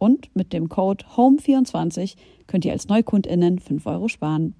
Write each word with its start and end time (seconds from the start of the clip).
Und 0.00 0.34
mit 0.34 0.54
dem 0.54 0.70
Code 0.70 1.04
HOME24 1.14 2.16
könnt 2.46 2.64
ihr 2.64 2.72
als 2.72 2.88
NeukundInnen 2.88 3.58
5 3.58 3.84
Euro 3.84 4.08
sparen. 4.08 4.54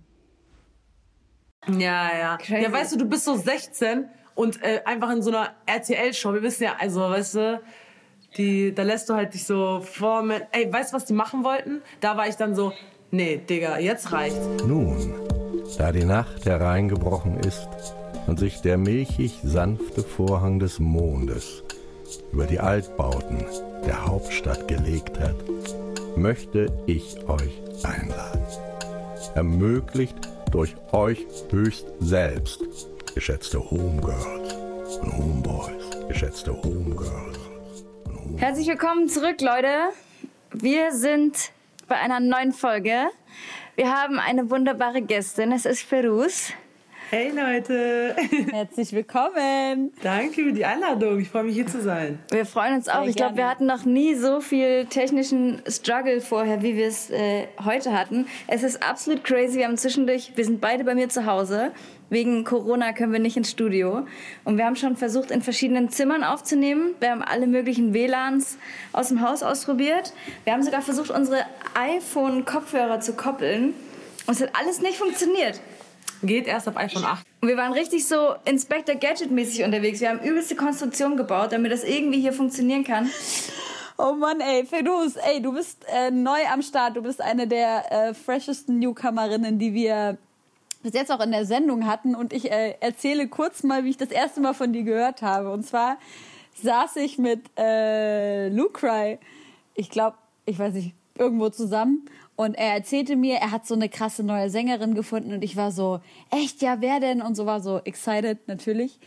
Ja, 1.67 2.11
ja. 2.15 2.37
Crazy. 2.37 2.63
Ja, 2.63 2.71
weißt 2.71 2.93
du, 2.93 2.99
du 2.99 3.07
bist 3.07 3.25
so 3.25 3.37
16 3.37 4.05
und 4.35 4.63
äh, 4.63 4.83
einfach 4.85 5.11
in 5.11 5.23
so 5.23 5.31
einer 5.31 5.49
RTL-Show. 5.65 6.35
Wir 6.35 6.43
wissen 6.43 6.65
ja, 6.65 6.77
also, 6.79 7.01
weißt 7.01 7.35
du, 7.37 7.61
die, 8.37 8.75
da 8.75 8.83
lässt 8.83 9.09
du 9.09 9.15
halt 9.15 9.33
dich 9.33 9.45
so 9.45 9.81
vor. 9.81 10.23
Mit, 10.23 10.47
ey, 10.53 10.71
weißt 10.71 10.93
du, 10.93 10.97
was 10.97 11.07
die 11.07 11.15
machen 11.15 11.43
wollten? 11.43 11.81
Da 12.01 12.19
war 12.19 12.29
ich 12.29 12.37
dann 12.37 12.55
so, 12.55 12.75
nee, 13.11 13.39
Digga, 13.39 13.79
jetzt 13.79 14.13
reicht's. 14.13 14.47
Nun, 14.67 15.15
da 15.79 15.91
die 15.91 16.05
Nacht 16.05 16.45
hereingebrochen 16.45 17.41
ist 17.41 17.67
und 18.27 18.39
sich 18.39 18.61
der 18.61 18.77
milchig 18.77 19.41
sanfte 19.43 20.03
Vorhang 20.03 20.59
des 20.59 20.81
Mondes 20.81 21.65
über 22.33 22.47
die 22.47 22.61
Altbauten 22.61 23.45
der 23.87 24.07
Hauptstadt 24.07 24.69
gelegt 24.69 25.19
hat, 25.19 25.37
möchte 26.17 26.67
ich 26.87 27.17
euch 27.29 27.61
einladen. 27.83 28.45
Ermöglicht 29.35 30.17
durch 30.51 30.75
euch 30.93 31.27
höchst 31.51 31.87
selbst, 32.01 32.61
geschätzte 33.15 33.59
Homegirls 33.71 34.55
und 35.03 35.17
Homeboys, 35.17 36.09
geschätzte 36.09 36.53
Homegirls. 36.53 37.39
Home 38.09 38.39
Herzlich 38.39 38.67
willkommen 38.67 39.09
zurück, 39.09 39.41
Leute. 39.41 39.91
Wir 40.53 40.93
sind 40.93 41.53
bei 41.87 41.97
einer 41.97 42.21
neuen 42.21 42.53
Folge. 42.53 43.07
Wir 43.77 43.93
haben 43.93 44.19
eine 44.19 44.51
wunderbare 44.51 45.01
Gästin. 45.01 45.53
Es 45.53 45.65
ist 45.65 45.83
Ferus. 45.83 46.53
Hey 47.13 47.33
Leute! 47.35 48.15
Herzlich 48.53 48.93
willkommen! 48.93 49.93
Danke 50.01 50.45
für 50.45 50.53
die 50.53 50.65
Einladung. 50.65 51.19
Ich 51.19 51.29
freue 51.29 51.43
mich 51.43 51.57
hier 51.57 51.67
zu 51.67 51.83
sein. 51.83 52.21
Wir 52.31 52.47
freuen 52.47 52.77
uns 52.77 52.89
auch. 52.89 53.01
Sehr 53.01 53.09
ich 53.09 53.17
glaube, 53.17 53.37
wir 53.37 53.49
hatten 53.49 53.67
noch 53.67 53.85
nie 53.85 54.15
so 54.15 54.41
viel 54.41 54.87
technischen 54.87 55.61
Struggle 55.67 56.21
vorher, 56.21 56.63
wie 56.63 56.77
wir 56.77 56.87
es 56.87 57.11
äh, 57.11 57.49
heute 57.65 57.99
hatten. 57.99 58.29
Es 58.47 58.63
ist 58.63 58.85
absolut 58.89 59.25
crazy. 59.25 59.59
Wir 59.59 59.65
haben 59.65 59.77
zwischendurch, 59.77 60.31
wir 60.37 60.45
sind 60.45 60.61
beide 60.61 60.85
bei 60.85 60.95
mir 60.95 61.09
zu 61.09 61.27
Hause. 61.27 61.73
Wegen 62.11 62.45
Corona 62.45 62.93
können 62.93 63.13
wir 63.13 63.19
nicht 63.19 63.37
ins 63.37 63.51
Studio. 63.51 64.07
Und 64.45 64.57
wir 64.57 64.65
haben 64.65 64.77
schon 64.77 64.97
versucht, 64.97 65.33
in 65.33 65.43
verschiedenen 65.43 65.91
Zimmern 65.91 66.23
aufzunehmen. 66.23 66.95
Wir 67.01 67.11
haben 67.11 67.23
alle 67.23 67.49
möglichen 67.49 67.93
WLANs 67.93 68.57
aus 68.93 69.09
dem 69.09 69.21
Haus 69.21 69.43
ausprobiert. 69.43 70.13
Wir 70.45 70.53
haben 70.53 70.63
sogar 70.63 70.81
versucht, 70.81 71.11
unsere 71.11 71.45
iPhone-Kopfhörer 71.75 73.01
zu 73.01 73.15
koppeln. 73.15 73.75
Und 74.29 74.35
es 74.35 74.41
hat 74.41 74.51
alles 74.55 74.81
nicht 74.81 74.97
funktioniert. 74.97 75.61
Geht 76.23 76.47
erst 76.47 76.69
ab 76.69 76.77
iPhone 76.77 77.05
8. 77.05 77.27
Und 77.41 77.49
wir 77.49 77.57
waren 77.57 77.73
richtig 77.73 78.07
so 78.07 78.35
Inspector 78.45 78.95
Gadget-mäßig 78.95 79.65
unterwegs. 79.65 80.01
Wir 80.01 80.11
haben 80.11 80.21
übelste 80.21 80.55
Konstruktion 80.55 81.17
gebaut, 81.17 81.53
damit 81.53 81.73
das 81.73 81.85
irgendwie 81.85 82.21
hier 82.21 82.33
funktionieren 82.33 82.85
kann. 82.85 83.11
Oh 83.97 84.15
Mann, 84.15 84.41
ey, 84.41 84.65
Fedus, 84.65 85.17
ey, 85.17 85.43
du 85.43 85.53
bist 85.53 85.85
äh, 85.93 86.11
neu 86.11 86.39
am 86.53 86.63
Start. 86.63 86.97
Du 86.97 87.03
bist 87.03 87.21
eine 87.21 87.47
der 87.47 87.93
äh, 87.93 88.15
freshesten 88.15 88.79
Newcomerinnen, 88.79 89.59
die 89.59 89.75
wir 89.75 90.19
bis 90.83 90.95
jetzt 90.95 91.13
auch 91.13 91.21
in 91.21 91.33
der 91.33 91.45
Sendung 91.45 91.87
hatten. 91.87 92.15
Und 92.15 92.33
ich 92.33 92.51
äh, 92.51 92.77
erzähle 92.81 93.29
kurz 93.29 93.63
mal, 93.63 93.85
wie 93.85 93.91
ich 93.91 93.97
das 93.97 94.11
erste 94.11 94.41
Mal 94.41 94.55
von 94.55 94.73
dir 94.73 94.85
gehört 94.85 95.23
habe. 95.23 95.53
Und 95.53 95.67
zwar 95.67 95.99
saß 96.63 96.97
ich 96.97 97.19
mit 97.19 97.43
äh, 97.59 98.49
Lucry, 98.49 99.19
ich 99.75 99.91
glaube, 99.91 100.17
ich 100.47 100.59
weiß 100.59 100.75
nicht, 100.75 100.95
irgendwo 101.19 101.51
zusammen. 101.51 102.07
Und 102.41 102.55
er 102.55 102.73
erzählte 102.73 103.17
mir, 103.17 103.35
er 103.35 103.51
hat 103.51 103.67
so 103.67 103.75
eine 103.75 103.91
krasse 103.91 104.23
neue 104.23 104.49
Sängerin 104.49 104.95
gefunden 104.95 105.35
und 105.35 105.45
ich 105.45 105.57
war 105.57 105.71
so, 105.71 106.01
echt, 106.31 106.63
ja, 106.63 106.81
wer 106.81 106.99
denn? 106.99 107.21
Und 107.21 107.35
so 107.35 107.45
war 107.45 107.61
so 107.61 107.83
excited 107.85 108.39
natürlich. 108.49 108.99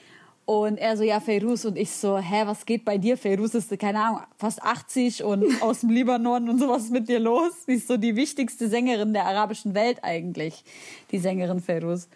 Und 0.45 0.77
er 0.77 0.95
so, 0.97 1.03
ja, 1.03 1.19
Feiruz. 1.19 1.65
Und 1.65 1.75
ich 1.75 1.89
so, 1.89 2.19
hä, 2.19 2.43
was 2.45 2.67
geht 2.67 2.85
bei 2.85 2.99
dir? 2.99 3.17
Feiruz 3.17 3.55
ist, 3.55 3.75
keine 3.79 4.01
Ahnung, 4.01 4.19
fast 4.37 4.61
80 4.61 5.23
und 5.23 5.45
aus 5.63 5.79
dem 5.79 5.89
Libanon 5.89 6.47
und 6.47 6.59
sowas 6.59 6.91
mit 6.91 7.09
dir 7.09 7.19
los? 7.19 7.65
Sie 7.65 7.73
ist 7.73 7.87
so 7.87 7.97
die 7.97 8.15
wichtigste 8.15 8.69
Sängerin 8.69 9.13
der 9.13 9.25
arabischen 9.25 9.73
Welt 9.73 10.03
eigentlich, 10.03 10.63
die 11.09 11.17
Sängerin 11.17 11.59
Feiruz. 11.59 12.09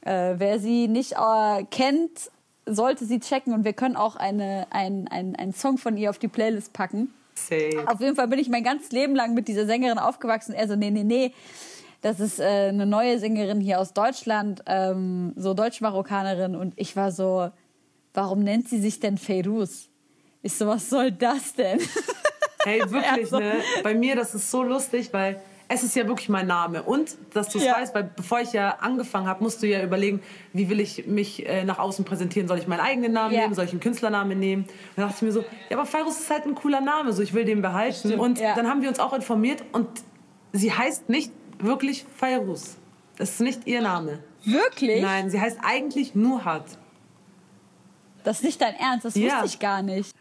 Äh, 0.00 0.36
wer 0.38 0.58
sie 0.60 0.88
nicht 0.88 1.12
äh, 1.12 1.64
kennt, 1.64 2.30
sollte 2.64 3.04
sie 3.04 3.20
checken 3.20 3.52
und 3.52 3.66
wir 3.66 3.74
können 3.74 3.96
auch 3.96 4.16
eine, 4.16 4.66
ein, 4.70 5.08
ein, 5.08 5.36
einen 5.36 5.52
Song 5.52 5.76
von 5.76 5.98
ihr 5.98 6.08
auf 6.08 6.18
die 6.18 6.28
Playlist 6.28 6.72
packen. 6.72 7.12
Safe. 7.34 7.84
Auf 7.86 8.00
jeden 8.00 8.16
Fall 8.16 8.28
bin 8.28 8.38
ich 8.38 8.48
mein 8.48 8.64
ganzes 8.64 8.92
Leben 8.92 9.14
lang 9.14 9.34
mit 9.34 9.48
dieser 9.48 9.66
Sängerin 9.66 9.98
aufgewachsen. 9.98 10.54
Er 10.54 10.68
so, 10.68 10.76
nee, 10.76 10.90
nee, 10.90 11.04
nee. 11.04 11.32
Das 12.00 12.20
ist 12.20 12.38
äh, 12.38 12.68
eine 12.68 12.86
neue 12.86 13.18
Sängerin 13.18 13.60
hier 13.60 13.80
aus 13.80 13.94
Deutschland, 13.94 14.62
ähm, 14.66 15.32
so 15.36 15.54
Deutsch-Marokkanerin. 15.54 16.54
Und 16.54 16.74
ich 16.76 16.96
war 16.96 17.10
so, 17.10 17.50
warum 18.12 18.40
nennt 18.42 18.68
sie 18.68 18.78
sich 18.78 19.00
denn 19.00 19.16
Feiruz? 19.16 19.88
Ich 20.42 20.54
so, 20.54 20.66
was 20.66 20.90
soll 20.90 21.12
das 21.12 21.54
denn? 21.54 21.80
Hey, 22.62 22.80
wirklich, 22.90 23.32
also. 23.32 23.38
ne? 23.38 23.54
Bei 23.82 23.94
mir, 23.94 24.16
das 24.16 24.34
ist 24.34 24.50
so 24.50 24.62
lustig, 24.62 25.12
weil 25.12 25.40
es 25.68 25.82
ist 25.82 25.96
ja 25.96 26.06
wirklich 26.06 26.28
mein 26.28 26.46
Name. 26.46 26.82
Und, 26.82 27.16
dass 27.32 27.48
du 27.48 27.58
es 27.58 27.64
ja. 27.64 27.74
weißt, 27.76 27.94
weil 27.94 28.04
bevor 28.04 28.40
ich 28.40 28.52
ja 28.52 28.76
angefangen 28.80 29.26
habe, 29.26 29.42
musst 29.42 29.62
du 29.62 29.66
ja 29.66 29.82
überlegen, 29.82 30.22
wie 30.52 30.68
will 30.68 30.80
ich 30.80 31.06
mich 31.06 31.46
äh, 31.46 31.64
nach 31.64 31.78
außen 31.78 32.04
präsentieren? 32.04 32.48
Soll 32.48 32.58
ich 32.58 32.66
meinen 32.66 32.80
eigenen 32.80 33.12
Namen 33.12 33.34
ja. 33.34 33.42
nehmen? 33.42 33.54
Soll 33.54 33.64
ich 33.64 33.70
einen 33.70 33.80
Künstlernamen 33.80 34.38
nehmen? 34.38 34.64
Und 34.64 34.70
dann 34.96 35.08
dachte 35.08 35.16
ich 35.18 35.22
mir 35.22 35.32
so, 35.32 35.44
ja, 35.70 35.76
aber 35.76 35.86
Fairus 35.86 36.20
ist 36.20 36.30
halt 36.30 36.44
ein 36.46 36.54
cooler 36.54 36.80
Name, 36.80 37.12
so 37.12 37.22
ich 37.22 37.34
will 37.34 37.44
den 37.44 37.62
behalten. 37.62 38.14
Und 38.18 38.38
ja. 38.38 38.54
dann 38.54 38.68
haben 38.68 38.82
wir 38.82 38.88
uns 38.88 39.00
auch 39.00 39.12
informiert 39.12 39.64
und 39.72 39.88
sie 40.52 40.72
heißt 40.72 41.08
nicht 41.08 41.32
wirklich 41.58 42.04
Fairus. 42.16 42.76
Das 43.16 43.30
ist 43.30 43.40
nicht 43.40 43.66
ihr 43.66 43.80
Name. 43.80 44.18
Wirklich? 44.44 45.00
Nein, 45.00 45.30
sie 45.30 45.40
heißt 45.40 45.58
eigentlich 45.62 46.14
Nuhat. 46.14 46.64
Das 48.24 48.38
ist 48.38 48.44
nicht 48.44 48.60
dein 48.60 48.74
Ernst, 48.74 49.04
das 49.04 49.16
wusste 49.16 49.44
ich 49.44 49.58
gar 49.58 49.82
nicht. 49.82 50.13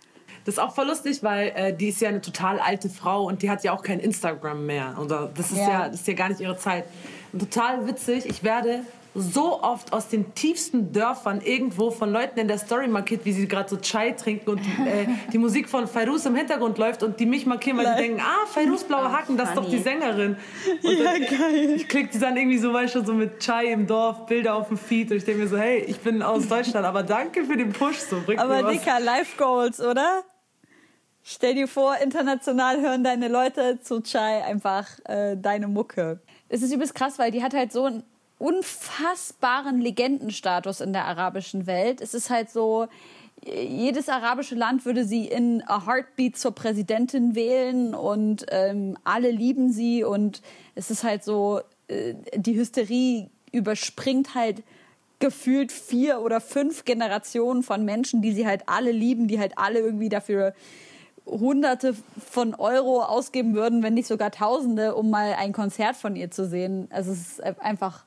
Das 0.46 0.56
ist 0.56 0.60
auch 0.60 0.76
voll 0.76 0.88
lustig, 0.88 1.24
weil 1.24 1.52
äh, 1.56 1.74
die 1.74 1.90
ist 1.90 2.02
ja 2.02 2.10
eine 2.10 2.22
total 2.22 2.60
alte 2.60 2.90
Frau 2.90 3.26
und 3.26 3.42
die 3.42 3.50
hat 3.50 3.64
ja 3.64 3.72
auch 3.74 3.82
kein 3.82 4.00
Instagram 4.00 4.66
mehr. 4.66 4.98
Oder 5.02 5.30
das 5.36 5.52
ist 5.52 5.58
ja, 5.58 5.70
ja 5.70 5.90
das 5.90 6.02
ist 6.02 6.08
ja 6.08 6.14
gar 6.14 6.30
nicht 6.30 6.42
ihre 6.42 6.58
Zeit. 6.58 6.86
Und 7.32 7.40
total 7.40 7.88
witzig. 7.88 8.26
Ich 8.26 8.44
werde 8.44 8.82
so 9.16 9.62
oft 9.62 9.94
aus 9.94 10.08
den 10.08 10.34
tiefsten 10.34 10.92
Dörfern 10.92 11.42
irgendwo 11.42 11.92
von 11.92 12.12
Leuten 12.12 12.40
in 12.40 12.48
der 12.48 12.58
Story 12.58 12.88
markiert, 12.88 13.26
wie 13.26 13.32
sie 13.32 13.48
gerade 13.48 13.70
so 13.70 13.78
Chai 13.78 14.12
trinken 14.12 14.50
und 14.50 14.60
äh, 14.60 15.08
die 15.32 15.38
Musik 15.38 15.70
von 15.70 15.88
Fairuz 15.88 16.26
im 16.26 16.36
Hintergrund 16.36 16.78
läuft 16.78 17.04
und 17.04 17.20
die 17.20 17.26
mich 17.26 17.46
markieren, 17.46 17.78
weil 17.78 17.88
sie 17.96 18.02
denken, 18.04 18.22
ah, 18.22 18.46
Fairuz 18.48 18.84
blaue 18.84 19.12
Hacken, 19.12 19.38
das 19.38 19.50
ist 19.50 19.56
doch 19.56 19.70
die 19.70 19.78
Sängerin. 19.78 20.36
Und 20.84 20.98
ja, 20.98 21.04
dann, 21.04 21.22
geil. 21.22 21.74
Ich 21.76 21.88
klicke 21.88 22.10
die 22.10 22.20
dann 22.20 22.36
irgendwie 22.36 22.58
so, 22.58 22.74
weißt 22.74 22.96
du, 22.96 23.06
so 23.06 23.14
mit 23.14 23.40
Chai 23.40 23.68
im 23.68 23.86
Dorf, 23.86 24.26
Bilder 24.26 24.56
auf 24.56 24.68
dem 24.68 24.78
Feed 24.78 25.12
und 25.12 25.18
ich 25.18 25.26
denke 25.26 25.42
mir 25.42 25.48
so, 25.48 25.58
hey, 25.58 25.80
ich 25.80 26.00
bin 26.00 26.22
aus 26.22 26.48
Deutschland, 26.48 26.86
aber 26.86 27.04
danke 27.04 27.44
für 27.46 27.58
den 27.58 27.72
Push. 27.72 27.98
So, 27.98 28.18
aber 28.38 28.72
dicker 28.72 29.00
Life 29.00 29.38
Goals, 29.38 29.80
oder? 29.80 30.24
Stell 31.26 31.56
dir 31.56 31.70
vor, 31.70 31.96
international 32.04 32.82
hören 32.82 33.04
deine 33.04 33.30
Leute 33.30 33.80
zu 33.82 34.02
Chai 34.02 34.44
einfach 34.44 34.88
äh, 35.06 35.38
deine 35.38 35.70
Mucke. 35.70 36.20
Es 36.50 36.62
ist 36.62 36.74
übelst 36.74 36.96
krass, 36.96 37.18
weil 37.18 37.32
die 37.32 37.42
hat 37.42 37.54
halt 37.54 37.72
so 37.72 37.86
einen 37.86 38.04
unfassbaren 38.40 39.80
Legendenstatus 39.80 40.82
in 40.82 40.92
der 40.92 41.06
arabischen 41.06 41.66
Welt. 41.66 42.02
Es 42.02 42.14
ist 42.14 42.30
halt 42.30 42.50
so, 42.50 42.88
jedes 43.46 44.10
arabische 44.10 44.56
Land 44.56 44.86
würde 44.86 45.06
sie 45.06 45.26
in 45.26 45.64
a 45.66 45.86
Heartbeat 45.86 46.38
zur 46.38 46.52
Präsidentin 46.52 47.36
wählen 47.36 47.96
und 47.96 48.46
ähm, 48.50 48.98
alle 49.06 49.32
lieben 49.32 49.72
sie 49.72 50.04
und 50.04 50.42
es 50.76 50.92
ist 50.92 51.06
halt 51.06 51.24
so, 51.24 51.62
äh, 51.88 52.16
die 52.36 52.56
Hysterie 52.56 53.30
überspringt 53.54 54.36
halt 54.36 54.64
gefühlt 55.20 55.72
vier 55.72 56.20
oder 56.20 56.42
fünf 56.42 56.84
Generationen 56.84 57.64
von 57.64 57.86
Menschen, 57.86 58.22
die 58.22 58.34
sie 58.34 58.46
halt 58.46 58.64
alle 58.68 58.92
lieben, 58.92 59.30
die 59.30 59.40
halt 59.40 59.58
alle 59.58 59.80
irgendwie 59.80 60.10
dafür 60.10 60.54
Hunderte 61.26 61.96
von 62.30 62.54
Euro 62.56 63.02
ausgeben 63.04 63.54
würden, 63.54 63.84
wenn 63.84 63.94
nicht 63.94 64.08
sogar 64.08 64.32
Tausende, 64.32 64.96
um 64.96 65.10
mal 65.10 65.34
ein 65.34 65.54
Konzert 65.54 65.96
von 65.96 66.16
ihr 66.16 66.32
zu 66.32 66.48
sehen. 66.48 66.88
Also 66.92 67.12
es 67.12 67.40
ist 67.40 67.44
einfach 67.44 68.06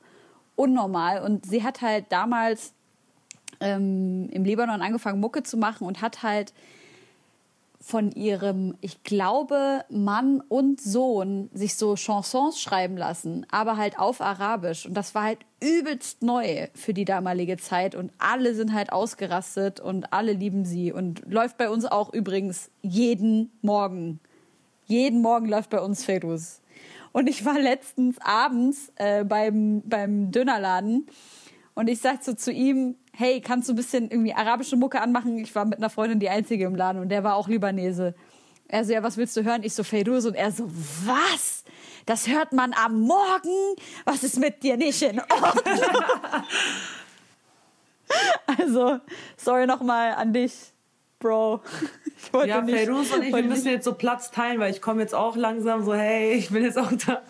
unnormal. 0.55 1.23
Und 1.23 1.45
sie 1.45 1.63
hat 1.63 1.81
halt 1.81 2.05
damals 2.09 2.73
ähm, 3.59 4.29
im 4.31 4.43
Libanon 4.43 4.81
angefangen, 4.81 5.19
Mucke 5.19 5.43
zu 5.43 5.57
machen 5.57 5.87
und 5.87 6.01
hat 6.01 6.23
halt 6.23 6.53
von 7.87 8.11
ihrem, 8.11 8.75
ich 8.81 9.01
glaube, 9.03 9.85
Mann 9.89 10.41
und 10.49 10.81
Sohn 10.81 11.49
sich 11.53 11.75
so 11.75 11.95
Chansons 11.95 12.59
schreiben 12.59 12.97
lassen, 12.97 13.45
aber 13.49 13.77
halt 13.77 13.97
auf 13.97 14.19
Arabisch. 14.19 14.85
Und 14.85 14.93
das 14.93 15.15
war 15.15 15.23
halt 15.23 15.39
übelst 15.61 16.21
neu 16.21 16.67
für 16.75 16.93
die 16.93 17.05
damalige 17.05 17.55
Zeit. 17.55 17.95
Und 17.95 18.11
alle 18.17 18.55
sind 18.55 18.73
halt 18.73 18.91
ausgerastet 18.91 19.79
und 19.79 20.11
alle 20.11 20.33
lieben 20.33 20.65
sie. 20.65 20.91
Und 20.91 21.21
läuft 21.31 21.57
bei 21.57 21.69
uns 21.69 21.85
auch 21.85 22.13
übrigens 22.13 22.71
jeden 22.81 23.51
Morgen. 23.61 24.19
Jeden 24.85 25.21
Morgen 25.21 25.47
läuft 25.47 25.69
bei 25.69 25.79
uns 25.79 26.03
Fedus. 26.03 26.59
Und 27.13 27.29
ich 27.29 27.45
war 27.45 27.57
letztens 27.57 28.17
abends 28.19 28.91
äh, 28.95 29.23
beim, 29.23 29.81
beim 29.85 30.29
Dönerladen 30.31 31.07
und 31.77 31.87
ich 31.89 31.99
sag 31.99 32.23
so 32.23 32.33
zu 32.33 32.51
ihm, 32.51 32.95
hey, 33.13 33.39
kannst 33.39 33.69
du 33.69 33.73
ein 33.73 33.75
bisschen 33.75 34.09
irgendwie 34.09 34.33
arabische 34.33 34.75
Mucke 34.75 34.99
anmachen? 34.99 35.37
Ich 35.37 35.53
war 35.53 35.63
mit 35.63 35.77
einer 35.77 35.91
Freundin 35.91 36.19
die 36.19 36.27
Einzige 36.27 36.65
im 36.65 36.73
Laden 36.73 36.99
und 36.99 37.09
der 37.09 37.23
war 37.23 37.35
auch 37.35 37.47
Libanese. 37.47 38.15
Er 38.67 38.83
so, 38.83 38.93
ja, 38.93 39.03
was 39.03 39.15
willst 39.15 39.37
du 39.37 39.43
hören? 39.43 39.61
Ich 39.61 39.75
so, 39.75 39.83
Feyruz 39.83 40.25
und 40.25 40.33
er 40.33 40.51
so, 40.51 40.67
was? 41.05 41.63
Das 42.07 42.27
hört 42.27 42.51
man 42.51 42.73
am 42.73 43.01
Morgen? 43.01 43.75
Was 44.05 44.23
ist 44.23 44.39
mit 44.39 44.63
dir 44.63 44.75
nicht 44.75 45.03
in 45.03 45.19
Ordnung? 45.19 45.91
also, 48.59 48.97
sorry 49.37 49.67
nochmal 49.67 50.13
an 50.13 50.33
dich, 50.33 50.73
Bro. 51.19 51.61
ja, 52.43 52.65
Feyruz 52.65 53.13
und 53.13 53.21
ich, 53.21 53.35
wir 53.35 53.43
müssen 53.43 53.67
jetzt 53.67 53.85
so 53.85 53.93
Platz 53.93 54.31
teilen, 54.31 54.59
weil 54.59 54.71
ich 54.71 54.81
komme 54.81 55.01
jetzt 55.01 55.13
auch 55.13 55.35
langsam 55.35 55.85
so, 55.85 55.93
hey, 55.93 56.33
ich 56.33 56.49
bin 56.49 56.63
jetzt 56.63 56.79
auch 56.79 56.91
da 57.05 57.21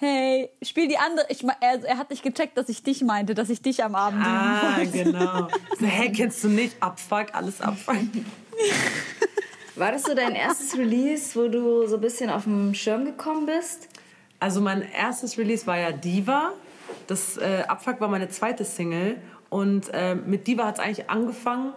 hey, 0.00 0.50
spiel 0.62 0.88
die 0.88 0.96
andere. 0.96 1.26
Ich, 1.28 1.44
er, 1.44 1.84
er 1.84 1.98
hat 1.98 2.10
nicht 2.10 2.22
gecheckt, 2.22 2.56
dass 2.56 2.68
ich 2.68 2.82
dich 2.82 3.02
meinte, 3.02 3.34
dass 3.34 3.50
ich 3.50 3.60
dich 3.60 3.84
am 3.84 3.94
Abend. 3.94 4.24
Ah, 4.24 4.78
genau. 4.90 5.48
So, 5.78 5.86
hey, 5.86 6.10
kennst 6.10 6.42
du 6.42 6.48
nicht? 6.48 6.74
Abfuck, 6.80 7.26
alles 7.32 7.60
Abfuck. 7.60 7.96
War 9.76 9.92
das 9.92 10.02
so 10.02 10.14
dein 10.14 10.34
erstes 10.34 10.76
Release, 10.76 11.38
wo 11.38 11.48
du 11.48 11.86
so 11.86 11.96
ein 11.96 12.00
bisschen 12.00 12.28
auf 12.28 12.44
den 12.44 12.74
Schirm 12.74 13.04
gekommen 13.04 13.46
bist? 13.46 13.88
Also 14.38 14.60
mein 14.60 14.82
erstes 14.92 15.38
Release 15.38 15.66
war 15.66 15.78
ja 15.78 15.92
Diva. 15.92 16.52
Das 17.06 17.36
äh, 17.36 17.64
Abfuck 17.68 18.00
war 18.00 18.08
meine 18.08 18.28
zweite 18.28 18.64
Single. 18.64 19.20
Und 19.48 19.88
äh, 19.92 20.14
mit 20.14 20.46
Diva 20.46 20.66
hat 20.66 20.78
es 20.78 20.80
eigentlich 20.80 21.10
angefangen 21.10 21.72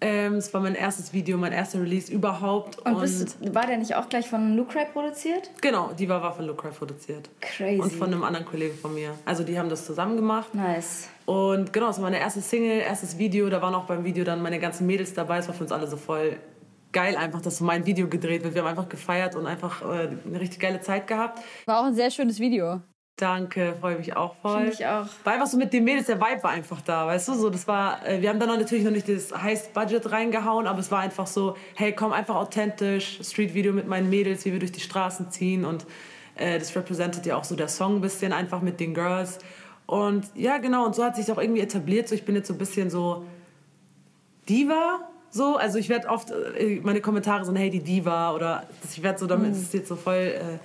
ähm, 0.00 0.34
es 0.34 0.52
war 0.54 0.60
mein 0.60 0.74
erstes 0.74 1.12
Video, 1.12 1.36
mein 1.36 1.52
erster 1.52 1.80
Release 1.80 2.10
überhaupt. 2.10 2.78
Und, 2.78 2.94
und 2.94 3.00
bist, 3.02 3.54
war 3.54 3.66
der 3.66 3.76
nicht 3.76 3.94
auch 3.96 4.08
gleich 4.08 4.28
von 4.28 4.56
Lucray 4.56 4.86
produziert? 4.92 5.50
Genau, 5.60 5.90
die 5.98 6.08
war, 6.08 6.22
war 6.22 6.34
von 6.34 6.46
Lucray 6.46 6.70
produziert. 6.72 7.28
Crazy. 7.40 7.80
Und 7.80 7.92
von 7.92 8.08
einem 8.08 8.24
anderen 8.24 8.46
Kollegen 8.46 8.76
von 8.76 8.94
mir. 8.94 9.14
Also 9.24 9.44
die 9.44 9.58
haben 9.58 9.68
das 9.68 9.84
zusammen 9.84 10.16
gemacht. 10.16 10.54
Nice. 10.54 11.08
Und 11.26 11.72
genau, 11.72 11.88
das 11.88 11.98
war 11.98 12.04
meine 12.04 12.18
erste 12.18 12.40
Single, 12.40 12.80
erstes 12.80 13.18
Video. 13.18 13.50
Da 13.50 13.60
waren 13.60 13.74
auch 13.74 13.84
beim 13.84 14.04
Video 14.04 14.24
dann 14.24 14.42
meine 14.42 14.58
ganzen 14.58 14.86
Mädels 14.86 15.12
dabei. 15.12 15.38
Es 15.38 15.48
war 15.48 15.54
für 15.54 15.64
uns 15.64 15.72
alle 15.72 15.86
so 15.86 15.96
voll 15.96 16.36
geil 16.92 17.16
einfach, 17.16 17.40
dass 17.40 17.58
so 17.58 17.64
mein 17.64 17.86
Video 17.86 18.08
gedreht 18.08 18.42
wird. 18.42 18.54
Wir 18.54 18.62
haben 18.62 18.68
einfach 18.70 18.88
gefeiert 18.88 19.36
und 19.36 19.46
einfach 19.46 19.82
äh, 19.82 20.08
eine 20.26 20.40
richtig 20.40 20.60
geile 20.60 20.80
Zeit 20.80 21.06
gehabt. 21.06 21.40
War 21.66 21.80
auch 21.80 21.84
ein 21.84 21.94
sehr 21.94 22.10
schönes 22.10 22.40
Video. 22.40 22.80
Danke, 23.16 23.76
freue 23.78 23.98
mich 23.98 24.16
auch 24.16 24.34
voll. 24.36 24.70
ich 24.72 24.86
auch. 24.86 25.06
Weil 25.24 25.34
einfach 25.34 25.46
so 25.46 25.58
mit 25.58 25.72
den 25.74 25.84
Mädels, 25.84 26.06
der 26.06 26.18
Vibe 26.18 26.42
war 26.42 26.52
einfach 26.52 26.80
da, 26.80 27.06
weißt 27.06 27.28
du? 27.28 27.34
So, 27.34 27.50
das 27.50 27.68
war, 27.68 28.06
äh, 28.06 28.22
wir 28.22 28.30
haben 28.30 28.40
dann 28.40 28.48
natürlich 28.48 28.84
noch 28.84 28.90
nicht 28.90 29.08
das 29.08 29.30
Highest 29.30 29.74
Budget 29.74 30.10
reingehauen, 30.10 30.66
aber 30.66 30.78
es 30.78 30.90
war 30.90 31.00
einfach 31.00 31.26
so, 31.26 31.54
hey, 31.74 31.92
komm, 31.92 32.12
einfach 32.12 32.36
authentisch, 32.36 33.20
Street-Video 33.22 33.74
mit 33.74 33.86
meinen 33.86 34.08
Mädels, 34.08 34.46
wie 34.46 34.52
wir 34.52 34.58
durch 34.58 34.72
die 34.72 34.80
Straßen 34.80 35.30
ziehen 35.30 35.66
und 35.66 35.84
äh, 36.36 36.58
das 36.58 36.74
representet 36.74 37.26
ja 37.26 37.36
auch 37.36 37.44
so 37.44 37.56
der 37.56 37.68
Song 37.68 37.96
ein 37.96 38.00
bisschen 38.00 38.32
einfach 38.32 38.62
mit 38.62 38.80
den 38.80 38.94
Girls. 38.94 39.38
Und 39.84 40.26
ja, 40.34 40.56
genau, 40.56 40.86
und 40.86 40.94
so 40.94 41.04
hat 41.04 41.16
sich 41.16 41.30
auch 41.30 41.38
irgendwie 41.38 41.60
etabliert, 41.60 42.08
so 42.08 42.14
ich 42.14 42.24
bin 42.24 42.36
jetzt 42.36 42.48
so 42.48 42.54
ein 42.54 42.58
bisschen 42.58 42.88
so 42.88 43.26
Diva, 44.48 45.00
so, 45.28 45.56
also 45.56 45.78
ich 45.78 45.90
werde 45.90 46.08
oft, 46.08 46.30
äh, 46.30 46.80
meine 46.82 47.02
Kommentare 47.02 47.44
sind, 47.44 47.56
hey, 47.56 47.68
die 47.68 47.80
Diva 47.80 48.34
oder 48.34 48.66
ich 48.90 49.02
werde 49.02 49.18
so, 49.18 49.26
damit 49.26 49.50
mhm. 49.50 49.60
ist 49.60 49.74
jetzt 49.74 49.88
so 49.88 49.96
voll... 49.96 50.14
Äh, 50.14 50.58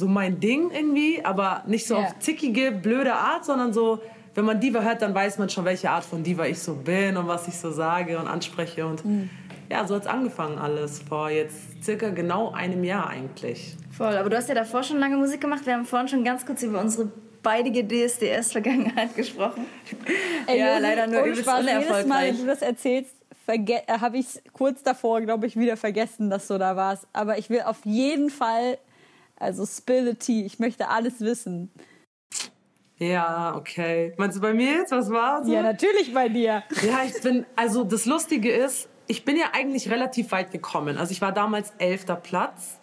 so 0.00 0.08
mein 0.08 0.40
Ding 0.40 0.70
irgendwie, 0.70 1.24
aber 1.24 1.62
nicht 1.66 1.86
so 1.86 1.94
yeah. 1.94 2.06
auf 2.06 2.18
zickige, 2.18 2.72
blöde 2.72 3.12
Art, 3.12 3.44
sondern 3.44 3.72
so, 3.72 4.00
wenn 4.34 4.44
man 4.44 4.58
Diva 4.58 4.80
hört, 4.80 5.02
dann 5.02 5.14
weiß 5.14 5.38
man 5.38 5.48
schon, 5.48 5.64
welche 5.64 5.90
Art 5.90 6.04
von 6.04 6.24
Diva 6.24 6.46
ich 6.46 6.58
so 6.58 6.74
bin 6.74 7.16
und 7.16 7.28
was 7.28 7.46
ich 7.46 7.54
so 7.54 7.70
sage 7.70 8.18
und 8.18 8.26
anspreche. 8.26 8.86
Und 8.86 9.04
mhm. 9.04 9.30
ja, 9.70 9.86
so 9.86 9.94
hat 9.94 10.02
es 10.02 10.08
angefangen 10.08 10.58
alles 10.58 11.00
vor 11.00 11.30
jetzt 11.30 11.84
circa 11.84 12.08
genau 12.08 12.50
einem 12.52 12.82
Jahr 12.82 13.08
eigentlich. 13.08 13.76
Voll, 13.96 14.16
aber 14.16 14.30
du 14.30 14.36
hast 14.36 14.48
ja 14.48 14.54
davor 14.54 14.82
schon 14.82 14.98
lange 14.98 15.16
Musik 15.16 15.40
gemacht. 15.40 15.66
Wir 15.66 15.74
haben 15.74 15.84
vorhin 15.84 16.08
schon 16.08 16.24
ganz 16.24 16.46
kurz 16.46 16.62
über 16.62 16.80
unsere 16.80 17.10
beidige 17.42 17.86
DSDS-Vergangenheit 17.86 19.14
gesprochen. 19.14 19.66
Ey, 20.46 20.58
ja, 20.58 20.70
Josi, 20.70 20.82
leider 20.82 21.06
nur 21.06 21.22
übelst 21.22 21.46
unerfolgreich. 21.46 21.82
Jedes 21.82 22.06
Mal, 22.06 22.26
wenn 22.28 22.36
du 22.38 22.46
das 22.46 22.62
erzählst, 22.62 23.14
äh, 23.46 23.80
habe 23.88 24.18
ich 24.18 24.26
kurz 24.52 24.82
davor, 24.82 25.20
glaube 25.20 25.46
ich, 25.46 25.56
wieder 25.56 25.76
vergessen, 25.76 26.30
dass 26.30 26.46
du 26.46 26.58
da 26.58 26.76
warst. 26.76 27.06
Aber 27.12 27.38
ich 27.38 27.50
will 27.50 27.62
auf 27.62 27.84
jeden 27.84 28.30
Fall 28.30 28.78
also 29.40 29.66
spill 29.66 30.04
the 30.04 30.14
tea. 30.14 30.44
Ich 30.44 30.58
möchte 30.58 30.88
alles 30.88 31.20
wissen. 31.20 31.70
Ja, 32.98 33.56
okay. 33.56 34.12
Meinst 34.18 34.36
du 34.36 34.42
bei 34.42 34.52
mir 34.52 34.72
jetzt? 34.72 34.92
Was 34.92 35.10
war 35.10 35.42
so? 35.42 35.50
Ja, 35.50 35.62
natürlich 35.62 36.12
bei 36.12 36.28
dir. 36.28 36.62
Ja, 36.82 37.00
ich 37.04 37.20
bin, 37.22 37.46
also 37.56 37.82
das 37.82 38.04
Lustige 38.04 38.52
ist, 38.52 38.88
ich 39.06 39.24
bin 39.24 39.36
ja 39.36 39.46
eigentlich 39.54 39.90
relativ 39.90 40.30
weit 40.32 40.50
gekommen. 40.52 40.98
Also 40.98 41.12
ich 41.12 41.22
war 41.22 41.32
damals 41.32 41.72
elfter 41.78 42.16
Platz. 42.16 42.78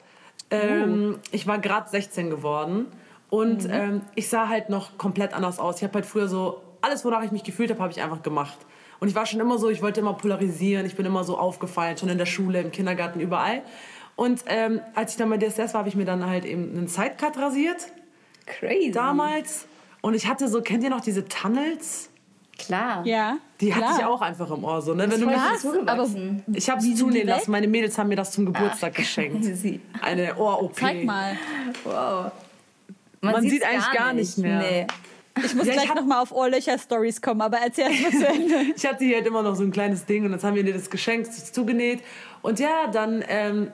Ähm, 0.50 1.18
oh. 1.18 1.20
Ich 1.32 1.46
war 1.46 1.60
gerade 1.60 1.88
16 1.90 2.32
geworden. 2.32 2.88
Und 3.30 3.66
mhm. 3.66 3.72
ähm, 3.72 4.02
ich 4.16 4.28
sah 4.28 4.50
halt 4.50 4.70
noch 4.70 4.98
komplett 4.98 5.34
anders 5.34 5.60
aus. 5.60 5.78
Ich 5.78 5.84
habe 5.84 5.94
halt 5.94 6.06
früher 6.08 6.28
so, 6.28 6.64
alles, 6.82 7.06
wonach 7.06 7.24
ich 7.24 7.32
mich 7.32 7.44
gefühlt 7.44 7.70
habe, 7.70 7.82
habe 7.82 7.92
ich 7.92 8.02
einfach 8.02 8.24
gemacht. 8.24 8.58
Und 9.00 9.10
ich 9.10 9.16
war 9.16 9.28
schon 9.28 9.40
immer 9.40 9.60
so, 9.60 9.70
ich 9.70 9.84
wollte 9.84 10.00
immer 10.00 10.14
polarisieren. 10.14 10.86
Ich 10.88 10.96
bin 10.96 11.06
immer 11.06 11.24
so 11.24 11.38
aufgefallen, 11.38 11.98
schon 11.98 12.10
in 12.10 12.18
der 12.18 12.26
Schule, 12.26 12.60
im 12.62 12.72
Kindergarten, 12.72 13.20
überall. 13.20 13.62
Und 14.18 14.44
ähm, 14.48 14.82
als 14.96 15.12
ich 15.12 15.18
dann 15.18 15.30
bei 15.30 15.38
DSS 15.38 15.74
war, 15.74 15.80
habe 15.80 15.90
ich 15.90 15.96
mir 15.96 16.04
dann 16.04 16.26
halt 16.26 16.44
eben 16.44 16.76
einen 16.76 16.88
Sidecut 16.88 17.38
rasiert. 17.38 17.88
Crazy. 18.48 18.92
Damals. 18.92 19.68
Und 20.02 20.16
ich 20.16 20.28
hatte 20.28 20.48
so, 20.48 20.62
kennt 20.62 20.84
ihr 20.84 20.90
noch 20.90 21.02
diese 21.02 21.26
Tunnels? 21.28 22.10
Klar. 22.58 23.06
Ja. 23.06 23.38
Die 23.62 23.70
klar. 23.70 23.90
hatte 23.90 24.02
ich 24.02 24.06
auch 24.06 24.22
einfach 24.22 24.50
im 24.50 24.64
Ohr. 24.64 24.82
So, 24.82 24.96
ne? 24.96 25.04
Wenn 25.10 25.22
du 25.22 25.28
mich 25.28 25.38
aber 25.38 26.08
ich 26.52 26.70
habe 26.70 26.80
es 26.82 26.96
zunehmen 26.96 27.28
lassen. 27.28 27.52
Meine 27.52 27.68
Mädels 27.68 27.96
haben 28.00 28.10
mir 28.10 28.16
das 28.16 28.32
zum 28.32 28.48
Geburtstag 28.48 28.94
Ach, 28.96 28.98
geschenkt. 28.98 29.46
Eine 30.02 30.36
Ohr-OP. 30.36 30.76
Zeig 30.80 31.04
mal. 31.04 31.38
Wow. 31.84 32.32
Man, 33.22 33.34
Man 33.34 33.50
sieht 33.50 33.64
eigentlich 33.64 33.92
gar 33.92 34.14
nicht, 34.14 34.38
mehr. 34.40 34.60
Nee. 34.60 34.88
Ich 35.46 35.54
muss 35.54 35.68
ja, 35.68 35.74
gleich 35.74 35.94
nochmal 35.94 36.24
auf 36.24 36.32
Ohrlöcher-Stories 36.32 37.22
kommen, 37.22 37.42
aber 37.42 37.58
erzähl 37.58 37.92
erst 37.92 38.02
mal 38.02 38.12
zu 38.12 38.28
Ende. 38.28 38.56
ich 38.76 38.86
hatte 38.86 39.06
hier 39.06 39.18
halt 39.18 39.28
immer 39.28 39.44
noch 39.44 39.56
so 39.56 39.64
ein 39.64 39.72
kleines 39.72 40.06
Ding 40.06 40.26
und 40.26 40.32
jetzt 40.32 40.44
haben 40.44 40.56
wir 40.56 40.64
dir 40.64 40.74
das 40.74 40.90
geschenkt, 40.90 41.32
zugenäht. 41.32 42.02
Und 42.42 42.60
ja, 42.60 42.88
dann 42.92 43.24
ähm, 43.28 43.72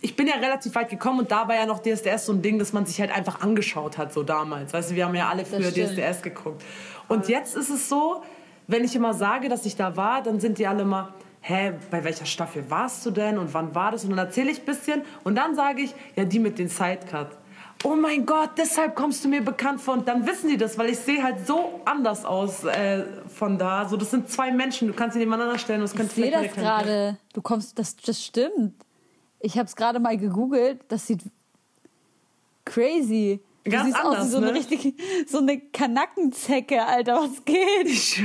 ich 0.00 0.16
bin 0.16 0.26
ja 0.26 0.34
relativ 0.34 0.74
weit 0.74 0.90
gekommen 0.90 1.20
und 1.20 1.30
da 1.30 1.48
war 1.48 1.54
ja 1.54 1.66
noch 1.66 1.80
DSDS 1.80 2.26
so 2.26 2.32
ein 2.32 2.42
Ding, 2.42 2.58
dass 2.58 2.72
man 2.72 2.84
sich 2.86 3.00
halt 3.00 3.10
einfach 3.10 3.40
angeschaut 3.40 3.98
hat, 3.98 4.12
so 4.12 4.22
damals. 4.22 4.72
Weißt 4.72 4.90
du, 4.90 4.94
wir 4.94 5.06
haben 5.06 5.14
ja 5.14 5.28
alle 5.28 5.44
früher 5.44 5.70
DSDS 5.70 6.22
geguckt. 6.22 6.62
Und 7.08 7.28
jetzt 7.28 7.56
ist 7.56 7.70
es 7.70 7.88
so, 7.88 8.22
wenn 8.66 8.84
ich 8.84 8.94
immer 8.94 9.14
sage, 9.14 9.48
dass 9.48 9.64
ich 9.66 9.76
da 9.76 9.96
war, 9.96 10.22
dann 10.22 10.40
sind 10.40 10.58
die 10.58 10.66
alle 10.66 10.82
immer, 10.82 11.14
hä, 11.40 11.72
bei 11.90 12.04
welcher 12.04 12.26
Staffel 12.26 12.68
warst 12.70 13.04
du 13.06 13.10
denn 13.10 13.38
und 13.38 13.52
wann 13.54 13.74
war 13.74 13.92
das? 13.92 14.04
Und 14.04 14.10
dann 14.10 14.18
erzähle 14.18 14.50
ich 14.50 14.60
ein 14.60 14.64
bisschen 14.64 15.02
und 15.24 15.36
dann 15.36 15.54
sage 15.54 15.82
ich, 15.82 15.94
ja, 16.16 16.24
die 16.24 16.38
mit 16.38 16.58
den 16.58 16.68
Sidecut. 16.68 17.28
Oh 17.84 17.96
mein 17.96 18.24
Gott, 18.26 18.50
deshalb 18.56 18.94
kommst 18.94 19.24
du 19.24 19.28
mir 19.28 19.42
bekannt 19.42 19.80
vor. 19.80 19.94
Und 19.94 20.06
dann 20.06 20.24
wissen 20.24 20.48
die 20.48 20.56
das, 20.56 20.78
weil 20.78 20.90
ich 20.90 20.98
sehe 20.98 21.20
halt 21.22 21.46
so 21.46 21.80
anders 21.84 22.24
aus 22.24 22.62
äh, 22.62 23.04
von 23.26 23.58
da. 23.58 23.88
So, 23.88 23.96
das 23.96 24.12
sind 24.12 24.30
zwei 24.30 24.52
Menschen, 24.52 24.86
du 24.86 24.94
kannst 24.94 25.14
sie 25.14 25.18
nebeneinander 25.18 25.58
stellen. 25.58 25.80
Das 25.80 25.92
ich 25.92 26.12
sehe 26.12 26.30
das 26.30 26.52
gerade. 26.54 27.18
Du 27.32 27.42
kommst, 27.42 27.76
das, 27.78 27.96
das 27.96 28.22
stimmt. 28.24 28.74
Ich 29.42 29.58
habe 29.58 29.66
es 29.66 29.76
gerade 29.76 29.98
mal 30.00 30.16
gegoogelt. 30.16 30.80
Das 30.88 31.06
sieht 31.06 31.22
crazy. 32.64 33.40
Du 33.64 33.70
Ganz 33.70 33.86
siehst 33.86 33.96
anders, 33.98 34.20
aus 34.20 34.26
wie 34.26 34.30
so 34.30 34.40
ne? 34.40 34.48
eine 34.48 34.58
richtig, 34.58 34.94
so 35.26 35.38
eine 35.38 35.60
Kanackenzecke, 35.60 36.84
Alter. 36.84 37.16
Was 37.16 37.44
geht? 37.44 38.22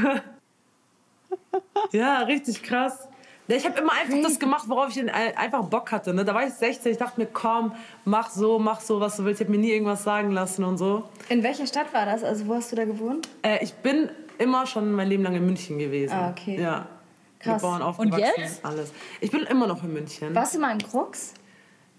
Ja, 1.92 2.20
richtig 2.22 2.64
krass. 2.64 3.08
Ich 3.48 3.66
habe 3.66 3.80
immer 3.80 3.94
einfach 3.94 4.22
das 4.22 4.40
gemacht, 4.40 4.66
worauf 4.68 4.96
ich 4.96 5.14
einfach 5.14 5.64
Bock 5.66 5.92
hatte. 5.92 6.14
Ne? 6.14 6.26
Da 6.26 6.34
war 6.34 6.46
ich 6.46 6.54
16, 6.54 6.92
ich 6.92 6.98
dachte 6.98 7.20
mir, 7.20 7.28
komm, 7.28 7.72
mach 8.04 8.30
so, 8.30 8.60
mach 8.60 8.82
so, 8.82 9.00
was 9.00 9.18
du 9.18 9.24
willst. 9.24 9.40
Ich 9.40 9.48
habe 9.48 9.56
mir 9.56 9.62
nie 9.62 9.72
irgendwas 9.72 10.04
sagen 10.04 10.32
lassen 10.32 10.66
und 10.66 10.78
so. 10.78 11.04
In 11.30 11.44
welcher 11.44 11.66
Stadt 11.66 11.94
war 11.94 12.06
das? 12.06 12.24
Also 12.24 12.48
wo 12.48 12.56
hast 12.56 12.72
du 12.72 12.76
da 12.76 12.84
gewohnt? 12.84 13.30
Äh, 13.44 13.64
ich 13.64 13.74
bin 13.74 14.10
immer 14.38 14.66
schon 14.66 14.92
mein 14.92 15.08
Leben 15.08 15.24
lang 15.24 15.36
in 15.36 15.46
München 15.46 15.80
gewesen. 15.80 16.14
Ah, 16.14 16.30
okay. 16.32 16.60
Ja. 16.60 16.88
Krass. 17.40 17.62
Geboren, 17.62 17.82
Und 17.98 18.18
jetzt? 18.18 18.64
Alles. 18.66 18.92
Ich 19.22 19.32
bin 19.32 19.42
immer 19.44 19.68
noch 19.68 19.84
in 19.84 19.94
München. 19.94 20.34
Warst 20.34 20.56
du 20.56 20.60
mal 20.60 20.72
in 20.72 20.80
Krux? 20.80 21.34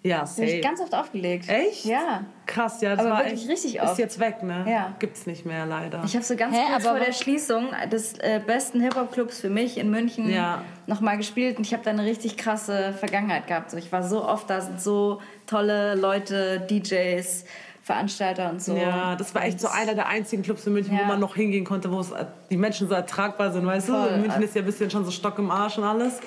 Ja, 0.05 0.21
Das 0.21 0.37
habe 0.37 0.45
ich 0.47 0.51
safe. 0.53 0.63
ganz 0.63 0.81
oft 0.81 0.95
aufgelegt. 0.95 1.49
Echt? 1.49 1.85
Ja. 1.85 2.25
Krass, 2.47 2.81
ja, 2.81 2.91
das 2.91 3.01
Aber 3.01 3.11
war 3.17 3.19
wirklich 3.25 3.41
echt, 3.43 3.51
richtig 3.51 3.77
Ist 3.77 3.83
oft. 3.83 3.99
jetzt 3.99 4.21
weg, 4.21 4.45
ne? 4.45 4.65
Ja. 4.69 4.95
Gibt's 5.01 5.27
nicht 5.27 5.45
mehr, 5.45 5.67
leider. 5.67 6.03
Ich 6.05 6.15
habe 6.15 6.25
so 6.25 6.37
ganz 6.37 6.55
Hä, 6.57 6.61
kurz 6.71 6.87
aber 6.87 6.97
vor 6.99 7.05
der 7.05 7.13
Schließung 7.13 7.67
des 7.91 8.15
äh, 8.21 8.41
besten 8.47 8.81
Hip-Hop-Clubs 8.81 9.41
für 9.41 9.51
mich 9.51 9.77
in 9.77 9.91
München 9.91 10.31
Ja. 10.31 10.63
nochmal 10.87 11.17
gespielt 11.17 11.59
und 11.59 11.67
ich 11.67 11.73
habe 11.73 11.83
da 11.83 11.91
eine 11.91 12.05
richtig 12.05 12.37
krasse 12.37 12.93
Vergangenheit 12.93 13.49
gehabt. 13.49 13.73
So, 13.73 13.77
ich 13.77 13.91
war 13.91 14.05
so 14.05 14.25
oft 14.25 14.49
da, 14.49 14.61
sind 14.61 14.81
so 14.81 15.21
tolle 15.47 15.97
Leute, 15.97 16.61
DJs, 16.71 17.45
Veranstalter 17.89 18.51
und 18.51 18.63
so. 18.63 18.77
Ja, 18.77 19.17
das 19.17 19.35
war 19.35 19.45
echt 19.47 19.59
so 19.61 19.69
einer 19.69 19.95
der 19.95 20.09
einzigen 20.09 20.43
Clubs 20.43 20.67
in 20.67 20.75
München, 20.75 20.93
Ja. 20.95 21.01
wo 21.01 21.05
man 21.07 21.19
noch 21.21 21.35
hingehen 21.35 21.65
konnte, 21.65 21.91
wo 21.91 22.01
es, 22.01 22.11
äh, 22.11 22.27
die 22.51 22.59
Menschen 22.59 22.87
so 22.87 22.93
ertragbar 22.95 23.51
sind, 23.51 23.65
weißt 23.65 23.87
Voll. 23.89 24.11
du? 24.11 24.17
München 24.19 24.43
ist 24.43 24.55
ja 24.55 24.61
ein 24.61 24.67
bisschen 24.67 24.91
schon 24.91 25.07
so 25.07 25.11
Stock 25.11 25.39
im 25.39 25.51
Arsch 25.51 25.79
und 25.79 25.85
alles. 25.85 26.21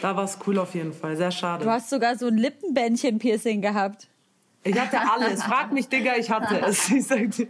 Da 0.00 0.14
war 0.16 0.22
es 0.22 0.38
cool 0.46 0.56
auf 0.56 0.72
jeden 0.76 0.92
Fall, 0.92 1.16
sehr 1.16 1.32
schade. 1.32 1.64
Du 1.64 1.70
hast 1.70 1.90
sogar 1.90 2.16
so 2.16 2.28
ein 2.28 2.38
Lippenbändchen-Piercing 2.38 3.60
gehabt. 3.60 4.06
Ich 4.62 4.78
hatte 4.80 4.98
alles. 5.10 5.42
Frag 5.42 5.72
mich, 5.72 5.88
Digga, 5.88 6.12
ich 6.16 6.30
hatte 6.30 6.60
es. 6.64 6.88
Ich 6.90 7.06
sag 7.08 7.28
dir. 7.32 7.48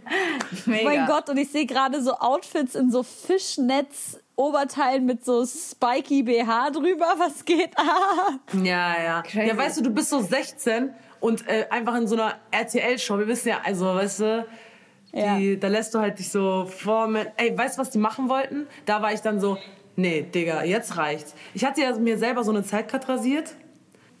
Mega. 0.65 0.83
Mein 0.89 1.05
Gott, 1.05 1.29
und 1.29 1.37
ich 1.37 1.51
sehe 1.51 1.67
gerade 1.67 2.01
so 2.01 2.13
Outfits 2.15 2.73
in 2.73 2.89
so 2.91 3.03
Fischnetz-Oberteilen 3.03 5.05
mit 5.05 5.23
so 5.23 5.45
spiky 5.45 6.23
BH 6.23 6.71
drüber. 6.71 7.13
Was 7.17 7.45
geht 7.45 7.77
ab? 7.77 8.39
Ja, 8.63 8.95
ja. 9.01 9.21
Crazy. 9.21 9.47
Ja, 9.47 9.55
weißt 9.57 9.77
du, 9.77 9.83
du 9.83 9.91
bist 9.91 10.09
so 10.09 10.19
16 10.19 10.89
und 11.19 11.47
äh, 11.47 11.65
einfach 11.69 11.95
in 11.95 12.07
so 12.07 12.15
einer 12.15 12.35
RTL-Show. 12.51 13.17
Wir 13.19 13.27
wissen 13.27 13.49
ja, 13.49 13.61
also, 13.63 13.85
weißt 13.85 14.19
du, 14.19 14.45
die, 15.13 15.59
da 15.59 15.69
lässt 15.69 15.93
du 15.93 15.99
halt 15.99 16.19
dich 16.19 16.29
so 16.29 16.65
formen. 16.65 17.27
Ey, 17.37 17.57
weißt 17.57 17.77
du, 17.77 17.81
was 17.81 17.89
die 17.89 17.97
machen 17.97 18.27
wollten? 18.27 18.67
Da 18.85 19.01
war 19.01 19.13
ich 19.13 19.21
dann 19.21 19.39
so, 19.39 19.57
nee, 19.95 20.21
Digga, 20.23 20.63
jetzt 20.63 20.97
reicht's. 20.97 21.33
Ich 21.53 21.63
hatte 21.63 21.81
ja 21.81 21.95
mir 21.97 22.17
selber 22.17 22.43
so 22.43 22.51
eine 22.51 22.63
Zeitcut 22.63 23.07
rasiert. 23.07 23.55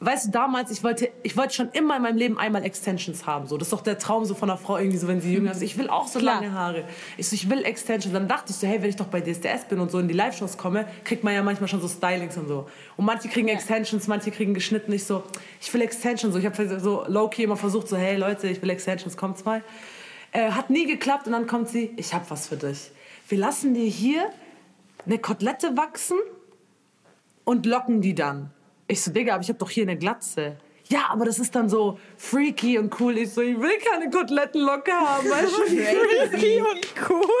Weißt 0.01 0.27
du, 0.27 0.31
damals, 0.31 0.71
ich 0.71 0.83
wollte, 0.83 1.09
ich 1.23 1.37
wollte 1.37 1.53
schon 1.53 1.69
immer 1.71 1.95
in 1.95 2.01
meinem 2.01 2.17
Leben 2.17 2.37
einmal 2.37 2.65
Extensions 2.65 3.25
haben. 3.25 3.47
So. 3.47 3.57
Das 3.57 3.67
ist 3.67 3.73
doch 3.73 3.81
der 3.81 3.97
Traum 3.97 4.25
so 4.25 4.35
von 4.35 4.49
einer 4.49 4.57
Frau, 4.57 4.77
irgendwie 4.77 4.97
so, 4.97 5.07
wenn 5.07 5.21
sie 5.21 5.33
jünger 5.33 5.51
ist. 5.51 5.61
Ich 5.61 5.77
will 5.77 5.89
auch 5.89 6.07
so 6.07 6.19
Klar. 6.19 6.41
lange 6.41 6.51
Haare. 6.51 6.83
Ich 7.17 7.29
so, 7.29 7.33
ich 7.33 7.49
will 7.49 7.63
Extensions. 7.63 8.13
Dann 8.13 8.27
dachte 8.27 8.51
ich 8.51 8.57
so, 8.57 8.67
hey, 8.67 8.81
wenn 8.81 8.89
ich 8.89 8.97
doch 8.97 9.05
bei 9.05 9.21
DSDS 9.21 9.65
bin 9.69 9.79
und 9.79 9.91
so 9.91 9.99
in 9.99 10.09
die 10.09 10.13
Live-Shows 10.13 10.57
komme, 10.57 10.85
kriegt 11.05 11.23
man 11.23 11.33
ja 11.33 11.41
manchmal 11.41 11.69
schon 11.69 11.79
so 11.79 11.87
Stylings 11.87 12.35
und 12.35 12.47
so. 12.49 12.67
Und 12.97 13.05
manche 13.05 13.29
kriegen 13.29 13.47
Extensions, 13.47 14.07
manche 14.07 14.31
kriegen 14.31 14.53
geschnitten. 14.53 14.91
Ich 14.91 15.05
so, 15.05 15.23
ich 15.61 15.73
will 15.73 15.81
Extensions. 15.81 16.33
So, 16.33 16.39
ich 16.39 16.45
habe 16.45 16.79
so 16.79 17.05
low-key 17.07 17.43
immer 17.43 17.57
versucht, 17.57 17.87
so, 17.87 17.95
hey 17.95 18.17
Leute, 18.17 18.49
ich 18.49 18.61
will 18.61 18.69
Extensions, 18.71 19.15
kommt's 19.15 19.45
mal. 19.45 19.63
Äh, 20.33 20.51
hat 20.51 20.69
nie 20.69 20.85
geklappt 20.85 21.25
und 21.27 21.31
dann 21.31 21.47
kommt 21.47 21.69
sie, 21.69 21.93
ich 21.95 22.13
hab 22.13 22.29
was 22.29 22.49
für 22.49 22.57
dich. 22.57 22.91
Wir 23.29 23.37
lassen 23.37 23.73
dir 23.73 23.87
hier 23.87 24.29
eine 25.05 25.19
Kotelette 25.19 25.77
wachsen 25.77 26.17
und 27.45 27.65
locken 27.65 28.01
die 28.01 28.13
dann. 28.13 28.51
Ich 28.87 29.01
so, 29.01 29.11
Digga, 29.11 29.33
aber 29.33 29.43
ich 29.43 29.49
hab 29.49 29.59
doch 29.59 29.69
hier 29.69 29.83
eine 29.83 29.97
Glatze. 29.97 30.57
Ja, 30.87 31.07
aber 31.09 31.25
das 31.25 31.39
ist 31.39 31.55
dann 31.55 31.67
so 31.67 31.97
freaky 32.15 32.77
und 32.77 32.99
cool. 32.99 33.17
Ich 33.17 33.33
so, 33.33 33.41
ich 33.41 33.59
will 33.59 33.77
keine 33.79 34.09
Kotelettenlocke 34.11 34.91
haben, 34.91 35.27
weißt 35.27 35.57
du? 35.57 35.65
Freaky 36.31 36.61
und 36.61 37.09
cool. 37.09 37.25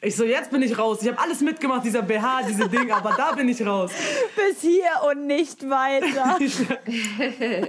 Ich 0.00 0.16
so, 0.16 0.24
jetzt 0.24 0.50
bin 0.50 0.62
ich 0.62 0.76
raus. 0.76 0.98
Ich 1.02 1.08
habe 1.08 1.18
alles 1.20 1.40
mitgemacht, 1.40 1.84
dieser 1.84 2.02
BH, 2.02 2.42
diese 2.48 2.68
Ding, 2.68 2.90
aber 2.90 3.14
da 3.16 3.32
bin 3.32 3.48
ich 3.48 3.64
raus. 3.64 3.92
Bis 4.34 4.60
hier 4.60 4.90
und 5.08 5.26
nicht 5.26 5.68
weiter. 5.68 6.38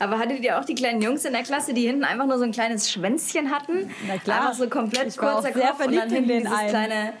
Aber 0.00 0.18
hattet 0.18 0.40
ihr 0.40 0.58
auch 0.58 0.64
die 0.64 0.74
kleinen 0.74 1.02
Jungs 1.02 1.26
in 1.26 1.34
der 1.34 1.42
Klasse, 1.42 1.74
die 1.74 1.86
hinten 1.86 2.04
einfach 2.04 2.26
nur 2.26 2.38
so 2.38 2.44
ein 2.44 2.52
kleines 2.52 2.90
Schwänzchen 2.90 3.50
hatten? 3.50 3.90
Na 4.08 4.16
klar. 4.16 4.40
Einfach 4.40 4.54
so 4.54 4.68
komplett 4.68 5.08
Ich 5.08 5.18
war 5.18 5.36
auch 5.36 5.42
kurzer 5.42 5.52
sehr 5.52 5.68
Kopf 5.68 5.86
und 5.86 5.94
dann 5.94 6.10
in 6.10 6.26
den 6.26 6.38
dieses 6.42 6.58
einen. 6.58 6.68
kleine 6.70 7.12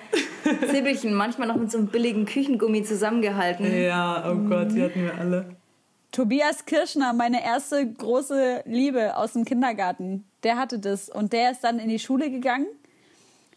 Zibbelchen, 0.72 1.12
manchmal 1.12 1.46
noch 1.46 1.56
mit 1.56 1.70
so 1.70 1.76
einem 1.76 1.88
billigen 1.88 2.24
Küchengummi 2.24 2.82
zusammengehalten. 2.82 3.70
Ja, 3.82 4.24
oh 4.26 4.34
Gott, 4.48 4.72
die 4.72 4.82
hatten 4.82 5.04
wir 5.04 5.14
alle. 5.14 5.56
Tobias 6.10 6.64
Kirschner, 6.64 7.12
meine 7.12 7.44
erste 7.44 7.86
große 7.86 8.62
Liebe 8.64 9.14
aus 9.14 9.34
dem 9.34 9.44
Kindergarten, 9.44 10.24
der 10.42 10.56
hatte 10.56 10.78
das. 10.78 11.10
Und 11.10 11.34
der 11.34 11.50
ist 11.50 11.62
dann 11.62 11.78
in 11.78 11.90
die 11.90 11.98
Schule 11.98 12.30
gegangen. 12.30 12.66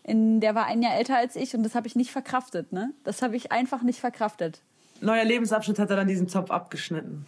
In, 0.03 0.41
der 0.41 0.53
war 0.53 0.65
ein 0.65 0.81
Jahr 0.81 0.95
älter 0.95 1.15
als 1.15 1.37
ich 1.37 1.55
und 1.55 1.63
das 1.63 1.75
habe 1.75 1.87
ich 1.87 1.95
nicht 1.95 2.11
verkraftet. 2.11 2.73
Ne? 2.73 2.91
Das 3.05 3.21
habe 3.21 3.37
ich 3.37 3.53
einfach 3.53 3.83
nicht 3.83 4.01
verkraftet. 4.01 4.59
Neuer 4.99 5.23
Lebensabschnitt 5.23 5.79
hat 5.79 5.89
er 5.89 5.95
dann 5.95 6.09
diesen 6.09 6.27
Zopf 6.27 6.51
abgeschnitten. 6.51 7.25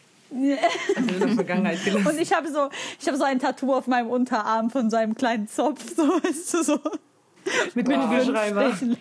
Also 0.96 1.14
in 1.14 1.20
der 1.20 1.30
Vergangenheit 1.30 1.84
gelassen. 1.84 2.08
Und 2.08 2.20
ich 2.20 2.34
habe 2.34 2.52
so, 2.52 2.70
ich 3.00 3.08
habe 3.08 3.18
so 3.18 3.24
ein 3.24 3.40
Tattoo 3.40 3.74
auf 3.74 3.88
meinem 3.88 4.10
Unterarm 4.10 4.70
von 4.70 4.90
seinem 4.90 5.16
kleinen 5.16 5.48
Zopf, 5.48 5.96
so 5.96 6.04
weißt 6.04 6.54
du 6.54 6.64
so. 6.64 6.80
Mit. 7.76 7.88
Stichen. 7.88 8.98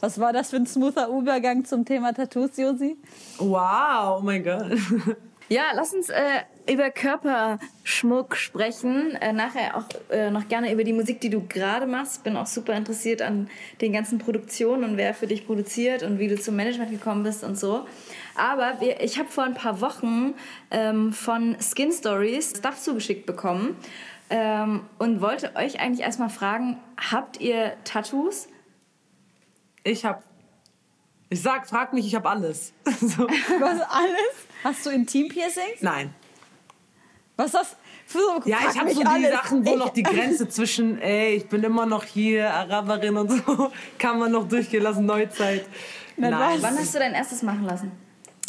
Was 0.00 0.18
war 0.18 0.32
das 0.32 0.50
für 0.50 0.56
ein 0.56 0.66
smoother 0.66 1.08
Übergang 1.08 1.64
zum 1.64 1.84
Thema 1.84 2.12
Tattoos, 2.12 2.56
Josi? 2.56 2.96
Wow, 3.38 4.18
oh 4.18 4.22
mein 4.22 4.42
Gott. 4.42 4.66
Ja, 5.48 5.64
lass 5.74 5.92
uns 5.92 6.08
äh, 6.08 6.40
über 6.68 6.90
Körperschmuck 6.90 8.36
sprechen. 8.36 9.14
Äh, 9.16 9.34
nachher 9.34 9.76
auch 9.76 9.84
äh, 10.10 10.30
noch 10.30 10.48
gerne 10.48 10.72
über 10.72 10.82
die 10.82 10.94
Musik, 10.94 11.20
die 11.20 11.28
du 11.28 11.46
gerade 11.46 11.86
machst. 11.86 12.24
Bin 12.24 12.36
auch 12.36 12.46
super 12.46 12.74
interessiert 12.74 13.20
an 13.20 13.50
den 13.80 13.92
ganzen 13.92 14.18
Produktionen 14.18 14.82
und 14.84 14.96
wer 14.96 15.12
für 15.12 15.26
dich 15.26 15.46
produziert 15.46 16.04
und 16.04 16.18
wie 16.18 16.28
du 16.28 16.40
zum 16.40 16.56
Management 16.56 16.90
gekommen 16.90 17.22
bist 17.22 17.44
und 17.44 17.58
so. 17.58 17.86
Aber 18.34 18.80
wir, 18.80 19.00
ich 19.02 19.18
habe 19.18 19.28
vor 19.28 19.44
ein 19.44 19.54
paar 19.54 19.80
Wochen 19.80 20.34
ähm, 20.70 21.12
von 21.12 21.56
Skin 21.60 21.92
Stories 21.92 22.54
Stuff 22.56 22.80
zugeschickt 22.80 23.26
bekommen 23.26 23.76
ähm, 24.30 24.84
und 24.98 25.20
wollte 25.20 25.54
euch 25.56 25.80
eigentlich 25.80 26.00
erstmal 26.00 26.30
fragen, 26.30 26.78
habt 27.10 27.40
ihr 27.40 27.74
Tattoos? 27.84 28.48
Ich 29.84 30.04
hab. 30.04 30.22
Ich 31.28 31.40
sag, 31.42 31.66
frag 31.68 31.92
mich, 31.92 32.06
ich 32.06 32.14
hab 32.14 32.26
alles. 32.26 32.72
so. 33.00 33.26
Was 33.26 33.80
alles? 33.80 34.34
Hast 34.64 34.84
du 34.86 34.90
Intim-Piercings? 34.90 35.80
Nein. 35.80 36.14
Was 37.36 37.46
ist 37.46 37.54
das? 37.54 37.76
So, 38.06 38.18
Ja, 38.44 38.58
ich 38.70 38.78
habe 38.78 38.92
so 38.92 39.00
die 39.00 39.06
alles. 39.06 39.32
Sachen, 39.32 39.64
wo 39.64 39.70
Ich- 39.72 39.78
noch 39.78 39.88
die 39.88 40.02
Grenze 40.02 40.46
zwischen, 40.48 41.00
ey, 41.00 41.34
ich 41.36 41.48
bin 41.48 41.62
immer 41.64 41.86
noch 41.86 42.04
hier, 42.04 42.52
Araberin 42.52 43.16
und 43.16 43.30
so, 43.30 43.72
kann 43.98 44.18
man 44.18 44.30
noch 44.30 44.46
durchgehen 44.46 44.82
lassen, 44.82 45.06
Neuzeit. 45.06 45.64
Na, 46.18 46.28
Nein. 46.28 46.54
was? 46.56 46.62
Wann 46.62 46.78
hast 46.78 46.94
du 46.94 46.98
dein 46.98 47.14
erstes 47.14 47.42
machen 47.42 47.64
lassen? 47.64 47.90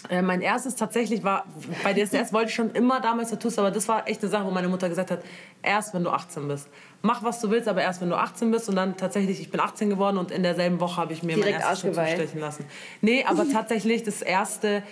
Äh, 0.09 0.21
mein 0.21 0.41
erstes 0.41 0.75
tatsächlich 0.75 1.23
war, 1.23 1.45
bei 1.83 1.93
DSDS 1.93 2.33
wollte 2.33 2.49
ich 2.49 2.55
schon 2.55 2.71
immer 2.71 2.99
damals 2.99 3.29
Tattoos, 3.29 3.57
aber 3.57 3.71
das 3.71 3.87
war 3.87 4.07
echt 4.07 4.21
eine 4.21 4.29
Sache, 4.29 4.45
wo 4.45 4.51
meine 4.51 4.67
Mutter 4.67 4.89
gesagt 4.89 5.11
hat, 5.11 5.23
erst 5.61 5.93
wenn 5.93 6.03
du 6.03 6.09
18 6.09 6.47
bist. 6.47 6.67
Mach, 7.01 7.23
was 7.23 7.39
du 7.39 7.49
willst, 7.49 7.67
aber 7.67 7.81
erst 7.81 8.01
wenn 8.01 8.09
du 8.09 8.15
18 8.17 8.51
bist. 8.51 8.67
Und 8.69 8.75
dann 8.75 8.97
tatsächlich, 8.97 9.39
ich 9.39 9.49
bin 9.49 9.59
18 9.59 9.89
geworden 9.89 10.17
und 10.17 10.31
in 10.31 10.43
derselben 10.43 10.79
Woche 10.79 10.97
habe 10.97 11.13
ich 11.13 11.23
mir 11.23 11.35
Direkt 11.35 11.59
mein 11.59 11.61
erstes 11.61 11.81
Tattoo 11.91 11.99
Arschgeweih. 11.99 12.15
stechen 12.25 12.39
lassen. 12.41 12.65
Nee, 13.01 13.25
aber 13.27 13.47
tatsächlich 13.49 14.03
das 14.03 14.21
erste 14.21 14.83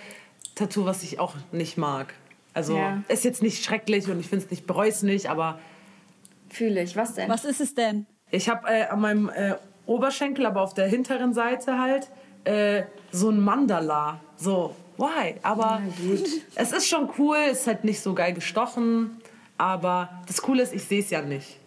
Tattoo, 0.54 0.84
was 0.86 1.02
ich 1.02 1.20
auch 1.20 1.34
nicht 1.52 1.76
mag. 1.78 2.14
Also 2.54 2.76
Ja. 2.76 3.02
ist 3.08 3.24
jetzt 3.24 3.42
nicht 3.42 3.64
schrecklich 3.64 4.08
und 4.10 4.20
ich 4.20 4.28
finde 4.28 4.44
es 4.44 4.50
nicht, 4.50 4.66
bereue 4.66 4.88
es 4.90 5.02
nicht, 5.02 5.28
aber 5.30 5.58
Fühle 6.50 6.82
ich. 6.82 6.96
Was 6.96 7.14
denn? 7.14 7.28
Was 7.30 7.44
ist 7.44 7.60
es 7.60 7.74
denn? 7.74 8.06
ich 8.30 8.48
habe 8.48 8.66
äh, 8.68 8.84
an 8.86 9.00
meinem 9.00 9.28
äh, 9.30 9.54
Oberschenkel, 9.86 10.46
aber 10.46 10.62
auf 10.62 10.74
der 10.74 10.86
hinteren 10.86 11.32
Seite 11.34 11.78
halt, 11.78 12.08
äh, 12.44 12.82
so 13.10 13.30
ein 13.30 13.40
Mandala. 13.40 14.20
So, 14.36 14.74
why? 14.96 15.34
Aber 15.42 15.82
es 16.54 16.72
ist 16.72 16.88
schon 16.88 17.08
cool, 17.18 17.36
es 17.50 17.60
ist 17.60 17.66
halt 17.66 17.84
nicht 17.84 18.00
so 18.00 18.14
geil 18.14 18.32
gestochen. 18.34 19.18
Aber 19.58 20.08
das 20.26 20.42
Coole 20.42 20.62
ist, 20.62 20.74
ich 20.74 20.84
sehe 20.84 21.00
es 21.00 21.10
ja 21.10 21.22
nicht. 21.22 21.58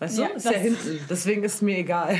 Weißt 0.00 0.18
du? 0.18 0.22
Ja, 0.22 0.28
ist 0.28 0.44
ja 0.44 0.52
hinten. 0.52 1.00
Deswegen 1.08 1.42
ist 1.44 1.54
es 1.56 1.62
mir 1.62 1.78
egal. 1.78 2.18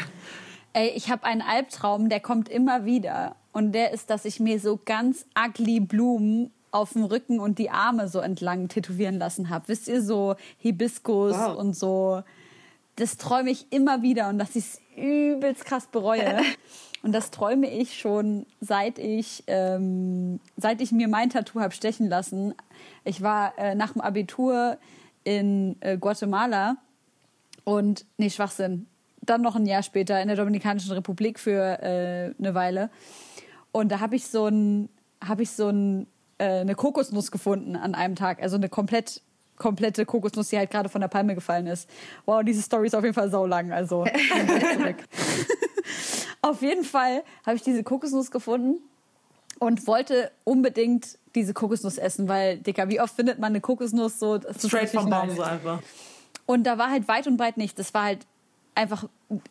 Ey, 0.72 0.88
ich 0.94 1.10
habe 1.10 1.24
einen 1.24 1.42
Albtraum, 1.42 2.08
der 2.08 2.20
kommt 2.20 2.48
immer 2.48 2.84
wieder. 2.84 3.36
Und 3.52 3.72
der 3.72 3.92
ist, 3.92 4.10
dass 4.10 4.24
ich 4.24 4.40
mir 4.40 4.60
so 4.60 4.78
ganz 4.84 5.26
ugly 5.38 5.80
Blumen 5.80 6.50
auf 6.70 6.92
dem 6.92 7.04
Rücken 7.04 7.40
und 7.40 7.58
die 7.58 7.70
Arme 7.70 8.08
so 8.08 8.20
entlang 8.20 8.68
tätowieren 8.68 9.18
lassen 9.18 9.48
habe. 9.50 9.68
Wisst 9.68 9.88
ihr, 9.88 10.02
so 10.02 10.36
Hibiskus 10.58 11.34
Wow. 11.36 11.56
und 11.56 11.74
so. 11.74 12.22
Das 12.96 13.16
träume 13.16 13.50
ich 13.50 13.66
immer 13.72 14.02
wieder 14.02 14.28
und 14.28 14.38
dass 14.38 14.56
ich 14.56 14.64
es 14.64 14.80
übelst 14.96 15.64
krass 15.64 15.86
bereue. 15.86 16.40
Und 17.02 17.12
das 17.12 17.30
träume 17.30 17.70
ich 17.70 17.98
schon, 17.98 18.46
seit 18.60 18.98
ich, 18.98 19.44
ähm, 19.46 20.40
seit 20.56 20.80
ich 20.80 20.92
mir 20.92 21.08
mein 21.08 21.30
Tattoo 21.30 21.60
habe 21.60 21.74
stechen 21.74 22.08
lassen. 22.08 22.54
Ich 23.04 23.22
war 23.22 23.56
äh, 23.58 23.74
nach 23.74 23.92
dem 23.92 24.00
Abitur 24.00 24.78
in 25.24 25.76
äh, 25.80 25.96
Guatemala 25.96 26.76
und, 27.64 28.04
nee, 28.16 28.30
Schwachsinn. 28.30 28.86
Dann 29.20 29.42
noch 29.42 29.56
ein 29.56 29.66
Jahr 29.66 29.82
später 29.82 30.20
in 30.20 30.28
der 30.28 30.36
Dominikanischen 30.36 30.92
Republik 30.92 31.38
für 31.38 31.82
äh, 31.82 32.34
eine 32.38 32.54
Weile. 32.54 32.90
Und 33.72 33.92
da 33.92 34.00
habe 34.00 34.16
ich 34.16 34.26
so 34.26 34.46
ein, 34.46 34.88
habe 35.22 35.42
ich 35.42 35.50
so 35.50 35.68
ein, 35.68 36.06
äh, 36.38 36.60
eine 36.60 36.74
Kokosnuss 36.74 37.30
gefunden 37.30 37.76
an 37.76 37.94
einem 37.94 38.16
Tag. 38.16 38.42
Also 38.42 38.56
eine 38.56 38.68
komplett, 38.68 39.20
komplette 39.58 40.06
Kokosnuss, 40.06 40.48
die 40.48 40.58
halt 40.58 40.70
gerade 40.70 40.88
von 40.88 41.00
der 41.00 41.08
Palme 41.08 41.34
gefallen 41.34 41.66
ist. 41.66 41.88
Wow, 42.26 42.42
diese 42.42 42.62
Story 42.62 42.86
ist 42.86 42.94
auf 42.94 43.04
jeden 43.04 43.14
Fall 43.14 43.30
saulang. 43.30 43.72
Also 43.72 44.04
auf 46.42 46.62
jeden 46.62 46.84
Fall 46.84 47.22
habe 47.44 47.56
ich 47.56 47.62
diese 47.62 47.82
Kokosnuss 47.82 48.30
gefunden 48.30 48.78
und 49.58 49.86
wollte 49.86 50.30
unbedingt 50.44 51.18
diese 51.34 51.54
Kokosnuss 51.54 51.98
essen, 51.98 52.28
weil, 52.28 52.58
Dicker, 52.58 52.88
wie 52.88 53.00
oft 53.00 53.14
findet 53.14 53.38
man 53.38 53.52
eine 53.52 53.60
Kokosnuss 53.60 54.18
so? 54.18 54.38
das 54.38 54.56
ist 54.56 54.68
Straight 54.68 54.90
vom 54.90 55.10
Baum 55.10 55.30
so 55.30 55.42
einfach. 55.42 55.80
Und 56.46 56.64
da 56.64 56.78
war 56.78 56.90
halt 56.90 57.08
weit 57.08 57.26
und 57.26 57.36
breit 57.36 57.56
nichts. 57.56 57.76
Das 57.76 57.92
war 57.94 58.04
halt 58.04 58.26
einfach 58.74 59.04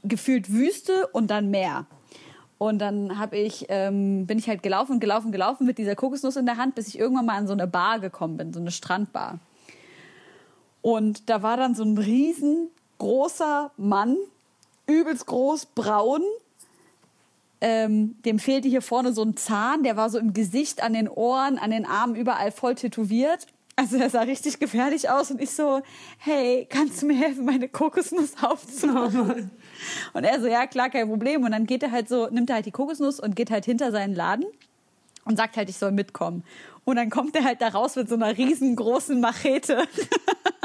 gefühlt 0.04 0.52
Wüste 0.52 1.08
und 1.08 1.28
dann 1.30 1.52
Meer. 1.52 1.86
Und 2.58 2.80
dann 2.80 3.20
hab 3.20 3.34
ich, 3.34 3.68
ähm, 3.70 4.26
bin 4.26 4.40
ich 4.40 4.50
halt 4.50 4.64
gelaufen, 4.64 5.00
gelaufen, 5.00 5.32
gelaufen 5.32 5.68
mit 5.68 5.78
dieser 5.78 5.96
Kokosnuss 5.96 6.38
in 6.38 6.48
der 6.48 6.58
Hand, 6.58 6.74
bis 6.74 6.88
ich 6.88 6.98
irgendwann 6.98 7.26
mal 7.28 7.38
an 7.38 7.46
so 7.46 7.54
eine 7.54 7.68
Bar 7.68 8.00
gekommen 8.00 8.38
bin, 8.38 8.52
so 8.52 8.60
eine 8.60 8.72
Strandbar. 8.72 9.40
Und 10.82 11.30
da 11.30 11.42
war 11.44 11.58
dann 11.58 11.76
so 11.76 11.84
ein 11.84 11.98
riesengroßer 11.98 13.72
Mann, 13.78 14.18
übelst 14.88 15.26
groß, 15.26 15.68
braun. 15.68 16.22
Ähm, 17.60 18.16
dem 18.24 18.40
fehlte 18.40 18.68
hier 18.68 18.82
vorne 18.82 19.14
so 19.14 19.24
ein 19.24 19.36
Zahn, 19.36 19.84
der 19.84 19.98
war 19.98 20.10
so 20.10 20.20
im 20.20 20.34
Gesicht, 20.34 20.84
an 20.84 20.94
den 20.94 21.10
Ohren, 21.10 21.58
an 21.58 21.72
den 21.72 21.86
Armen 21.86 22.16
überall 22.16 22.52
voll 22.52 22.76
tätowiert. 22.76 23.48
Also 23.80 23.98
er 23.98 24.10
sah 24.10 24.22
richtig 24.22 24.58
gefährlich 24.58 25.10
aus 25.10 25.30
und 25.30 25.40
ich 25.40 25.52
so, 25.52 25.82
hey, 26.18 26.68
kannst 26.68 27.02
du 27.02 27.06
mir 27.06 27.16
helfen, 27.16 27.46
meine 27.46 27.70
Kokosnuss 27.70 28.34
aufzumachen? 28.42 29.52
und 30.14 30.24
er 30.24 30.42
so, 30.42 30.48
ja 30.48 30.66
klar, 30.66 30.90
kein 30.90 31.08
Problem. 31.08 31.44
Und 31.44 31.52
dann 31.52 31.68
geht 31.68 31.84
er 31.84 31.92
halt 31.92 32.10
so, 32.10 32.28
nimmt 32.28 32.50
er 32.50 32.56
halt 32.56 32.66
die 32.66 32.72
Kokosnuss 32.72 33.20
und 33.20 33.36
geht 33.36 33.52
halt 33.52 33.66
hinter 33.66 33.92
seinen 33.92 34.16
Laden 34.16 34.46
und 35.26 35.38
sagt 35.38 35.58
halt, 35.58 35.70
ich 35.70 35.78
soll 35.78 35.92
mitkommen. 35.92 36.44
Und 36.86 36.96
dann 36.96 37.12
kommt 37.12 37.36
er 37.36 37.44
halt 37.44 37.62
da 37.62 37.68
raus 37.68 37.96
mit 37.96 38.10
so 38.10 38.16
einer 38.16 38.36
riesengroßen 38.36 39.20
Machete 39.20 39.84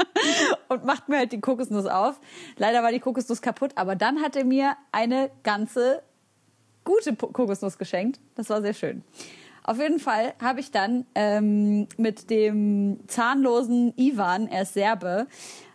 und 0.69 0.85
macht 0.85 1.09
mir 1.09 1.17
halt 1.17 1.31
die 1.31 1.41
Kokosnuss 1.41 1.85
auf. 1.85 2.19
Leider 2.57 2.83
war 2.83 2.91
die 2.91 2.99
Kokosnuss 2.99 3.41
kaputt, 3.41 3.71
aber 3.75 3.95
dann 3.95 4.21
hat 4.21 4.35
er 4.35 4.45
mir 4.45 4.75
eine 4.91 5.29
ganze 5.43 6.03
gute 6.83 7.15
Kokosnuss 7.15 7.77
geschenkt. 7.77 8.19
Das 8.35 8.49
war 8.49 8.61
sehr 8.61 8.73
schön. 8.73 9.03
Auf 9.63 9.79
jeden 9.79 9.99
Fall 9.99 10.33
habe 10.41 10.59
ich 10.59 10.71
dann 10.71 11.05
ähm, 11.15 11.87
mit 11.97 12.29
dem 12.29 12.99
zahnlosen 13.07 13.93
Ivan, 13.95 14.47
er 14.47 14.63
ist 14.63 14.73
Serbe, 14.73 15.27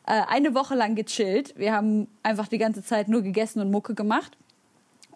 äh, 0.07 0.23
eine 0.28 0.54
Woche 0.54 0.75
lang 0.75 0.95
gechillt. 0.95 1.54
Wir 1.57 1.73
haben 1.73 2.07
einfach 2.23 2.49
die 2.49 2.59
ganze 2.59 2.85
Zeit 2.85 3.09
nur 3.09 3.23
gegessen 3.23 3.61
und 3.61 3.71
Mucke 3.71 3.95
gemacht 3.95 4.37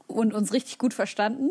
und 0.07 0.33
uns 0.33 0.55
richtig 0.55 0.79
gut 0.79 0.95
verstanden. 0.95 1.51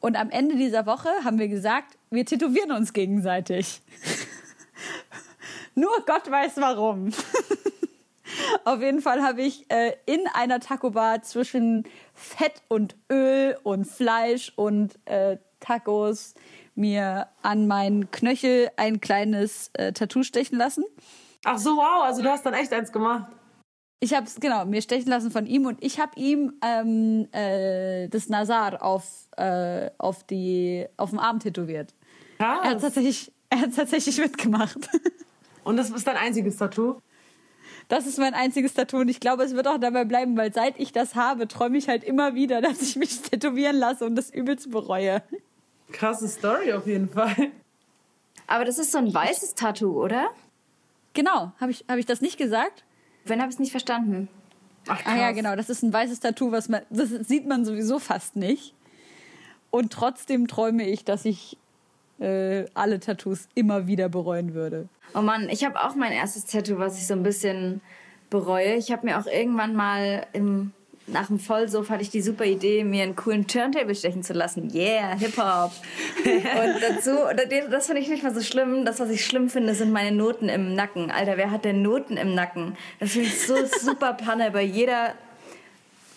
Und 0.00 0.16
am 0.16 0.30
Ende 0.30 0.56
dieser 0.56 0.86
Woche 0.86 1.10
haben 1.24 1.38
wir 1.38 1.48
gesagt, 1.48 1.98
wir 2.10 2.24
tätowieren 2.24 2.72
uns 2.72 2.92
gegenseitig. 2.92 3.82
nur 5.74 5.90
Gott 6.06 6.30
weiß 6.30 6.56
warum. 6.56 7.10
Auf 8.64 8.80
jeden 8.80 9.00
Fall 9.00 9.22
habe 9.22 9.42
ich 9.42 9.70
äh, 9.70 9.92
in 10.06 10.20
einer 10.34 10.60
Taco 10.60 10.90
Bar 10.90 11.22
zwischen 11.22 11.84
Fett 12.14 12.62
und 12.68 12.96
Öl 13.10 13.58
und 13.62 13.86
Fleisch 13.86 14.52
und 14.56 14.98
äh, 15.06 15.38
Tacos 15.60 16.34
mir 16.74 17.28
an 17.42 17.66
meinen 17.66 18.10
Knöchel 18.10 18.70
ein 18.76 19.00
kleines 19.00 19.70
äh, 19.74 19.92
Tattoo 19.92 20.22
stechen 20.22 20.58
lassen. 20.58 20.84
Ach 21.44 21.58
so, 21.58 21.76
wow, 21.76 22.04
also 22.04 22.22
du 22.22 22.30
hast 22.30 22.46
dann 22.46 22.54
echt 22.54 22.72
eins 22.72 22.92
gemacht. 22.92 23.32
Ich 24.00 24.14
habe 24.14 24.26
es 24.26 24.40
genau 24.40 24.64
mir 24.64 24.82
stechen 24.82 25.08
lassen 25.08 25.30
von 25.30 25.46
ihm 25.46 25.66
und 25.66 25.82
ich 25.82 26.00
habe 26.00 26.12
ihm 26.16 26.54
ähm, 26.62 27.28
äh, 27.32 28.08
das 28.08 28.28
Nazar 28.28 28.82
auf 28.82 29.28
äh, 29.36 29.90
auf 29.98 30.24
die 30.24 30.86
auf 30.96 31.10
dem 31.10 31.20
Arm 31.20 31.38
tätowiert. 31.38 31.94
Krass. 32.38 32.60
Er 32.64 32.70
hat 32.70 32.80
tatsächlich 32.80 33.32
er 33.50 33.60
hat 33.60 33.76
tatsächlich 33.76 34.18
mitgemacht. 34.18 34.78
Und 35.64 35.76
das 35.76 35.90
ist 35.90 36.06
dein 36.06 36.16
einziges 36.16 36.56
Tattoo? 36.56 37.00
Das 37.88 38.06
ist 38.06 38.18
mein 38.18 38.34
einziges 38.34 38.74
Tattoo 38.74 38.98
und 38.98 39.08
ich 39.08 39.20
glaube, 39.20 39.42
es 39.42 39.54
wird 39.54 39.68
auch 39.68 39.78
dabei 39.78 40.04
bleiben, 40.04 40.36
weil 40.36 40.52
seit 40.52 40.78
ich 40.78 40.92
das 40.92 41.14
habe, 41.14 41.48
träume 41.48 41.78
ich 41.78 41.88
halt 41.88 42.04
immer 42.04 42.34
wieder, 42.34 42.60
dass 42.62 42.80
ich 42.82 42.96
mich 42.96 43.20
tätowieren 43.22 43.76
lasse 43.76 44.04
und 44.04 44.16
das 44.16 44.30
übelst 44.30 44.70
bereue. 44.70 45.22
Krasse 45.92 46.28
Story 46.28 46.72
auf 46.72 46.86
jeden 46.86 47.08
Fall. 47.08 47.50
Aber 48.46 48.64
das 48.64 48.78
ist 48.78 48.92
so 48.92 48.98
ein 48.98 49.12
weißes 49.12 49.54
Tattoo, 49.54 50.02
oder? 50.02 50.30
Genau. 51.14 51.52
Habe 51.60 51.70
ich, 51.70 51.84
hab 51.88 51.98
ich 51.98 52.06
das 52.06 52.20
nicht 52.20 52.38
gesagt? 52.38 52.84
Wenn 53.24 53.40
habe 53.40 53.50
ich 53.50 53.56
es 53.56 53.60
nicht 53.60 53.70
verstanden. 53.70 54.28
Ach, 54.88 54.98
krass. 54.98 55.12
ah 55.14 55.16
ja, 55.16 55.32
genau. 55.32 55.54
Das 55.54 55.70
ist 55.70 55.82
ein 55.82 55.92
weißes 55.92 56.20
Tattoo, 56.20 56.50
was 56.50 56.68
man, 56.68 56.82
das 56.90 57.10
sieht 57.10 57.46
man 57.46 57.64
sowieso 57.64 57.98
fast 57.98 58.36
nicht. 58.36 58.74
Und 59.70 59.92
trotzdem 59.92 60.48
träume 60.48 60.88
ich, 60.88 61.04
dass 61.04 61.24
ich 61.24 61.56
äh, 62.22 62.66
alle 62.74 63.00
Tattoos 63.00 63.48
immer 63.54 63.86
wieder 63.86 64.08
bereuen 64.08 64.54
würde. 64.54 64.88
Oh 65.14 65.20
Mann, 65.20 65.48
ich 65.48 65.64
habe 65.64 65.82
auch 65.82 65.94
mein 65.94 66.12
erstes 66.12 66.46
Tattoo, 66.46 66.78
was 66.78 66.96
ich 66.96 67.06
so 67.06 67.14
ein 67.14 67.22
bisschen 67.22 67.80
bereue. 68.30 68.76
Ich 68.76 68.92
habe 68.92 69.06
mir 69.06 69.18
auch 69.18 69.26
irgendwann 69.26 69.74
mal 69.74 70.26
im 70.32 70.72
nach 71.08 71.26
dem 71.26 71.40
Vollsuff 71.40 71.90
hatte 71.90 72.02
ich 72.02 72.10
die 72.10 72.22
super 72.22 72.44
Idee, 72.44 72.84
mir 72.84 73.02
einen 73.02 73.16
coolen 73.16 73.48
Turntable 73.48 73.94
stechen 73.94 74.22
zu 74.22 74.34
lassen. 74.34 74.70
Yeah, 74.72 75.18
Hip-Hop. 75.18 75.72
und 76.24 76.82
dazu, 76.82 77.10
das 77.70 77.86
finde 77.86 78.02
ich 78.02 78.08
nicht 78.08 78.22
mal 78.22 78.32
so 78.32 78.40
schlimm. 78.40 78.84
Das, 78.84 79.00
was 79.00 79.10
ich 79.10 79.24
schlimm 79.24 79.50
finde, 79.50 79.74
sind 79.74 79.90
meine 79.90 80.14
Noten 80.14 80.48
im 80.48 80.74
Nacken. 80.74 81.10
Alter, 81.10 81.36
wer 81.36 81.50
hat 81.50 81.64
denn 81.64 81.82
Noten 81.82 82.16
im 82.16 82.34
Nacken? 82.34 82.76
Das 83.00 83.10
finde 83.10 83.28
ich 83.28 83.40
so 83.40 83.56
super 83.80 84.14
Panne. 84.14 84.52
Bei 84.52 84.62
jeder, 84.62 85.14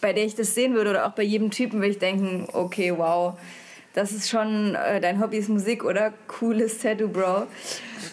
bei 0.01 0.13
der 0.13 0.25
ich 0.25 0.35
das 0.35 0.53
sehen 0.53 0.75
würde 0.75 0.91
oder 0.91 1.07
auch 1.07 1.13
bei 1.13 1.23
jedem 1.23 1.49
Typen 1.49 1.79
würde 1.79 1.91
ich 1.91 1.99
denken, 1.99 2.47
okay, 2.53 2.93
wow, 2.95 3.37
das 3.95 4.11
ist 4.11 4.29
schon, 4.29 4.75
äh, 4.75 4.99
dein 4.99 5.21
Hobby 5.21 5.37
ist 5.37 5.49
Musik 5.49 5.83
oder 5.83 6.13
cooles 6.27 6.79
Tattoo, 6.79 7.07
Bro. 7.07 7.47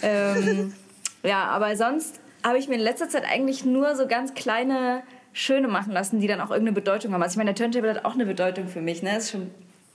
Ähm, 0.02 0.72
ja, 1.22 1.44
aber 1.44 1.76
sonst 1.76 2.20
habe 2.44 2.58
ich 2.58 2.68
mir 2.68 2.76
in 2.76 2.80
letzter 2.80 3.08
Zeit 3.08 3.24
eigentlich 3.30 3.64
nur 3.64 3.94
so 3.96 4.06
ganz 4.06 4.34
kleine 4.34 5.02
schöne 5.32 5.66
machen 5.68 5.92
lassen, 5.92 6.20
die 6.20 6.26
dann 6.26 6.40
auch 6.40 6.50
irgendeine 6.50 6.72
Bedeutung 6.72 7.12
haben. 7.12 7.22
Also 7.22 7.34
ich 7.34 7.38
meine, 7.38 7.52
der 7.52 7.64
Turntable 7.64 7.90
hat 7.90 8.04
auch 8.04 8.14
eine 8.14 8.26
Bedeutung 8.26 8.68
für 8.68 8.80
mich. 8.80 9.02
Ne? 9.02 9.16
Ist 9.16 9.32
schon 9.32 9.50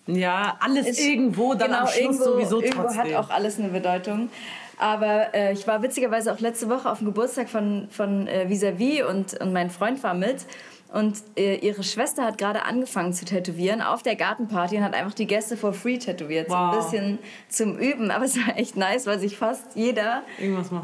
ja, 0.08 0.58
alles 0.60 0.88
ist, 0.88 1.00
irgendwo 1.00 1.54
dann 1.54 1.70
genau, 1.70 1.82
am 1.82 1.88
Schluss 1.88 2.00
irgendwo, 2.00 2.24
sowieso 2.24 2.62
irgendwo 2.62 2.84
trotzdem. 2.84 3.04
hat 3.04 3.16
auch 3.16 3.30
alles 3.30 3.60
eine 3.60 3.70
Bedeutung. 3.70 4.30
Aber 4.80 5.34
äh, 5.34 5.54
ich 5.54 5.68
war 5.68 5.82
witzigerweise 5.82 6.34
auch 6.34 6.40
letzte 6.40 6.70
Woche 6.70 6.90
auf 6.90 7.00
dem 7.00 7.08
Geburtstag 7.08 7.50
von, 7.50 7.88
von 7.90 8.28
äh, 8.28 8.50
Visavi 8.50 9.04
und, 9.04 9.40
und 9.40 9.54
mein 9.54 9.70
Freund 9.70 10.02
war 10.04 10.14
mit. 10.14 10.46
Und 10.94 11.18
äh, 11.36 11.58
ihre 11.58 11.84
Schwester 11.84 12.24
hat 12.24 12.38
gerade 12.38 12.64
angefangen 12.64 13.12
zu 13.12 13.26
tätowieren 13.26 13.82
auf 13.82 14.04
der 14.04 14.16
Gartenparty 14.16 14.78
und 14.78 14.84
hat 14.84 14.94
einfach 14.94 15.14
die 15.14 15.28
Gäste 15.28 15.58
for 15.58 15.74
free 15.74 15.98
tätowiert. 15.98 16.50
Wow. 16.50 16.56
So 16.56 16.58
ein 16.58 16.84
bisschen 16.84 17.20
zum 17.50 17.78
Üben. 17.78 18.10
Aber 18.10 18.24
es 18.26 18.38
war 18.38 18.58
echt 18.58 18.78
nice, 18.78 19.06
weil 19.06 19.20
sich 19.20 19.38
fast 19.38 19.76
jeder 19.76 20.24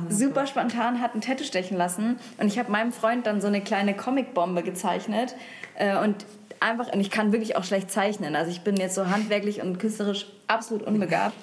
super 0.09 0.45
spontan 0.45 0.99
hat 0.99 1.15
ein 1.15 1.21
Tattoo 1.21 1.45
stechen 1.45 1.77
lassen. 1.77 2.19
Und 2.37 2.47
ich 2.47 2.59
habe 2.59 2.71
meinem 2.71 2.91
Freund 2.91 3.25
dann 3.25 3.39
so 3.39 3.47
eine 3.47 3.61
kleine 3.61 3.95
Comicbombe 3.95 4.61
gezeichnet. 4.61 5.35
Äh, 5.75 5.97
und 5.97 6.25
einfach, 6.59 6.91
und 6.91 6.99
ich 6.99 7.09
kann 7.09 7.31
wirklich 7.31 7.55
auch 7.55 7.63
schlecht 7.63 7.89
zeichnen. 7.89 8.35
Also 8.35 8.51
ich 8.51 8.61
bin 8.61 8.75
jetzt 8.75 8.95
so 8.95 9.09
handwerklich 9.09 9.61
und 9.61 9.79
künstlerisch 9.79 10.27
absolut 10.47 10.83
unbegabt. 10.83 11.35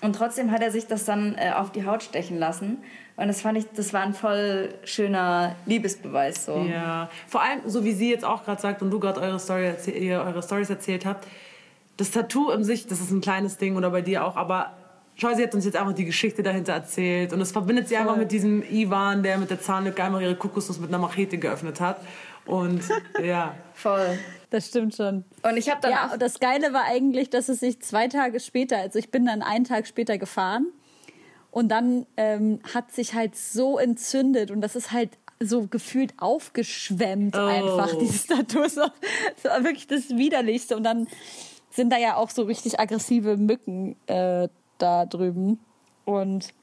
Und 0.00 0.14
trotzdem 0.14 0.50
hat 0.50 0.62
er 0.62 0.70
sich 0.70 0.86
das 0.86 1.04
dann 1.04 1.34
äh, 1.36 1.50
auf 1.50 1.72
die 1.72 1.84
Haut 1.84 2.02
stechen 2.02 2.38
lassen. 2.38 2.78
Und 3.18 3.26
das 3.26 3.40
fand 3.40 3.58
ich, 3.58 3.66
das 3.74 3.92
war 3.92 4.02
ein 4.02 4.14
voll 4.14 4.72
schöner 4.84 5.56
Liebesbeweis. 5.66 6.44
So. 6.44 6.56
Ja, 6.58 7.10
vor 7.26 7.42
allem, 7.42 7.62
so 7.66 7.84
wie 7.84 7.90
sie 7.90 8.10
jetzt 8.10 8.24
auch 8.24 8.44
gerade 8.44 8.62
sagt 8.62 8.80
und 8.80 8.92
du 8.92 9.00
gerade 9.00 9.20
eure, 9.20 9.40
Story 9.40 9.72
ihr 9.92 10.20
eure 10.20 10.40
Stories 10.40 10.70
erzählt 10.70 11.04
habt, 11.04 11.26
das 11.96 12.12
Tattoo 12.12 12.52
in 12.52 12.62
sich, 12.62 12.86
das 12.86 13.00
ist 13.00 13.10
ein 13.10 13.20
kleines 13.20 13.56
Ding 13.56 13.76
oder 13.76 13.90
bei 13.90 14.02
dir 14.02 14.24
auch, 14.24 14.36
aber 14.36 14.72
schau, 15.16 15.34
sie 15.34 15.42
hat 15.42 15.52
uns 15.52 15.64
jetzt 15.64 15.76
einfach 15.76 15.94
die 15.94 16.04
Geschichte 16.04 16.44
dahinter 16.44 16.74
erzählt 16.74 17.32
und 17.32 17.40
es 17.40 17.50
verbindet 17.50 17.88
sie 17.88 17.96
voll. 17.96 18.02
einfach 18.02 18.16
mit 18.16 18.30
diesem 18.30 18.62
Ivan, 18.62 19.24
der 19.24 19.36
mit 19.38 19.50
der 19.50 19.60
Zahnlücke 19.60 20.04
einmal 20.04 20.22
ihre 20.22 20.36
Kokosnuss 20.36 20.78
mit 20.78 20.90
einer 20.90 20.98
Machete 20.98 21.38
geöffnet 21.38 21.80
hat. 21.80 22.00
Und 22.46 22.82
ja. 23.20 23.52
Voll. 23.74 24.16
Das 24.50 24.68
stimmt 24.68 24.94
schon. 24.94 25.24
Und 25.42 25.56
ich 25.56 25.68
habe 25.68 25.80
dann 25.82 25.90
ja, 25.90 26.06
auch 26.06 26.16
das 26.16 26.38
Geile 26.38 26.72
war 26.72 26.84
eigentlich, 26.84 27.30
dass 27.30 27.48
es 27.48 27.58
sich 27.58 27.80
zwei 27.80 28.06
Tage 28.06 28.38
später, 28.38 28.76
also 28.76 29.00
ich 29.00 29.10
bin 29.10 29.26
dann 29.26 29.42
einen 29.42 29.64
Tag 29.64 29.88
später 29.88 30.18
gefahren 30.18 30.68
und 31.58 31.70
dann 31.70 32.06
ähm, 32.16 32.60
hat 32.72 32.92
sich 32.92 33.14
halt 33.14 33.34
so 33.34 33.78
entzündet 33.78 34.52
und 34.52 34.60
das 34.60 34.76
ist 34.76 34.92
halt 34.92 35.18
so 35.40 35.66
gefühlt 35.66 36.14
aufgeschwemmt 36.16 37.34
oh. 37.36 37.40
einfach, 37.40 37.96
dieses 38.00 38.28
Tattoo. 38.28 38.62
Das 38.62 38.76
war 38.76 39.64
wirklich 39.64 39.88
das 39.88 40.10
Widerlichste. 40.10 40.76
Und 40.76 40.84
dann 40.84 41.08
sind 41.68 41.92
da 41.92 41.96
ja 41.96 42.14
auch 42.14 42.30
so 42.30 42.42
richtig 42.42 42.78
aggressive 42.78 43.36
Mücken 43.36 43.96
äh, 44.06 44.46
da 44.78 45.04
drüben. 45.04 45.58
Und 46.04 46.54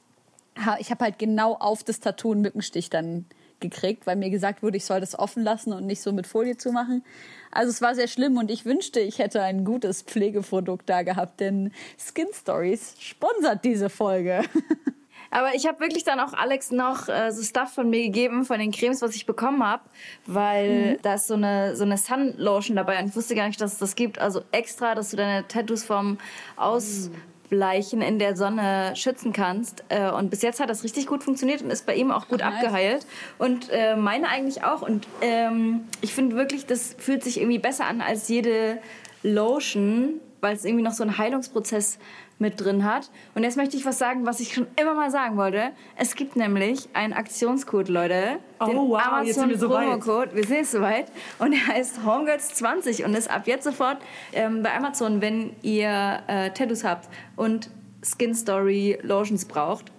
ich 0.79 0.91
habe 0.91 1.03
halt 1.03 1.19
genau 1.19 1.55
auf 1.55 1.83
das 1.83 1.99
Tattoo 1.99 2.31
einen 2.31 2.39
Mückenstich 2.39 2.89
dann 2.89 3.25
gekriegt, 3.59 4.05
weil 4.07 4.15
mir 4.15 4.29
gesagt 4.29 4.63
wurde, 4.63 4.77
ich 4.77 4.85
soll 4.85 4.99
das 4.99 5.17
offen 5.17 5.43
lassen 5.43 5.73
und 5.73 5.85
nicht 5.85 6.01
so 6.01 6.11
mit 6.11 6.27
Folie 6.27 6.57
zumachen. 6.57 7.03
Also 7.51 7.69
es 7.69 7.81
war 7.81 7.95
sehr 7.95 8.07
schlimm 8.07 8.37
und 8.37 8.51
ich 8.51 8.65
wünschte, 8.65 8.99
ich 8.99 9.19
hätte 9.19 9.41
ein 9.41 9.63
gutes 9.63 10.01
Pflegeprodukt 10.01 10.89
da 10.89 11.03
gehabt, 11.03 11.39
denn 11.39 11.71
Skin 11.97 12.27
Stories 12.33 12.95
sponsert 12.99 13.63
diese 13.63 13.89
Folge. 13.89 14.41
Aber 15.31 15.53
ich 15.53 15.67
habe 15.67 15.79
wirklich 15.79 16.03
dann 16.03 16.19
auch 16.19 16.33
Alex 16.33 16.71
noch 16.71 17.09
äh, 17.09 17.31
so 17.31 17.43
Stuff 17.43 17.73
von 17.73 17.89
mir 17.89 18.03
gegeben, 18.03 18.45
von 18.45 18.59
den 18.59 18.71
Cremes, 18.71 19.01
was 19.01 19.15
ich 19.15 19.25
bekommen 19.25 19.63
habe, 19.63 19.83
weil 20.25 20.93
mhm. 20.93 20.97
da 21.01 21.15
ist 21.15 21.27
so 21.27 21.33
eine, 21.33 21.75
so 21.75 21.83
eine 21.83 21.97
Sun 21.97 22.35
Lotion 22.37 22.75
dabei 22.75 22.99
und 22.99 23.09
ich 23.09 23.15
wusste 23.15 23.35
gar 23.35 23.47
nicht, 23.47 23.59
dass 23.59 23.73
es 23.73 23.79
das 23.79 23.95
gibt. 23.95 24.19
Also 24.19 24.43
extra, 24.51 24.95
dass 24.95 25.11
du 25.11 25.17
deine 25.17 25.47
Tattoos 25.47 25.83
vom 25.83 26.17
Aus... 26.55 27.09
Mhm 27.09 27.34
Bleichen 27.55 28.01
in 28.01 28.19
der 28.19 28.35
Sonne 28.35 28.93
schützen 28.95 29.31
kannst. 29.31 29.83
Äh, 29.89 30.11
und 30.11 30.29
bis 30.29 30.41
jetzt 30.41 30.59
hat 30.59 30.69
das 30.69 30.83
richtig 30.83 31.07
gut 31.07 31.23
funktioniert 31.23 31.61
und 31.61 31.71
ist 31.71 31.85
bei 31.85 31.95
ihm 31.95 32.11
auch 32.11 32.27
gut 32.27 32.41
Ach, 32.41 32.53
abgeheilt. 32.53 33.05
Und 33.37 33.69
äh, 33.71 33.95
meine 33.95 34.27
eigentlich 34.27 34.63
auch. 34.63 34.81
Und 34.81 35.07
ähm, 35.21 35.85
ich 36.01 36.13
finde 36.13 36.35
wirklich, 36.35 36.65
das 36.65 36.95
fühlt 36.97 37.23
sich 37.23 37.39
irgendwie 37.39 37.59
besser 37.59 37.85
an 37.85 38.01
als 38.01 38.27
jede 38.27 38.79
Lotion, 39.23 40.19
weil 40.41 40.55
es 40.55 40.65
irgendwie 40.65 40.83
noch 40.83 40.93
so 40.93 41.03
einen 41.03 41.17
Heilungsprozess 41.17 41.97
mit 42.37 42.59
drin 42.59 42.83
hat. 42.83 43.09
Und 43.33 43.43
jetzt 43.43 43.55
möchte 43.57 43.77
ich 43.77 43.85
was 43.85 43.97
sagen, 43.97 44.25
was 44.25 44.39
ich 44.39 44.53
schon 44.53 44.67
immer 44.79 44.93
mal 44.93 45.09
sagen 45.09 45.37
wollte. 45.37 45.71
Es 45.95 46.15
gibt 46.15 46.35
nämlich 46.35 46.89
einen 46.93 47.13
Aktionscode, 47.13 47.87
Leute. 47.89 48.39
Oh, 48.59 48.65
den 48.65 48.77
wow, 48.77 49.01
Amazon 49.05 49.25
jetzt 49.25 49.35
sind 49.39 49.49
wir 49.49 49.57
so 49.57 49.69
weit. 49.69 49.87
Promocode. 49.87 50.35
Wir 50.35 50.43
sind 50.43 50.57
jetzt 50.57 50.71
soweit. 50.71 51.11
Und 51.39 51.51
der 51.51 51.67
heißt 51.67 51.99
Homegirls20 52.05 53.05
und 53.05 53.13
ist 53.15 53.29
ab 53.29 53.47
jetzt 53.47 53.63
sofort 53.63 53.97
ähm, 54.33 54.63
bei 54.63 54.75
Amazon, 54.75 55.21
wenn 55.21 55.55
ihr 55.61 56.21
äh, 56.27 56.51
Tattoos 56.51 56.83
habt 56.83 57.07
und 57.35 57.69
Skin 58.03 58.35
Story 58.35 58.99
Lotions 59.01 59.45
braucht. 59.45 59.91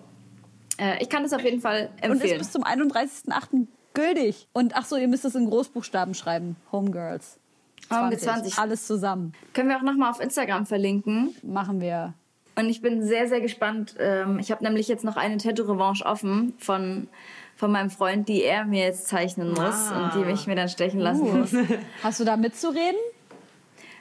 Äh, 0.78 1.02
ich 1.02 1.08
kann 1.08 1.22
das 1.22 1.32
auf 1.32 1.42
jeden 1.42 1.60
Fall 1.60 1.90
Und 2.02 2.04
ist 2.04 2.10
empfehlen. 2.10 2.38
bis 2.38 2.52
zum 2.52 2.64
31.08. 2.64 3.66
gültig. 3.94 4.46
Und 4.52 4.76
ach 4.76 4.84
so, 4.84 4.96
ihr 4.96 5.08
müsst 5.08 5.24
es 5.24 5.34
in 5.34 5.48
Großbuchstaben 5.48 6.14
schreiben. 6.14 6.56
Homegirls. 6.70 7.38
Homegirls 7.90 8.22
20. 8.22 8.58
Alles 8.58 8.86
zusammen. 8.86 9.32
Können 9.54 9.68
wir 9.68 9.76
auch 9.78 9.82
nochmal 9.82 10.10
auf 10.10 10.20
Instagram 10.20 10.66
verlinken. 10.66 11.34
Machen 11.42 11.80
wir. 11.80 12.14
Und 12.58 12.68
ich 12.70 12.80
bin 12.80 13.06
sehr, 13.06 13.28
sehr 13.28 13.40
gespannt. 13.40 13.94
Ähm, 13.98 14.38
ich 14.38 14.50
habe 14.50 14.64
nämlich 14.64 14.88
jetzt 14.88 15.04
noch 15.04 15.16
eine 15.16 15.36
Tattoo-Revanche 15.36 16.04
offen 16.06 16.54
von, 16.58 17.06
von 17.54 17.70
meinem 17.70 17.90
Freund, 17.90 18.28
die 18.28 18.42
er 18.42 18.64
mir 18.64 18.84
jetzt 18.84 19.08
zeichnen 19.08 19.50
muss 19.50 19.60
Ah. 19.90 20.10
und 20.14 20.14
die 20.26 20.30
ich 20.32 20.46
mir 20.46 20.56
dann 20.56 20.68
stechen 20.68 21.00
lassen 21.00 21.38
muss. 21.40 21.52
Hast 22.02 22.20
du 22.20 22.24
da 22.24 22.36
mitzureden? 22.36 22.96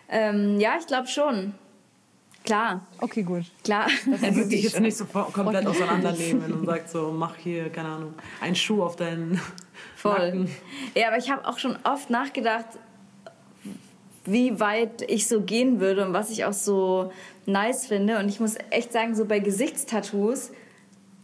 Ähm, 0.10 0.60
ja, 0.60 0.76
ich 0.80 0.88
glaube 0.88 1.08
schon. 1.08 1.54
Klar, 2.46 2.86
Okay, 3.02 3.24
gut. 3.24 3.44
klar. 3.64 3.88
Er 4.22 4.36
wird 4.36 4.52
dich 4.52 4.62
jetzt 4.64 4.80
nicht 4.80 4.96
so 4.96 5.06
komplett 5.06 5.66
auseinandernehmen 5.66 6.54
und 6.54 6.66
sagt 6.68 6.90
so, 6.92 7.12
mach 7.12 7.36
hier, 7.38 7.70
keine 7.72 7.90
Ahnung, 7.90 8.14
einen 8.40 8.56
Schuh 8.56 8.84
auf 8.84 8.96
deinen 8.96 9.42
Voll. 9.96 10.14
Nacken. 10.20 10.50
Ja, 10.94 11.08
aber 11.08 11.18
ich 11.18 11.32
habe 11.32 11.48
auch 11.48 11.58
schon 11.58 11.76
oft 11.84 12.12
nachgedacht, 12.12 12.68
wie 14.26 14.60
weit 14.60 15.02
ich 15.08 15.28
so 15.28 15.42
gehen 15.42 15.80
würde 15.80 16.06
und 16.06 16.14
was 16.14 16.30
ich 16.30 16.46
auch 16.46 16.54
so 16.54 17.12
nice 17.48 17.88
finde. 17.88 18.20
Und 18.20 18.30
ich 18.30 18.40
muss 18.40 18.56
echt 18.70 18.92
sagen, 18.92 19.16
so 19.16 19.26
bei 19.26 19.40
Gesichtstattoos, 19.40 20.52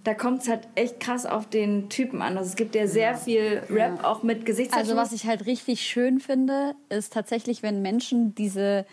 da 0.03 0.13
kommt 0.13 0.41
es 0.41 0.49
halt 0.49 0.67
echt 0.75 0.99
krass 0.99 1.25
auf 1.25 1.47
den 1.47 1.89
Typen 1.89 2.21
an. 2.21 2.37
Also 2.37 2.49
es 2.49 2.55
gibt 2.55 2.73
ja 2.75 2.87
sehr 2.87 3.15
viel 3.15 3.61
Rap 3.69 4.03
auch 4.03 4.23
mit 4.23 4.45
Gesichtstattoos. 4.45 4.89
Also 4.89 4.99
was 4.99 5.11
ich 5.11 5.27
halt 5.27 5.45
richtig 5.45 5.81
schön 5.81 6.19
finde, 6.19 6.73
ist 6.89 7.13
tatsächlich, 7.13 7.61
wenn 7.61 7.83
Menschen 7.83 8.33
diese, 8.33 8.85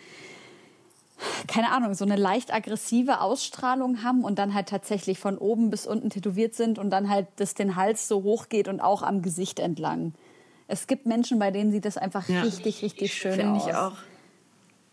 keine 1.47 1.71
Ahnung, 1.71 1.95
so 1.95 2.05
eine 2.05 2.15
leicht 2.15 2.53
aggressive 2.53 3.21
Ausstrahlung 3.21 4.03
haben 4.03 4.23
und 4.23 4.37
dann 4.37 4.53
halt 4.53 4.69
tatsächlich 4.69 5.17
von 5.17 5.37
oben 5.39 5.71
bis 5.71 5.87
unten 5.87 6.11
tätowiert 6.11 6.53
sind 6.53 6.77
und 6.77 6.91
dann 6.91 7.09
halt 7.09 7.27
das 7.37 7.55
den 7.55 7.75
Hals 7.75 8.07
so 8.07 8.21
hoch 8.21 8.47
geht 8.49 8.67
und 8.67 8.79
auch 8.79 9.01
am 9.01 9.23
Gesicht 9.23 9.59
entlang. 9.59 10.13
Es 10.67 10.85
gibt 10.85 11.07
Menschen, 11.07 11.39
bei 11.39 11.49
denen 11.49 11.71
sieht 11.71 11.85
das 11.85 11.97
einfach 11.97 12.29
Ja. 12.29 12.41
richtig, 12.41 12.83
richtig 12.83 13.11
schön 13.15 13.33
finde 13.33 13.59
aus. 13.59 13.67
ich 13.67 13.73
auch. 13.73 13.93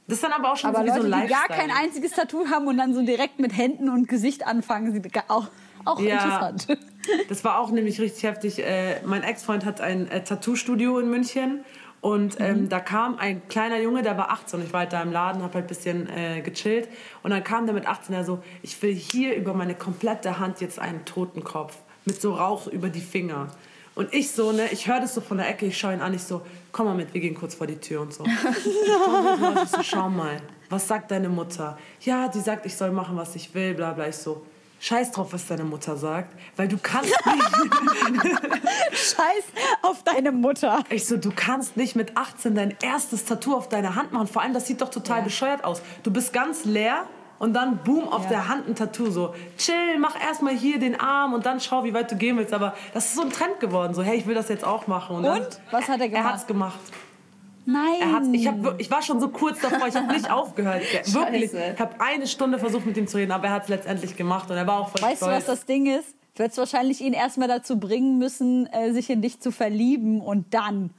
Das 0.08 0.16
ist 0.18 0.22
dann 0.24 0.32
aber 0.32 0.52
auch 0.52 0.56
schon 0.56 0.70
Aber 0.70 0.80
so 0.80 0.84
wie 0.86 0.90
so 0.90 1.02
Leute, 1.06 1.16
ein 1.16 1.22
die 1.26 1.28
gar 1.32 1.48
Lifestyle. 1.48 1.68
kein 1.68 1.84
einziges 1.84 2.12
Tattoo 2.12 2.46
haben 2.50 2.66
und 2.68 2.76
dann 2.78 2.94
so 2.94 3.02
direkt 3.02 3.38
mit 3.40 3.56
Händen 3.56 3.88
und 3.88 4.08
Gesicht 4.08 4.46
anfangen, 4.46 4.92
sieht 4.92 5.12
ga- 5.12 5.24
auch, 5.28 5.48
auch 5.84 6.00
Ja. 6.00 6.14
interessant. 6.14 6.66
Das 7.28 7.44
war 7.44 7.60
auch 7.60 7.70
nämlich 7.70 8.00
richtig 8.00 8.24
heftig. 8.24 8.58
Äh, 8.58 8.96
mein 9.04 9.22
Ex-Freund 9.22 9.64
hat 9.64 9.80
ein 9.80 10.10
äh, 10.10 10.24
Tattoo-Studio 10.24 10.98
in 10.98 11.08
München. 11.08 11.64
Und 12.00 12.40
ähm, 12.40 12.68
da 12.68 12.80
kam 12.80 13.16
ein 13.18 13.46
kleiner 13.48 13.78
Junge, 13.78 14.02
der 14.02 14.16
war 14.18 14.30
18. 14.32 14.60
Ich 14.64 14.72
war 14.72 14.80
halt 14.80 14.92
da 14.92 15.02
im 15.02 15.12
Laden, 15.12 15.40
habe 15.42 15.54
halt 15.54 15.64
ein 15.66 15.68
bisschen 15.68 16.08
äh, 16.08 16.40
gechillt. 16.40 16.88
Und 17.22 17.30
dann 17.30 17.44
kam 17.44 17.64
der 17.66 17.76
mit 17.76 17.86
18, 17.86 18.12
der 18.12 18.24
so, 18.24 18.42
ich 18.62 18.82
will 18.82 18.92
hier 18.92 19.36
über 19.36 19.54
meine 19.54 19.76
komplette 19.76 20.40
Hand 20.40 20.60
jetzt 20.60 20.80
einen 20.80 21.04
Totenkopf. 21.04 21.76
Mit 22.04 22.20
so 22.20 22.34
Rauch 22.34 22.66
über 22.66 22.88
die 22.88 23.00
Finger. 23.00 23.48
Und 23.94 24.12
ich 24.12 24.32
so, 24.32 24.50
ne, 24.50 24.64
ich 24.72 24.88
höre 24.88 24.98
das 25.00 25.14
so 25.14 25.20
von 25.20 25.36
der 25.38 25.48
Ecke, 25.48 25.66
ich 25.66 25.78
schaue 25.78 25.94
ihn 25.94 26.00
an, 26.00 26.12
ich 26.12 26.22
so, 26.24 26.42
komm 26.76 26.86
mal 26.86 26.94
mit, 26.94 27.14
wir 27.14 27.22
gehen 27.22 27.34
kurz 27.34 27.54
vor 27.54 27.66
die 27.66 27.80
Tür 27.80 28.02
und 28.02 28.12
so. 28.12 28.22
Ich 29.64 29.70
so, 29.70 29.82
schau 29.82 30.10
mal, 30.10 30.42
was 30.68 30.86
sagt 30.86 31.10
deine 31.10 31.30
Mutter? 31.30 31.78
Ja, 32.02 32.28
die 32.28 32.40
sagt, 32.40 32.66
ich 32.66 32.76
soll 32.76 32.90
machen, 32.90 33.16
was 33.16 33.34
ich 33.34 33.54
will, 33.54 33.72
bla 33.72 33.94
bla. 33.94 34.08
Ich 34.08 34.16
so, 34.16 34.44
scheiß 34.80 35.10
drauf, 35.12 35.32
was 35.32 35.46
deine 35.46 35.64
Mutter 35.64 35.96
sagt, 35.96 36.38
weil 36.54 36.68
du 36.68 36.76
kannst 36.76 37.10
nicht, 38.12 38.36
Scheiß 38.92 39.44
auf 39.80 40.02
deine 40.04 40.32
Mutter. 40.32 40.84
ich 40.90 41.06
so, 41.06 41.16
du 41.16 41.32
kannst 41.34 41.78
nicht 41.78 41.96
mit 41.96 42.14
18 42.14 42.54
dein 42.54 42.76
erstes 42.82 43.24
Tattoo 43.24 43.54
auf 43.54 43.70
deine 43.70 43.94
Hand 43.94 44.12
machen. 44.12 44.26
Vor 44.26 44.42
allem, 44.42 44.52
das 44.52 44.66
sieht 44.66 44.82
doch 44.82 44.90
total 44.90 45.22
bescheuert 45.22 45.64
aus. 45.64 45.80
Du 46.02 46.10
bist 46.10 46.34
ganz 46.34 46.66
leer 46.66 47.06
und 47.38 47.52
dann 47.54 47.78
boom 47.78 48.08
auf 48.08 48.24
Ja. 48.24 48.28
der 48.30 48.48
Hand 48.48 48.68
ein 48.68 48.74
Tattoo. 48.74 49.10
So, 49.10 49.34
chill, 49.58 49.98
mach 49.98 50.20
erstmal 50.20 50.54
hier 50.54 50.78
den 50.78 50.98
Arm 50.98 51.32
und 51.34 51.44
dann 51.46 51.60
schau, 51.60 51.84
wie 51.84 51.92
weit 51.94 52.10
du 52.10 52.16
gehen 52.16 52.36
willst. 52.36 52.52
Aber 52.54 52.74
das 52.94 53.06
ist 53.06 53.14
so 53.16 53.22
ein 53.22 53.30
Trend 53.30 53.60
geworden. 53.60 53.94
So, 53.94 54.02
hey, 54.02 54.16
ich 54.16 54.26
will 54.26 54.34
das 54.34 54.48
jetzt 54.48 54.64
auch 54.64 54.86
machen. 54.86 55.16
Und, 55.16 55.22
dann, 55.24 55.42
Und? 55.42 55.60
Was 55.70 55.88
hat 55.88 55.98
er 56.00 56.04
Er 56.06 56.08
gemacht? 56.08 56.32
hat's 56.32 56.46
gemacht. 56.46 56.78
Nein. 57.68 57.94
Er 58.00 58.12
hat, 58.12 58.22
ich, 58.32 58.46
hab, 58.46 58.80
ich 58.80 58.90
war 58.90 59.02
schon 59.02 59.20
so 59.20 59.28
kurz 59.28 59.60
davor, 59.60 59.88
ich 59.88 59.96
habe 59.96 60.06
nicht 60.12 60.30
aufgehört. 60.30 60.82
Ge- 60.90 61.02
Wirklich. 61.14 61.52
Ich 61.52 61.80
habe 61.80 61.94
eine 62.00 62.26
Stunde 62.28 62.58
versucht, 62.60 62.86
mit 62.86 62.96
ihm 62.96 63.08
zu 63.08 63.16
reden, 63.16 63.32
aber 63.32 63.48
er 63.48 63.54
hat 63.54 63.64
es 63.64 63.68
letztendlich 63.68 64.16
gemacht 64.16 64.48
und 64.50 64.56
er 64.56 64.66
war 64.66 64.78
auch 64.80 64.88
voll 64.90 65.02
Weißt 65.02 65.20
du, 65.22 65.26
stolz. 65.26 65.38
was 65.38 65.46
das 65.58 65.66
Ding 65.66 65.86
ist? 65.86 66.15
Du 66.36 66.42
hättest 66.42 66.58
wahrscheinlich 66.58 67.00
ihn 67.00 67.14
erstmal 67.14 67.48
dazu 67.48 67.80
bringen 67.80 68.18
müssen, 68.18 68.66
äh, 68.66 68.92
sich 68.92 69.08
in 69.08 69.22
dich 69.22 69.40
zu 69.40 69.50
verlieben 69.50 70.20
und 70.20 70.52
dann. 70.52 70.90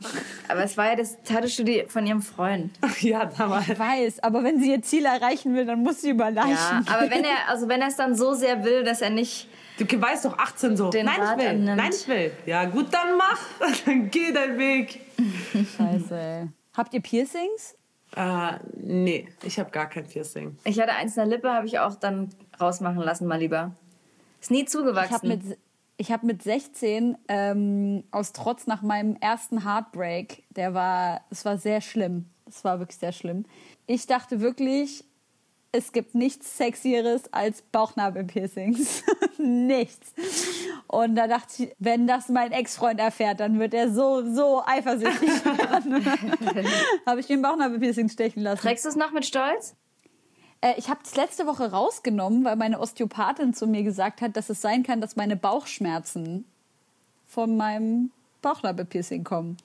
Aber 0.48 0.64
es 0.64 0.78
war 0.78 0.88
ja 0.88 0.96
das 0.96 1.22
Tattoo-Studio 1.22 1.84
von 1.88 2.08
ihrem 2.08 2.24
Freund. 2.24 2.72
ja, 3.02 3.26
damals. 3.26 3.70
Ich 3.70 3.78
weiß, 3.78 4.24
aber 4.24 4.44
wenn 4.44 4.60
sie 4.60 4.72
ihr 4.72 4.82
Ziel 4.82 5.06
erreichen 5.06 5.54
will, 5.54 5.66
dann 5.66 5.84
muss 5.84 6.02
sie 6.02 6.10
überleichen. 6.10 6.52
Ja, 6.52 6.82
aber 6.88 7.12
wenn 7.12 7.24
er, 7.24 7.48
also 7.50 7.68
wenn 7.70 7.82
er 7.82 7.90
es 7.90 7.96
dann 7.96 8.16
so 8.16 8.34
sehr 8.34 8.64
will, 8.64 8.84
dass 8.84 9.02
er 9.02 9.12
nicht 9.12 9.48
Du 9.78 10.02
weißt 10.02 10.26
doch 10.26 10.36
18 10.40 10.76
so. 10.76 10.90
Den 10.90 11.06
Nein, 11.06 11.22
Rat 11.22 11.38
ich 11.38 11.44
will. 11.44 11.50
annimmt. 11.50 11.78
Nein, 11.78 11.92
ich 11.94 12.08
will. 12.08 12.32
Ja, 12.48 12.66
gut, 12.66 12.88
dann 12.92 13.16
mach. 13.16 13.40
Dann 13.86 14.10
geh 14.10 14.32
deinen 14.32 14.58
Weg. 14.58 15.02
Scheiße. 15.78 16.16
ey. 16.16 16.48
Habt 16.76 16.96
ihr 16.96 17.02
Piercings? 17.02 17.76
Äh, 18.16 18.54
nee, 18.76 19.28
ich 19.44 19.60
habe 19.60 19.70
gar 19.70 19.88
kein 19.88 20.08
Piercing. 20.08 20.58
Ich 20.64 20.80
hatte 20.80 20.94
eins 20.94 21.16
in 21.16 21.30
der 21.30 21.38
Lippe, 21.38 21.52
habe 21.52 21.68
ich 21.68 21.78
auch 21.78 21.94
dann 21.94 22.30
rausmachen 22.60 23.04
lassen, 23.04 23.28
mal 23.28 23.38
lieber. 23.40 23.76
Ist 24.40 24.52
nie 24.52 24.62
Ich 24.64 24.70
zugewachsen. 24.70 25.14
habe 25.14 25.28
mit, 25.28 25.58
ich 25.98 26.12
hab 26.12 26.24
mit 26.24 26.44
16 26.44 27.18
ähm, 27.28 28.04
aus 28.12 28.34
Trotz 28.34 28.68
nach 28.68 28.82
meinem 28.82 29.16
ersten 29.18 29.64
Heartbreak, 29.66 30.44
der 30.52 30.74
war, 30.74 31.22
es 31.30 31.46
war 31.46 31.58
sehr 31.58 31.82
schlimm. 31.82 32.26
Es 32.46 32.64
war 32.64 32.80
wirklich 32.80 32.98
sehr 32.98 33.12
schlimm. 33.12 33.46
Ich 33.88 34.08
dachte 34.08 34.40
wirklich, 34.40 35.04
es 35.72 35.92
gibt 35.92 36.16
nichts 36.16 36.58
Sexieres 36.58 37.32
als 37.34 37.62
Bauchnabelpiercings. 37.62 39.04
nichts. 39.38 40.14
Und 40.88 41.16
da 41.16 41.28
dachte 41.28 41.64
ich, 41.64 41.76
wenn 41.78 42.08
das 42.08 42.30
mein 42.30 42.52
Ex-Freund 42.52 43.00
erfährt, 43.00 43.40
dann 43.42 43.60
wird 43.60 43.74
er 43.74 43.92
so, 43.92 44.34
so 44.34 44.64
eifersüchtig 44.66 45.30
werden. 45.46 46.06
Habe 47.06 47.20
ich 47.20 47.28
mir 47.28 47.36
ein 47.36 47.42
Bauchnabelpiercing 47.42 48.10
stechen 48.10 48.44
lassen. 48.44 48.62
Trägst 48.62 48.86
du 48.86 48.90
es 48.90 48.96
noch 48.96 49.12
mit 49.12 49.26
Stolz? 49.26 49.76
Äh, 50.68 50.76
ich 50.78 50.90
habe 50.90 51.00
es 51.04 51.16
letzte 51.16 51.48
Woche 51.48 51.72
rausgenommen, 51.72 52.44
weil 52.44 52.56
meine 52.56 52.80
Osteopathin 52.80 53.54
zu 53.54 53.68
mir 53.68 53.84
gesagt 53.84 54.22
hat, 54.22 54.36
dass 54.36 54.50
es 54.50 54.62
sein 54.62 54.84
kann, 54.84 55.02
dass 55.02 55.16
meine 55.16 55.36
Bauchschmerzen 55.36 56.46
von 57.28 57.58
meinem 57.58 58.12
Bauchnabelpiercing 58.42 59.24
kommen. 59.24 59.58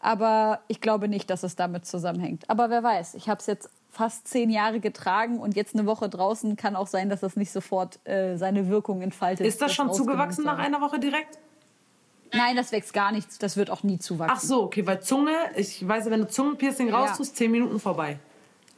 Aber 0.00 0.60
ich 0.68 0.80
glaube 0.80 1.08
nicht, 1.08 1.30
dass 1.30 1.42
es 1.42 1.56
damit 1.56 1.86
zusammenhängt. 1.86 2.48
Aber 2.48 2.68
wer 2.70 2.82
weiß, 2.82 3.14
ich 3.14 3.28
habe 3.28 3.40
es 3.40 3.46
jetzt 3.46 3.70
fast 3.90 4.28
zehn 4.28 4.50
Jahre 4.50 4.80
getragen 4.80 5.38
und 5.38 5.56
jetzt 5.56 5.74
eine 5.74 5.86
Woche 5.86 6.08
draußen 6.08 6.56
kann 6.56 6.76
auch 6.76 6.88
sein, 6.88 7.08
dass 7.08 7.20
das 7.20 7.36
nicht 7.36 7.52
sofort 7.52 8.06
äh, 8.06 8.36
seine 8.36 8.68
Wirkung 8.68 9.02
entfaltet. 9.02 9.46
Ist 9.46 9.62
das 9.62 9.72
schon 9.72 9.92
zugewachsen 9.92 10.42
zu 10.42 10.50
nach 10.50 10.58
einer 10.58 10.80
Woche 10.80 10.98
direkt? 10.98 11.38
Nein, 12.32 12.56
das 12.56 12.72
wächst 12.72 12.92
gar 12.92 13.12
nicht. 13.12 13.42
Das 13.42 13.56
wird 13.56 13.70
auch 13.70 13.84
nie 13.84 13.98
zuwachsen. 13.98 14.36
Ach 14.36 14.40
so, 14.40 14.64
okay, 14.64 14.84
weil 14.86 15.00
Zunge, 15.00 15.32
ich 15.54 15.86
weiß, 15.86 16.10
wenn 16.10 16.20
du 16.20 16.28
Zungenpiercing 16.28 16.92
raustust, 16.92 17.36
10 17.36 17.50
Minuten 17.50 17.78
vorbei. 17.78 18.18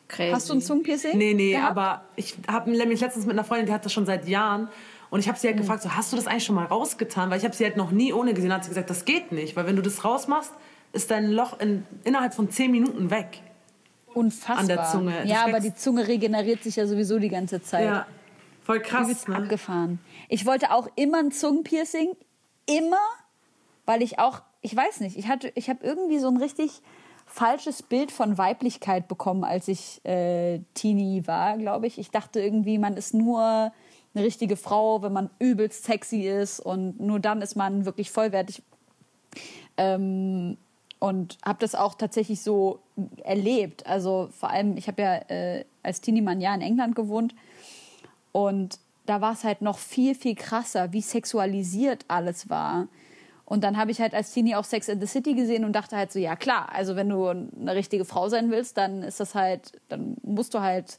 Crazy. 0.08 0.32
Hast 0.32 0.48
du 0.48 0.54
ein 0.54 0.60
Zungenpiercing? 0.60 1.18
Nee, 1.18 1.34
nee, 1.34 1.52
gehabt? 1.52 1.70
aber 1.70 2.04
ich 2.14 2.36
habe 2.48 2.70
nämlich 2.70 3.00
letztens 3.00 3.26
mit 3.26 3.34
einer 3.34 3.44
Freundin, 3.44 3.66
die 3.66 3.72
hat 3.72 3.84
das 3.84 3.92
schon 3.92 4.06
seit 4.06 4.28
Jahren. 4.28 4.68
Und 5.10 5.20
ich 5.20 5.28
habe 5.28 5.38
sie 5.38 5.46
halt 5.48 5.56
gefragt, 5.56 5.82
so, 5.82 5.94
hast 5.94 6.12
du 6.12 6.16
das 6.16 6.26
eigentlich 6.26 6.44
schon 6.44 6.54
mal 6.54 6.66
rausgetan? 6.66 7.30
Weil 7.30 7.38
ich 7.38 7.44
habe 7.44 7.54
sie 7.54 7.64
halt 7.64 7.76
noch 7.76 7.90
nie 7.90 8.12
ohne 8.12 8.34
gesehen. 8.34 8.52
Hat 8.52 8.64
sie 8.64 8.70
gesagt, 8.70 8.90
das 8.90 9.04
geht 9.04 9.32
nicht. 9.32 9.56
Weil 9.56 9.66
wenn 9.66 9.76
du 9.76 9.82
das 9.82 10.04
rausmachst, 10.04 10.52
ist 10.92 11.10
dein 11.10 11.30
Loch 11.30 11.58
in, 11.60 11.84
innerhalb 12.04 12.34
von 12.34 12.50
10 12.50 12.70
Minuten 12.70 13.10
weg. 13.10 13.40
Unfassbar. 14.14 14.58
an 14.58 14.66
der 14.66 14.84
Zunge. 14.84 15.12
Das 15.22 15.30
Ja, 15.30 15.44
aber 15.44 15.60
die 15.60 15.74
Zunge 15.74 16.08
regeneriert 16.08 16.62
sich 16.62 16.76
ja 16.76 16.86
sowieso 16.86 17.18
die 17.18 17.28
ganze 17.28 17.62
Zeit. 17.62 17.84
Ja, 17.84 18.06
voll 18.64 18.80
krass. 18.80 19.28
Ne? 19.28 19.36
abgefahren. 19.36 19.98
Ich 20.28 20.46
wollte 20.46 20.72
auch 20.72 20.88
immer 20.96 21.18
ein 21.18 21.32
Zungenpiercing. 21.32 22.12
Immer. 22.66 22.96
Weil 23.84 24.02
ich 24.02 24.18
auch, 24.18 24.42
ich 24.62 24.74
weiß 24.74 25.00
nicht, 25.00 25.16
ich 25.16 25.28
hatte, 25.28 25.52
ich 25.54 25.68
habe 25.68 25.84
irgendwie 25.84 26.18
so 26.18 26.28
ein 26.28 26.38
richtig 26.38 26.82
falsches 27.36 27.82
Bild 27.82 28.10
von 28.10 28.38
Weiblichkeit 28.38 29.08
bekommen, 29.08 29.44
als 29.44 29.68
ich 29.68 30.02
äh, 30.06 30.60
Teenie 30.72 31.26
war, 31.26 31.58
glaube 31.58 31.86
ich. 31.86 31.98
Ich 31.98 32.10
dachte 32.10 32.40
irgendwie, 32.40 32.78
man 32.78 32.96
ist 32.96 33.12
nur 33.12 33.72
eine 34.14 34.24
richtige 34.24 34.56
Frau, 34.56 35.02
wenn 35.02 35.12
man 35.12 35.28
übelst 35.38 35.84
sexy 35.84 36.22
ist 36.22 36.60
und 36.60 36.98
nur 36.98 37.20
dann 37.20 37.42
ist 37.42 37.54
man 37.54 37.84
wirklich 37.84 38.10
vollwertig. 38.10 38.62
Ähm, 39.76 40.56
und 40.98 41.36
habe 41.44 41.58
das 41.60 41.74
auch 41.74 41.94
tatsächlich 41.94 42.40
so 42.40 42.80
erlebt. 43.22 43.86
Also 43.86 44.30
vor 44.32 44.48
allem, 44.48 44.78
ich 44.78 44.88
habe 44.88 45.02
ja 45.02 45.14
äh, 45.28 45.66
als 45.82 46.00
Teenie 46.00 46.22
mal 46.22 46.30
ein 46.30 46.40
Jahr 46.40 46.54
in 46.54 46.62
England 46.62 46.96
gewohnt 46.96 47.34
und 48.32 48.78
da 49.04 49.20
war 49.20 49.34
es 49.34 49.44
halt 49.44 49.60
noch 49.60 49.76
viel, 49.76 50.14
viel 50.14 50.34
krasser, 50.34 50.94
wie 50.94 51.02
sexualisiert 51.02 52.06
alles 52.08 52.48
war. 52.48 52.88
Und 53.46 53.62
dann 53.62 53.76
habe 53.76 53.92
ich 53.92 54.00
halt 54.00 54.12
als 54.12 54.32
Teenie 54.32 54.56
auch 54.56 54.64
Sex 54.64 54.88
in 54.88 55.00
the 55.00 55.06
City 55.06 55.34
gesehen 55.34 55.64
und 55.64 55.72
dachte 55.72 55.96
halt 55.96 56.12
so, 56.12 56.18
ja 56.18 56.34
klar, 56.34 56.68
also 56.72 56.96
wenn 56.96 57.08
du 57.08 57.28
eine 57.28 57.74
richtige 57.74 58.04
Frau 58.04 58.28
sein 58.28 58.50
willst, 58.50 58.76
dann 58.76 59.02
ist 59.02 59.20
das 59.20 59.36
halt, 59.36 59.80
dann 59.88 60.16
musst 60.22 60.52
du 60.52 60.60
halt 60.60 60.98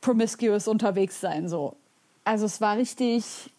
promiscuous 0.00 0.68
unterwegs 0.68 1.20
sein 1.20 1.48
so. 1.48 1.76
Also 2.24 2.46
es 2.46 2.60
war 2.60 2.76
richtig, 2.76 3.50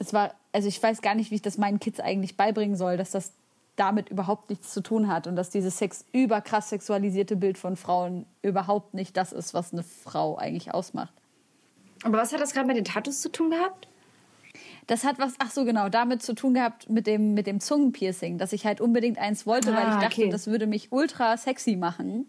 es 0.00 0.12
war, 0.12 0.34
also 0.52 0.66
ich 0.66 0.82
weiß 0.82 1.00
gar 1.00 1.14
nicht, 1.14 1.30
wie 1.30 1.36
ich 1.36 1.42
das 1.42 1.58
meinen 1.58 1.78
Kids 1.78 2.00
eigentlich 2.00 2.36
beibringen 2.36 2.76
soll, 2.76 2.96
dass 2.96 3.12
das 3.12 3.32
damit 3.76 4.08
überhaupt 4.08 4.50
nichts 4.50 4.72
zu 4.72 4.80
tun 4.80 5.06
hat 5.06 5.28
und 5.28 5.36
dass 5.36 5.50
dieses 5.50 5.78
Sex 5.78 6.04
überkrass 6.12 6.70
sexualisierte 6.70 7.36
Bild 7.36 7.56
von 7.56 7.76
Frauen 7.76 8.26
überhaupt 8.42 8.94
nicht 8.94 9.16
das 9.16 9.32
ist, 9.32 9.54
was 9.54 9.72
eine 9.72 9.84
Frau 9.84 10.36
eigentlich 10.36 10.74
ausmacht. 10.74 11.12
Aber 12.02 12.18
was 12.18 12.32
hat 12.32 12.40
das 12.40 12.52
gerade 12.52 12.66
mit 12.66 12.76
den 12.76 12.84
Tattoos 12.84 13.20
zu 13.20 13.30
tun 13.30 13.50
gehabt? 13.50 13.88
Das 14.86 15.04
hat 15.04 15.18
was, 15.18 15.34
ach 15.38 15.50
so 15.50 15.64
genau, 15.64 15.88
damit 15.88 16.22
zu 16.22 16.34
tun 16.34 16.54
gehabt 16.54 16.90
mit 16.90 17.06
dem, 17.06 17.34
mit 17.34 17.46
dem 17.46 17.60
Zungenpiercing, 17.60 18.38
dass 18.38 18.52
ich 18.52 18.66
halt 18.66 18.80
unbedingt 18.80 19.18
eins 19.18 19.46
wollte, 19.46 19.72
ah, 19.72 19.76
weil 19.76 19.88
ich 19.94 20.02
dachte, 20.02 20.22
okay. 20.22 20.30
das 20.30 20.46
würde 20.46 20.66
mich 20.66 20.92
ultra 20.92 21.36
sexy 21.36 21.76
machen. 21.76 22.28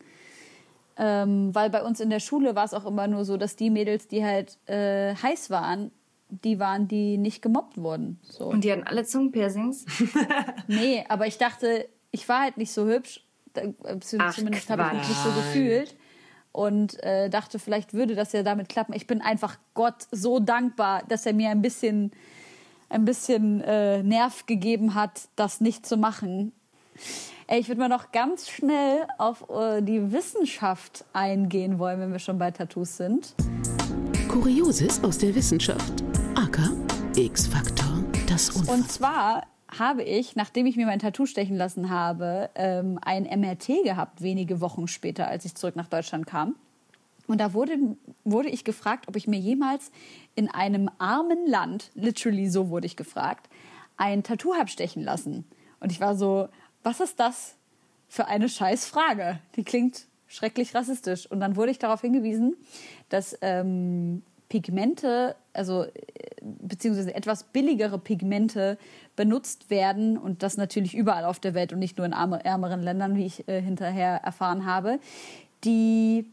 Ähm, 0.98 1.54
weil 1.54 1.70
bei 1.70 1.84
uns 1.84 2.00
in 2.00 2.10
der 2.10 2.22
Schule 2.22 2.56
war 2.56 2.64
es 2.64 2.74
auch 2.74 2.86
immer 2.86 3.08
nur 3.08 3.26
so, 3.26 3.36
dass 3.36 3.58
die 3.58 3.70
Mädels, 3.70 4.08
die 4.08 4.24
halt 4.24 4.58
äh, 4.68 5.14
heiß 5.16 5.50
waren, 5.50 5.92
die 6.30 6.60
waren, 6.60 6.88
die 6.88 7.18
nicht 7.18 7.42
gemobbt 7.42 7.78
wurden. 7.78 8.20
So. 8.24 8.46
Und 8.46 8.64
die 8.64 8.72
hatten 8.72 8.84
alle 8.84 9.04
Zungenpiercings? 9.04 9.86
nee, 10.68 11.06
aber 11.08 11.28
ich 11.28 11.38
dachte, 11.38 11.88
ich 12.12 12.28
war 12.28 12.42
halt 12.42 12.58
nicht 12.58 12.72
so 12.72 12.86
hübsch. 12.88 13.22
Äh, 13.54 13.74
zumindest 14.00 14.70
habe 14.70 14.84
ich 14.84 15.00
mich 15.00 15.10
nicht 15.10 15.24
so 15.24 15.32
gefühlt. 15.32 15.96
Und 16.52 17.04
äh, 17.04 17.30
dachte, 17.30 17.60
vielleicht 17.60 17.94
würde 17.94 18.16
das 18.16 18.32
ja 18.32 18.42
damit 18.42 18.70
klappen. 18.70 18.94
Ich 18.94 19.08
bin 19.08 19.22
einfach 19.22 19.58
Gott 19.74 20.08
so 20.12 20.40
dankbar, 20.40 21.04
dass 21.10 21.26
er 21.26 21.34
mir 21.34 21.50
ein 21.50 21.62
bisschen, 21.62 22.12
ein 22.90 23.06
bisschen 23.06 23.62
äh, 23.62 24.04
Nerv 24.04 24.46
gegeben 24.46 24.96
hat, 24.96 25.30
das 25.36 25.62
nicht 25.62 25.86
zu 25.86 25.98
machen. 25.98 26.52
Ich 27.48 27.68
würde 27.68 27.80
mal 27.80 27.90
noch 27.90 28.12
ganz 28.12 28.50
schnell 28.50 29.06
auf 29.18 29.50
äh, 29.50 29.82
die 29.82 30.12
Wissenschaft 30.12 31.06
eingehen 31.14 31.78
wollen, 31.78 32.00
wenn 32.00 32.12
wir 32.12 32.20
schon 32.20 32.40
bei 32.40 32.52
Tattoos 32.52 32.98
sind. 32.98 33.36
Kurioses 34.28 35.04
aus 35.04 35.20
der 35.20 35.36
Wissenschaft. 35.36 36.04
AK 36.36 36.72
X-Faktor, 37.16 38.04
das 38.28 38.50
Unfall. 38.50 38.76
Und 38.76 38.92
zwar 38.92 39.44
habe 39.80 40.04
ich, 40.04 40.36
nachdem 40.36 40.66
ich 40.66 40.76
mir 40.76 40.86
mein 40.86 41.00
Tattoo 41.00 41.26
stechen 41.26 41.56
lassen 41.56 41.90
habe, 41.90 42.50
ähm, 42.56 43.00
ein 43.02 43.24
MRT 43.24 43.84
gehabt, 43.84 44.22
wenige 44.22 44.62
Wochen 44.62 44.88
später, 44.88 45.28
als 45.28 45.46
ich 45.46 45.56
zurück 45.56 45.76
nach 45.76 45.88
Deutschland 45.88 46.26
kam. 46.26 46.56
Und 47.28 47.40
da 47.40 47.54
wurde, 47.54 47.78
wurde 48.24 48.50
ich 48.50 48.64
gefragt, 48.64 49.08
ob 49.08 49.16
ich 49.16 49.28
mir 49.28 49.40
jemals 49.40 49.92
in 50.36 50.50
einem 50.50 50.90
armen 50.98 51.48
Land, 51.48 51.92
literally 51.96 52.48
so 52.50 52.70
wurde 52.70 52.86
ich 52.86 52.96
gefragt, 52.96 53.50
ein 53.98 54.24
Tattoo 54.24 54.56
habe 54.56 54.70
stechen 54.70 55.04
lassen. 55.04 55.46
Und 55.80 55.92
ich 55.92 56.02
war 56.02 56.16
so, 56.16 56.50
was 56.84 57.00
ist 57.00 57.20
das 57.20 57.56
für 58.08 58.28
eine 58.28 58.50
Scheißfrage? 58.50 59.40
Die 59.56 59.64
klingt 59.64 60.08
schrecklich 60.28 60.76
rassistisch. 60.76 61.30
Und 61.30 61.40
dann 61.40 61.56
wurde 61.56 61.72
ich 61.72 61.80
darauf 61.80 62.02
hingewiesen, 62.02 62.56
dass 63.10 63.38
ähm, 63.42 64.24
Pigmente, 64.50 65.36
also 65.54 65.84
äh, 65.84 65.92
beziehungsweise 66.42 67.16
etwas 67.16 67.44
billigere 67.44 67.98
Pigmente 67.98 68.78
benutzt 69.16 69.70
werden 69.70 70.18
und 70.18 70.44
das 70.44 70.58
natürlich 70.58 70.96
überall 70.96 71.26
auf 71.26 71.40
der 71.40 71.54
Welt 71.54 71.74
und 71.74 71.80
nicht 71.80 71.98
nur 71.98 72.06
in 72.06 72.14
ärmeren 72.14 72.82
Ländern, 72.82 73.16
wie 73.16 73.26
ich 73.26 73.48
äh, 73.48 73.62
hinterher 73.62 74.22
erfahren 74.24 74.66
habe, 74.66 75.00
die 75.64 76.26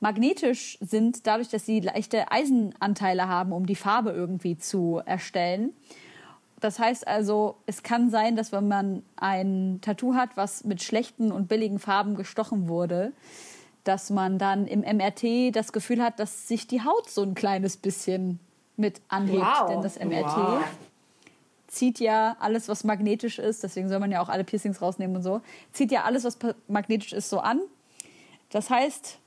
magnetisch 0.00 0.78
sind, 0.80 1.26
dadurch, 1.26 1.48
dass 1.48 1.66
sie 1.66 1.80
leichte 1.80 2.30
Eisenanteile 2.30 3.28
haben, 3.28 3.52
um 3.52 3.66
die 3.66 3.74
Farbe 3.74 4.10
irgendwie 4.10 4.58
zu 4.58 5.00
erstellen. 5.04 5.72
Das 6.60 6.78
heißt 6.78 7.06
also, 7.06 7.56
es 7.66 7.82
kann 7.82 8.10
sein, 8.10 8.36
dass 8.36 8.52
wenn 8.52 8.68
man 8.68 9.02
ein 9.16 9.78
Tattoo 9.82 10.14
hat, 10.14 10.30
was 10.36 10.64
mit 10.64 10.82
schlechten 10.82 11.32
und 11.32 11.48
billigen 11.48 11.78
Farben 11.78 12.14
gestochen 12.14 12.68
wurde, 12.68 13.12
dass 13.84 14.10
man 14.10 14.38
dann 14.38 14.66
im 14.66 14.80
MRT 14.80 15.54
das 15.54 15.72
Gefühl 15.72 16.02
hat, 16.02 16.18
dass 16.18 16.48
sich 16.48 16.66
die 16.66 16.82
Haut 16.82 17.08
so 17.08 17.22
ein 17.22 17.34
kleines 17.34 17.76
bisschen 17.76 18.40
mit 18.76 19.00
anhebt. 19.08 19.42
Wow. 19.42 19.68
Denn 19.68 19.82
das 19.82 19.98
MRT 19.98 20.36
wow. 20.36 20.64
zieht 21.68 22.00
ja 22.00 22.36
alles, 22.40 22.68
was 22.68 22.84
magnetisch 22.84 23.38
ist, 23.38 23.62
deswegen 23.62 23.88
soll 23.88 24.00
man 24.00 24.10
ja 24.10 24.20
auch 24.20 24.28
alle 24.28 24.44
Piercings 24.44 24.82
rausnehmen 24.82 25.16
und 25.16 25.22
so, 25.22 25.40
zieht 25.72 25.92
ja 25.92 26.04
alles, 26.04 26.24
was 26.24 26.38
magnetisch 26.68 27.12
ist, 27.12 27.30
so 27.30 27.38
an. 27.38 27.60
Das 28.50 28.70
heißt, 28.70 29.18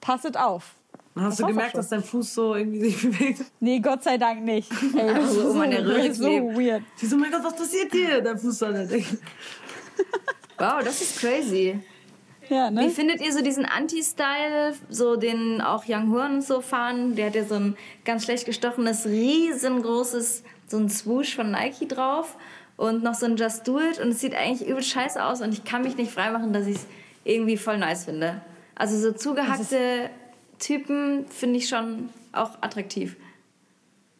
passet 0.00 0.36
auf. 0.36 0.74
Hast 1.16 1.40
das 1.40 1.46
du 1.46 1.46
gemerkt, 1.46 1.76
dass 1.76 1.88
dein 1.88 2.02
Fuß 2.02 2.34
so 2.34 2.54
irgendwie 2.54 2.90
sich 2.90 3.02
bewegt? 3.02 3.44
Nee, 3.60 3.80
Gott 3.80 4.02
sei 4.02 4.18
Dank 4.18 4.44
nicht. 4.44 4.70
Ey, 4.96 5.06
das 5.06 5.16
also, 5.16 5.40
ist 5.40 5.52
so, 5.52 5.54
meine 5.54 5.84
Rücken 5.84 6.14
so 6.14 6.26
weird. 6.26 6.82
Sie 6.96 7.06
so, 7.06 7.16
mein 7.16 7.30
Gott, 7.30 7.44
was 7.44 7.56
passiert 7.56 7.92
dir? 7.92 8.20
Dein 8.20 8.38
Fuß 8.38 8.58
soll 8.58 8.86
nicht. 8.86 9.08
Wow, 10.60 10.82
das 10.82 11.00
ist 11.00 11.20
crazy. 11.20 11.78
Ja, 12.48 12.68
ne? 12.68 12.82
Wie 12.82 12.90
findet 12.90 13.20
ihr 13.20 13.32
so 13.32 13.42
diesen 13.42 13.64
Anti-Style, 13.64 14.74
so 14.88 15.14
den 15.14 15.60
auch 15.60 15.84
Young 15.86 16.10
Horn 16.10 16.34
und 16.34 16.44
so 16.44 16.60
fahren? 16.60 17.14
Der 17.14 17.26
hat 17.26 17.36
ja 17.36 17.44
so 17.44 17.54
ein 17.54 17.76
ganz 18.04 18.24
schlecht 18.24 18.44
gestochenes, 18.44 19.06
riesengroßes, 19.06 20.42
so 20.66 20.78
ein 20.78 20.88
Swoosh 20.88 21.36
von 21.36 21.52
Nike 21.52 21.86
drauf 21.86 22.36
und 22.76 23.04
noch 23.04 23.14
so 23.14 23.26
ein 23.26 23.36
Just 23.36 23.68
Do 23.68 23.78
It 23.78 24.00
und 24.00 24.08
es 24.08 24.20
sieht 24.20 24.34
eigentlich 24.34 24.68
übel 24.68 24.82
scheiße 24.82 25.22
aus 25.24 25.42
und 25.42 25.52
ich 25.52 25.62
kann 25.62 25.82
mich 25.82 25.96
nicht 25.96 26.10
freimachen, 26.10 26.52
dass 26.52 26.66
ich 26.66 26.76
es 26.76 26.86
irgendwie 27.22 27.56
voll 27.56 27.78
nice 27.78 28.06
finde. 28.06 28.40
Also 28.78 28.98
so 28.98 29.12
zugehackte 29.12 30.08
Typen 30.58 31.26
finde 31.28 31.58
ich 31.58 31.68
schon 31.68 32.08
auch 32.32 32.50
attraktiv. 32.62 33.16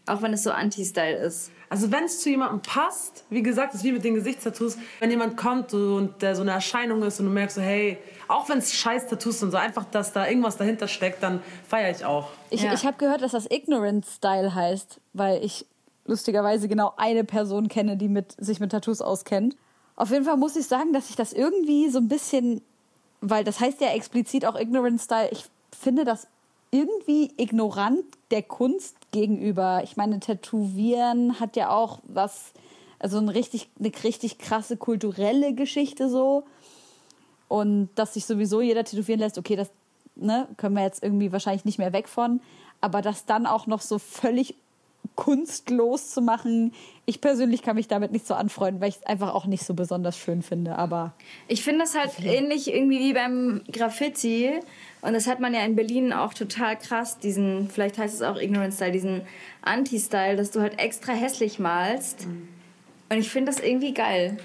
Auch 0.07 0.21
wenn 0.23 0.33
es 0.33 0.42
so 0.42 0.51
Anti-Style 0.51 1.16
ist. 1.16 1.51
Also 1.71 1.92
wenn 1.92 2.05
es 2.05 2.21
zu 2.21 2.31
jemandem 2.31 2.61
passt, 2.61 3.25
wie 3.29 3.42
gesagt, 3.42 3.75
das 3.75 3.81
ist 3.81 3.85
wie 3.85 3.92
mit 3.92 4.03
den 4.03 4.14
Gesichtstattoos, 4.14 4.79
wenn 5.01 5.11
jemand 5.11 5.37
kommt 5.37 5.75
und 5.75 6.23
der 6.23 6.35
so 6.35 6.42
eine 6.42 6.53
Erscheinung 6.53 7.03
ist 7.03 7.21
und 7.21 7.27
du 7.27 7.33
merkst 7.33 7.57
so, 7.57 7.62
hey, 7.62 7.99
auch 8.27 8.49
wenn 8.49 8.59
es 8.59 8.75
scheiß 8.75 9.07
Tattoos 9.09 9.40
sind, 9.40 9.51
so 9.51 9.59
einfach, 9.59 9.85
dass 9.85 10.12
da 10.12 10.27
irgendwas 10.27 10.57
dahinter 10.57 10.88
steckt, 10.88 11.23
dann 11.23 11.42
feiere 11.66 11.90
ich 11.90 12.05
auch. 12.05 12.31
Ich, 12.51 12.62
ja. 12.62 12.73
ich 12.73 12.87
habe 12.87 12.97
gehört, 12.97 13.21
dass 13.21 13.33
das 13.33 13.51
Ignorant 13.51 14.07
Style 14.07 14.55
heißt, 14.55 15.01
weil 15.12 15.44
ich 15.44 15.66
lustigerweise 16.07 16.68
genau 16.68 16.94
eine 16.97 17.25
Person 17.25 17.68
kenne, 17.68 17.99
die 17.99 18.09
mit, 18.09 18.35
sich 18.38 18.61
mit 18.61 18.73
Tattoos 18.73 19.03
auskennt. 19.03 19.55
Auf 19.94 20.11
jeden 20.11 20.25
Fall 20.25 20.37
muss 20.38 20.57
ich 20.57 20.66
sagen, 20.66 20.92
dass 20.92 21.11
ich 21.11 21.16
das 21.16 21.35
irgendwie 21.35 21.90
so 21.90 21.99
ein 21.99 22.09
bisschen, 22.09 22.62
weil 23.21 23.45
das 23.45 23.61
heißt 23.61 23.81
ja 23.81 23.89
explizit 23.89 24.45
auch 24.45 24.59
Ignorant 24.59 25.01
Style, 25.01 25.29
ich 25.31 25.45
finde 25.73 26.05
das 26.05 26.27
irgendwie 26.71 27.33
ignorant 27.37 28.05
der 28.31 28.43
Kunst 28.43 28.97
gegenüber. 29.11 29.81
Ich 29.85 29.97
meine, 29.97 30.21
Tätowieren 30.21 31.41
hat 31.41 31.57
ja 31.57 31.71
auch 31.71 32.01
was, 32.05 32.53
also 32.99 33.19
eine 33.19 33.35
richtig, 33.35 33.69
eine 33.79 33.91
richtig 34.05 34.39
krasse 34.39 34.77
kulturelle 34.77 35.55
Geschichte 35.55 36.09
so. 36.09 36.45
Und 37.49 37.89
dass 37.95 38.15
sich 38.15 38.27
sowieso 38.27 38.61
jeder 38.61 38.85
tätowieren 38.85 39.21
lässt, 39.21 39.39
okay, 39.39 39.57
das 39.57 39.71
ne, 40.17 40.47
können 40.59 40.77
wir 40.77 40.83
jetzt 40.83 41.03
irgendwie 41.03 41.33
wahrscheinlich 41.33 41.65
nicht 41.65 41.79
mehr 41.79 41.95
weg 41.95 42.09
von. 42.09 42.41
Aber 42.81 43.01
das 43.01 43.25
dann 43.25 43.47
auch 43.47 43.67
noch 43.67 43.81
so 43.81 43.99
völlig 43.99 44.55
kunstlos 45.19 46.11
zu 46.11 46.23
machen, 46.23 46.73
ich 47.05 47.21
persönlich 47.21 47.63
kann 47.63 47.75
mich 47.75 47.89
damit 47.89 48.13
nicht 48.13 48.27
so 48.27 48.35
anfreunden, 48.35 48.81
weil 48.81 48.91
ich 48.91 48.97
es 48.97 49.03
einfach 49.07 49.35
auch 49.35 49.47
nicht 49.47 49.65
so 49.65 49.75
besonders 49.75 50.17
schön 50.17 50.43
finde. 50.43 50.77
Aber 50.77 51.13
ich 51.49 51.65
finde 51.65 51.81
das 51.81 51.97
halt 51.97 52.13
ähnlich 52.23 52.73
irgendwie 52.73 53.01
wie 53.01 53.13
beim 53.15 53.63
Graffiti. 53.73 54.61
Und 55.01 55.15
das 55.15 55.27
hat 55.27 55.41
man 55.41 55.55
ja 55.55 55.65
in 55.65 55.75
Berlin 55.75 56.13
auch 56.13 56.35
total 56.35 56.79
krass, 56.79 57.19
diesen, 57.19 57.69
vielleicht 57.69 57.99
heißt 57.99 58.15
es 58.15 58.23
auch 58.23 58.37
Ignorant 58.37 58.75
Style, 58.75 58.93
diesen 58.93 59.23
Anti-Style, 59.63 60.37
dass 60.37 60.51
du 60.51 60.61
halt 60.61 60.79
extra 60.79 61.13
hässlich 61.13 61.59
malst. 61.59 62.27
Mhm. 62.27 62.49
Und 63.09 63.19
ich 63.19 63.29
finde 63.29 63.51
das 63.51 63.61
irgendwie 63.61 63.95
geil. 63.95 64.39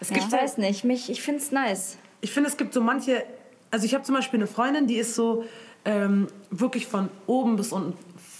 Es 0.00 0.08
gibt 0.08 0.26
ich 0.26 0.32
weiß 0.32 0.58
nicht, 0.58 0.84
mich, 0.84 1.10
ich 1.10 1.22
finde 1.22 1.40
es 1.40 1.50
nice. 1.50 1.98
Ich 2.20 2.30
finde, 2.30 2.48
es 2.48 2.56
gibt 2.56 2.72
so 2.72 2.80
manche, 2.80 3.24
also 3.70 3.84
ich 3.84 3.94
habe 3.94 4.04
zum 4.04 4.14
Beispiel 4.14 4.38
eine 4.38 4.46
Freundin, 4.46 4.86
die 4.86 4.96
ist 4.96 5.14
so 5.14 5.44
ähm, 5.84 6.28
wirklich 6.50 6.86
von 6.86 7.08
oben 7.26 7.56
bis 7.56 7.72
unten 7.72 7.94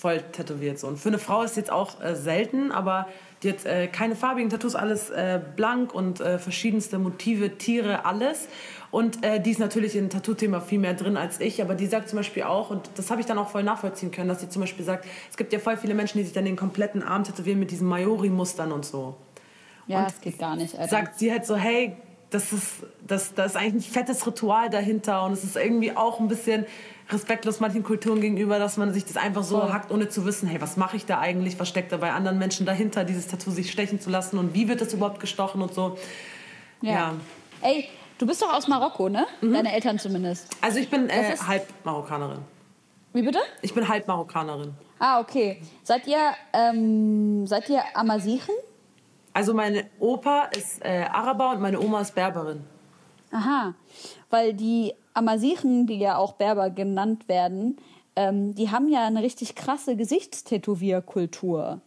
voll 0.04 0.20
tätowiert. 0.20 0.78
So. 0.78 0.86
Und 0.86 0.98
für 0.98 1.08
eine 1.08 1.18
Frau 1.18 1.42
ist 1.44 1.56
jetzt 1.56 1.72
auch 1.72 1.98
äh, 2.02 2.14
selten, 2.14 2.72
aber 2.72 3.08
die 3.42 3.48
hat 3.48 3.64
äh, 3.64 3.86
keine 3.86 4.16
farbigen 4.16 4.50
Tattoos, 4.50 4.74
alles 4.74 5.08
äh, 5.08 5.40
blank 5.56 5.94
und 5.94 6.20
äh, 6.20 6.38
verschiedenste 6.38 6.98
Motive, 6.98 7.56
Tiere, 7.56 8.04
alles. 8.04 8.48
Und 8.90 9.24
äh, 9.24 9.40
die 9.40 9.50
ist 9.50 9.60
natürlich 9.60 9.96
in 9.96 10.10
Tattoo-Thema 10.10 10.60
viel 10.60 10.78
mehr 10.78 10.92
drin 10.92 11.16
als 11.16 11.40
ich, 11.40 11.62
aber 11.62 11.74
die 11.74 11.86
sagt 11.86 12.10
zum 12.10 12.18
Beispiel 12.18 12.42
auch, 12.42 12.68
und 12.68 12.90
das 12.96 13.10
habe 13.10 13.22
ich 13.22 13.26
dann 13.26 13.38
auch 13.38 13.48
voll 13.48 13.62
nachvollziehen 13.62 14.10
können, 14.10 14.28
dass 14.28 14.40
sie 14.40 14.50
zum 14.50 14.60
Beispiel 14.60 14.84
sagt, 14.84 15.06
es 15.30 15.38
gibt 15.38 15.54
ja 15.54 15.58
voll 15.58 15.78
viele 15.78 15.94
Menschen, 15.94 16.18
die 16.18 16.24
sich 16.24 16.34
dann 16.34 16.44
den 16.44 16.56
kompletten 16.56 17.02
Arm 17.02 17.24
tätowieren 17.24 17.58
mit 17.58 17.70
diesen 17.70 17.88
Mayori-Mustern 17.88 18.72
und 18.72 18.84
so. 18.84 19.16
Ja, 19.86 20.00
und 20.00 20.04
das 20.08 20.20
geht 20.20 20.38
gar 20.38 20.54
nicht. 20.54 20.74
Alter. 20.74 20.90
Sagt 20.90 21.18
sie 21.18 21.32
halt 21.32 21.46
so, 21.46 21.56
hey, 21.56 21.96
das 22.28 22.52
ist, 22.52 22.66
das, 23.06 23.32
das 23.32 23.52
ist 23.52 23.56
eigentlich 23.56 23.88
ein 23.88 23.92
fettes 23.92 24.26
Ritual 24.26 24.68
dahinter 24.68 25.24
und 25.24 25.32
es 25.32 25.44
ist 25.44 25.56
irgendwie 25.56 25.96
auch 25.96 26.20
ein 26.20 26.28
bisschen 26.28 26.66
respektlos 27.10 27.60
manchen 27.60 27.82
Kulturen 27.82 28.20
gegenüber, 28.20 28.58
dass 28.58 28.76
man 28.76 28.92
sich 28.92 29.04
das 29.04 29.16
einfach 29.16 29.42
so 29.42 29.60
Voll. 29.60 29.72
hackt, 29.72 29.90
ohne 29.90 30.08
zu 30.08 30.24
wissen, 30.24 30.48
hey, 30.48 30.60
was 30.60 30.76
mache 30.76 30.96
ich 30.96 31.06
da 31.06 31.20
eigentlich, 31.20 31.58
was 31.60 31.68
steckt 31.68 31.92
da 31.92 31.98
bei 31.98 32.12
anderen 32.12 32.38
Menschen 32.38 32.66
dahinter, 32.66 33.04
dieses 33.04 33.28
Tattoo 33.28 33.50
sich 33.50 33.70
stechen 33.70 34.00
zu 34.00 34.10
lassen 34.10 34.38
und 34.38 34.54
wie 34.54 34.68
wird 34.68 34.80
das 34.80 34.92
überhaupt 34.92 35.20
gestochen 35.20 35.62
und 35.62 35.74
so. 35.74 35.98
Ja. 36.80 36.92
ja. 36.92 37.14
Ey, 37.60 37.88
Du 38.18 38.26
bist 38.26 38.40
doch 38.40 38.52
aus 38.52 38.68
Marokko, 38.68 39.08
ne? 39.08 39.26
Mhm. 39.40 39.54
Deine 39.54 39.72
Eltern 39.72 39.98
zumindest. 39.98 40.48
Also 40.60 40.78
ich 40.78 40.88
bin 40.88 41.08
äh, 41.10 41.36
halb 41.36 41.66
Marokkanerin. 41.84 42.38
Wie 43.12 43.22
bitte? 43.22 43.40
Ich 43.62 43.74
bin 43.74 43.88
halb 43.88 44.06
Marokkanerin. 44.06 44.72
Ah, 44.98 45.20
okay. 45.20 45.60
Seid 45.82 46.06
ihr, 46.06 46.32
ähm, 46.52 47.46
seid 47.46 47.68
ihr 47.68 47.82
Amasichen? 47.94 48.54
Also 49.32 49.52
mein 49.52 49.90
Opa 49.98 50.48
ist 50.56 50.84
äh, 50.84 51.06
Araber 51.12 51.50
und 51.50 51.60
meine 51.60 51.80
Oma 51.80 52.00
ist 52.00 52.14
Berberin. 52.14 52.64
Aha, 53.34 53.74
weil 54.30 54.54
die 54.54 54.94
Amasichen, 55.12 55.88
die 55.88 55.98
ja 55.98 56.16
auch 56.16 56.34
Berber 56.34 56.70
genannt 56.70 57.28
werden, 57.28 57.78
ähm, 58.14 58.54
die 58.54 58.70
haben 58.70 58.88
ja 58.88 59.04
eine 59.04 59.24
richtig 59.24 59.56
krasse 59.56 59.96
Gesichtstätowierkultur. 59.96 61.80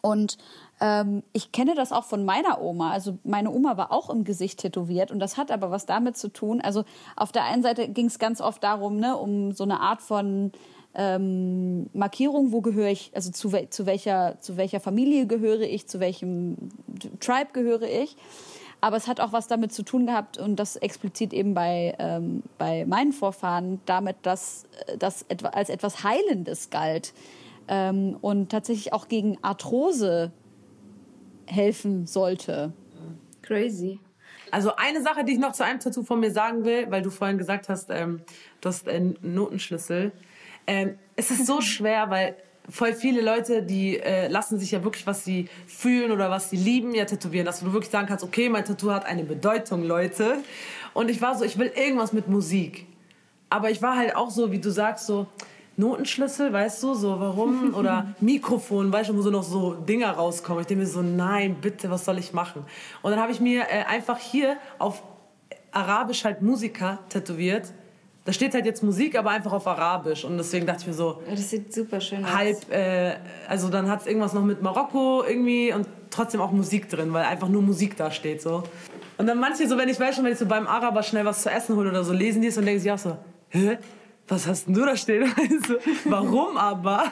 Und 0.00 0.38
ähm, 0.80 1.24
ich 1.32 1.50
kenne 1.50 1.74
das 1.74 1.90
auch 1.90 2.04
von 2.04 2.24
meiner 2.24 2.62
Oma. 2.62 2.92
Also 2.92 3.18
meine 3.24 3.50
Oma 3.50 3.76
war 3.78 3.90
auch 3.90 4.10
im 4.10 4.22
Gesicht 4.22 4.60
tätowiert 4.60 5.10
und 5.10 5.18
das 5.18 5.36
hat 5.36 5.50
aber 5.50 5.72
was 5.72 5.86
damit 5.86 6.16
zu 6.16 6.28
tun. 6.28 6.60
Also 6.60 6.84
auf 7.16 7.32
der 7.32 7.46
einen 7.46 7.64
Seite 7.64 7.88
ging 7.88 8.06
es 8.06 8.20
ganz 8.20 8.40
oft 8.40 8.62
darum, 8.62 8.98
ne, 8.98 9.16
um 9.16 9.50
so 9.50 9.64
eine 9.64 9.80
Art 9.80 10.02
von 10.02 10.52
ähm, 10.94 11.90
Markierung, 11.92 12.52
wo 12.52 12.60
gehöre 12.60 12.90
ich, 12.90 13.10
also 13.12 13.32
zu, 13.32 13.50
zu, 13.70 13.86
welcher, 13.86 14.36
zu 14.38 14.56
welcher 14.56 14.78
Familie 14.78 15.26
gehöre 15.26 15.62
ich, 15.62 15.88
zu 15.88 15.98
welchem 15.98 16.56
Tribe 17.18 17.50
gehöre 17.52 17.88
ich. 17.88 18.16
Aber 18.80 18.96
es 18.96 19.06
hat 19.08 19.20
auch 19.20 19.32
was 19.32 19.46
damit 19.46 19.72
zu 19.72 19.82
tun 19.82 20.06
gehabt 20.06 20.38
und 20.38 20.56
das 20.56 20.76
explizit 20.76 21.32
eben 21.32 21.54
bei, 21.54 21.94
ähm, 21.98 22.42
bei 22.58 22.86
meinen 22.86 23.12
Vorfahren 23.12 23.80
damit, 23.86 24.16
dass 24.22 24.64
das 24.98 25.26
als 25.52 25.68
etwas 25.68 26.02
Heilendes 26.02 26.70
galt 26.70 27.12
ähm, 27.68 28.16
und 28.20 28.50
tatsächlich 28.50 28.92
auch 28.92 29.08
gegen 29.08 29.38
Arthrose 29.42 30.32
helfen 31.46 32.06
sollte. 32.06 32.72
Crazy. 33.42 34.00
Also 34.50 34.74
eine 34.76 35.02
Sache, 35.02 35.24
die 35.24 35.32
ich 35.32 35.38
noch 35.38 35.52
zu 35.52 35.64
einem 35.64 35.80
Tattoo 35.80 36.02
von 36.02 36.20
mir 36.20 36.30
sagen 36.30 36.64
will, 36.64 36.90
weil 36.90 37.02
du 37.02 37.10
vorhin 37.10 37.38
gesagt 37.38 37.68
hast, 37.68 37.90
ähm, 37.90 38.22
du 38.60 38.68
hast 38.68 38.88
einen 38.88 39.16
Notenschlüssel. 39.22 40.12
Ähm, 40.66 40.98
es 41.16 41.30
ist 41.30 41.46
so 41.46 41.60
schwer, 41.60 42.10
weil 42.10 42.36
voll 42.70 42.94
viele 42.94 43.20
Leute, 43.20 43.62
die 43.62 43.98
äh, 43.98 44.28
lassen 44.28 44.58
sich 44.58 44.70
ja 44.70 44.82
wirklich, 44.84 45.06
was 45.06 45.24
sie 45.24 45.48
fühlen 45.66 46.10
oder 46.12 46.30
was 46.30 46.50
sie 46.50 46.56
lieben, 46.56 46.94
ja 46.94 47.04
tätowieren. 47.04 47.46
Dass 47.46 47.60
du 47.60 47.72
wirklich 47.72 47.90
sagen 47.90 48.06
kannst, 48.06 48.24
okay, 48.24 48.48
mein 48.48 48.64
Tattoo 48.64 48.90
hat 48.90 49.06
eine 49.06 49.24
Bedeutung, 49.24 49.84
Leute. 49.84 50.38
Und 50.94 51.10
ich 51.10 51.20
war 51.20 51.36
so, 51.36 51.44
ich 51.44 51.58
will 51.58 51.72
irgendwas 51.74 52.12
mit 52.12 52.28
Musik. 52.28 52.86
Aber 53.48 53.70
ich 53.70 53.82
war 53.82 53.96
halt 53.96 54.16
auch 54.16 54.30
so, 54.30 54.52
wie 54.52 54.58
du 54.58 54.70
sagst, 54.70 55.06
so 55.06 55.26
Notenschlüssel, 55.76 56.52
weißt 56.52 56.82
du, 56.82 56.94
so 56.94 57.18
warum? 57.18 57.74
Oder 57.78 58.14
Mikrofon, 58.20 58.92
weißt 58.92 59.10
du, 59.10 59.16
wo 59.16 59.22
so 59.22 59.30
noch 59.30 59.42
so 59.42 59.74
Dinger 59.74 60.12
rauskommen. 60.12 60.60
Ich 60.60 60.66
denke 60.66 60.84
mir 60.84 60.88
so, 60.88 61.02
nein, 61.02 61.56
bitte, 61.60 61.90
was 61.90 62.04
soll 62.04 62.18
ich 62.18 62.32
machen? 62.32 62.64
Und 63.02 63.10
dann 63.10 63.20
habe 63.20 63.32
ich 63.32 63.40
mir 63.40 63.62
äh, 63.62 63.84
einfach 63.86 64.18
hier 64.18 64.56
auf 64.78 65.02
Arabisch 65.72 66.24
halt 66.24 66.42
Musiker 66.42 66.98
tätowiert 67.08 67.72
da 68.24 68.32
steht 68.32 68.54
halt 68.54 68.66
jetzt 68.66 68.82
Musik, 68.82 69.18
aber 69.18 69.30
einfach 69.30 69.52
auf 69.52 69.66
Arabisch. 69.66 70.24
Und 70.24 70.36
deswegen 70.36 70.66
dachte 70.66 70.82
ich 70.82 70.86
mir 70.88 70.92
so. 70.92 71.22
Das 71.28 71.50
sieht 71.50 71.72
super 71.72 72.00
schön 72.00 72.24
aus. 72.24 72.34
Halb, 72.34 72.70
äh, 72.70 73.16
also 73.48 73.68
dann 73.68 73.88
hat 73.88 74.02
es 74.02 74.06
irgendwas 74.06 74.34
noch 74.34 74.44
mit 74.44 74.62
Marokko 74.62 75.24
irgendwie 75.26 75.72
und 75.72 75.86
trotzdem 76.10 76.40
auch 76.40 76.50
Musik 76.52 76.88
drin, 76.88 77.12
weil 77.12 77.24
einfach 77.24 77.48
nur 77.48 77.62
Musik 77.62 77.96
da 77.96 78.10
steht 78.10 78.42
so. 78.42 78.62
Und 79.16 79.26
dann 79.26 79.38
manche 79.38 79.66
so, 79.68 79.76
wenn 79.76 79.88
ich 79.88 79.98
weiß 79.98 80.16
schon, 80.16 80.24
wenn 80.24 80.32
ich 80.32 80.38
so 80.38 80.46
beim 80.46 80.66
Araber 80.66 81.02
schnell 81.02 81.24
was 81.24 81.42
zu 81.42 81.50
essen 81.50 81.76
hole 81.76 81.90
oder 81.90 82.04
so, 82.04 82.12
lesen 82.12 82.42
die 82.42 82.48
es 82.48 82.58
und 82.58 82.66
denken 82.66 82.80
sich 82.80 82.92
auch 82.92 82.98
so, 82.98 83.16
hä? 83.50 83.78
Was 84.28 84.46
hast 84.46 84.66
denn 84.66 84.74
du 84.74 84.84
da 84.84 84.96
stehen? 84.96 85.30
Also, 85.36 85.74
warum 86.04 86.56
aber? 86.56 87.04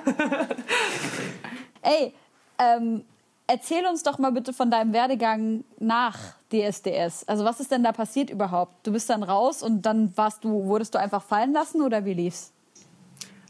Ey, 1.82 2.14
ähm, 2.58 3.04
erzähl 3.48 3.84
uns 3.86 4.04
doch 4.04 4.18
mal 4.18 4.30
bitte 4.30 4.52
von 4.52 4.70
deinem 4.70 4.92
Werdegang 4.92 5.64
nach 5.80 6.16
DSDS. 6.52 7.26
Also 7.26 7.44
was 7.44 7.58
ist 7.58 7.72
denn 7.72 7.82
da 7.82 7.90
passiert 7.90 8.30
überhaupt? 8.30 8.86
Du 8.86 8.92
bist 8.92 9.10
dann 9.10 9.24
raus 9.24 9.62
und 9.62 9.82
dann 9.82 10.16
warst 10.16 10.44
du, 10.44 10.66
wurdest 10.66 10.94
du 10.94 11.00
einfach 11.00 11.22
fallen 11.22 11.52
lassen 11.52 11.82
oder 11.82 12.04
wie 12.04 12.14
lief's? 12.14 12.52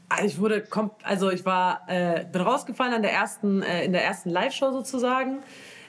Also 0.09 0.25
ich 0.25 0.41
wurde, 0.41 0.67
also 1.03 1.31
ich 1.31 1.45
war, 1.45 1.83
äh, 1.87 2.25
bin 2.25 2.41
rausgefallen 2.41 2.95
an 2.95 3.03
der 3.03 3.13
ersten, 3.13 3.63
äh, 3.63 3.85
in 3.85 3.93
der 3.93 4.05
ersten 4.05 4.31
Live-Show 4.31 4.73
sozusagen. 4.73 5.41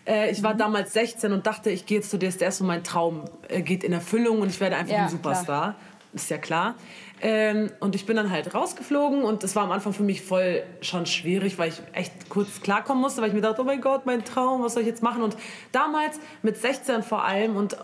Äh, 0.05 0.31
ich 0.31 0.43
war 0.43 0.55
mhm. 0.55 0.59
damals 0.59 0.91
16 0.91 1.31
und 1.31 1.47
dachte, 1.47 1.69
ich 1.69 1.85
gehe 1.85 1.99
jetzt 1.99 2.09
zu 2.09 2.17
DSDS 2.17 2.59
und 2.61 2.67
mein 2.67 2.83
Traum 2.83 3.23
äh, 3.47 3.61
geht 3.61 3.83
in 3.83 3.93
Erfüllung 3.93 4.41
und 4.41 4.49
ich 4.49 4.59
werde 4.59 4.75
einfach 4.75 4.93
ja, 4.93 5.03
ein 5.03 5.09
Superstar. 5.09 5.61
Klar. 5.61 5.75
Ist 6.11 6.29
ja 6.29 6.37
klar. 6.39 6.75
Ähm, 7.21 7.71
und 7.79 7.95
ich 7.95 8.05
bin 8.05 8.15
dann 8.15 8.31
halt 8.31 8.53
rausgeflogen 8.53 9.23
und 9.23 9.43
das 9.43 9.55
war 9.55 9.63
am 9.63 9.71
Anfang 9.71 9.91
für 9.93 10.03
mich 10.03 10.21
voll 10.21 10.63
schon 10.81 11.05
schwierig, 11.05 11.57
weil 11.57 11.69
ich 11.69 11.81
echt 11.93 12.29
kurz 12.29 12.61
klarkommen 12.61 13.01
musste, 13.01 13.21
weil 13.21 13.29
ich 13.29 13.33
mir 13.33 13.41
dachte, 13.41 13.61
oh 13.61 13.65
mein 13.65 13.81
Gott, 13.81 14.05
mein 14.05 14.23
Traum, 14.23 14.63
was 14.63 14.73
soll 14.73 14.83
ich 14.83 14.87
jetzt 14.87 15.03
machen? 15.03 15.21
Und 15.21 15.35
damals 15.71 16.19
mit 16.43 16.57
16 16.57 17.03
vor 17.03 17.25
allem 17.25 17.57
und 17.57 17.75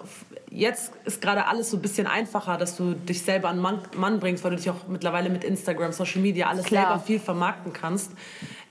jetzt 0.50 0.93
ist 1.04 1.21
gerade 1.21 1.48
alles 1.48 1.69
so 1.69 1.78
ein 1.78 1.82
bisschen 1.82 2.08
einfacher, 2.08 2.58
dass 2.58 2.78
du 2.78 2.93
dich 2.93 3.24
selber 3.24 3.50
an 3.50 3.60
Mann, 3.60 3.82
Mann 3.98 4.19
bringst, 4.19 4.43
weil 4.43 4.52
du 4.52 4.58
dich 4.58 4.69
auch 4.69 4.88
mittlerweile 4.88 5.30
mit 5.30 5.43
Instagram, 5.43 5.91
Social 5.91 6.21
Media 6.21 6.48
alles 6.48 6.65
Klar. 6.65 6.86
selber 6.86 7.00
viel 7.00 7.19
vermarkten 7.19 7.74
kannst. 7.74 8.12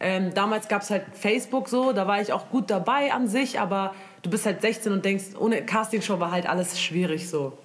Ähm, 0.00 0.32
damals 0.34 0.68
gab 0.68 0.82
es 0.82 0.90
halt 0.90 1.04
Facebook 1.12 1.68
so, 1.68 1.92
da 1.92 2.06
war 2.06 2.20
ich 2.20 2.32
auch 2.32 2.48
gut 2.48 2.70
dabei 2.70 3.12
an 3.12 3.28
sich, 3.28 3.60
aber 3.60 3.94
du 4.22 4.30
bist 4.30 4.46
halt 4.46 4.62
16 4.62 4.92
und 4.92 5.04
denkst, 5.04 5.36
ohne 5.38 5.64
Castingshow 5.64 6.18
war 6.20 6.30
halt 6.30 6.48
alles 6.48 6.80
schwierig 6.80 7.28
so. 7.28 7.56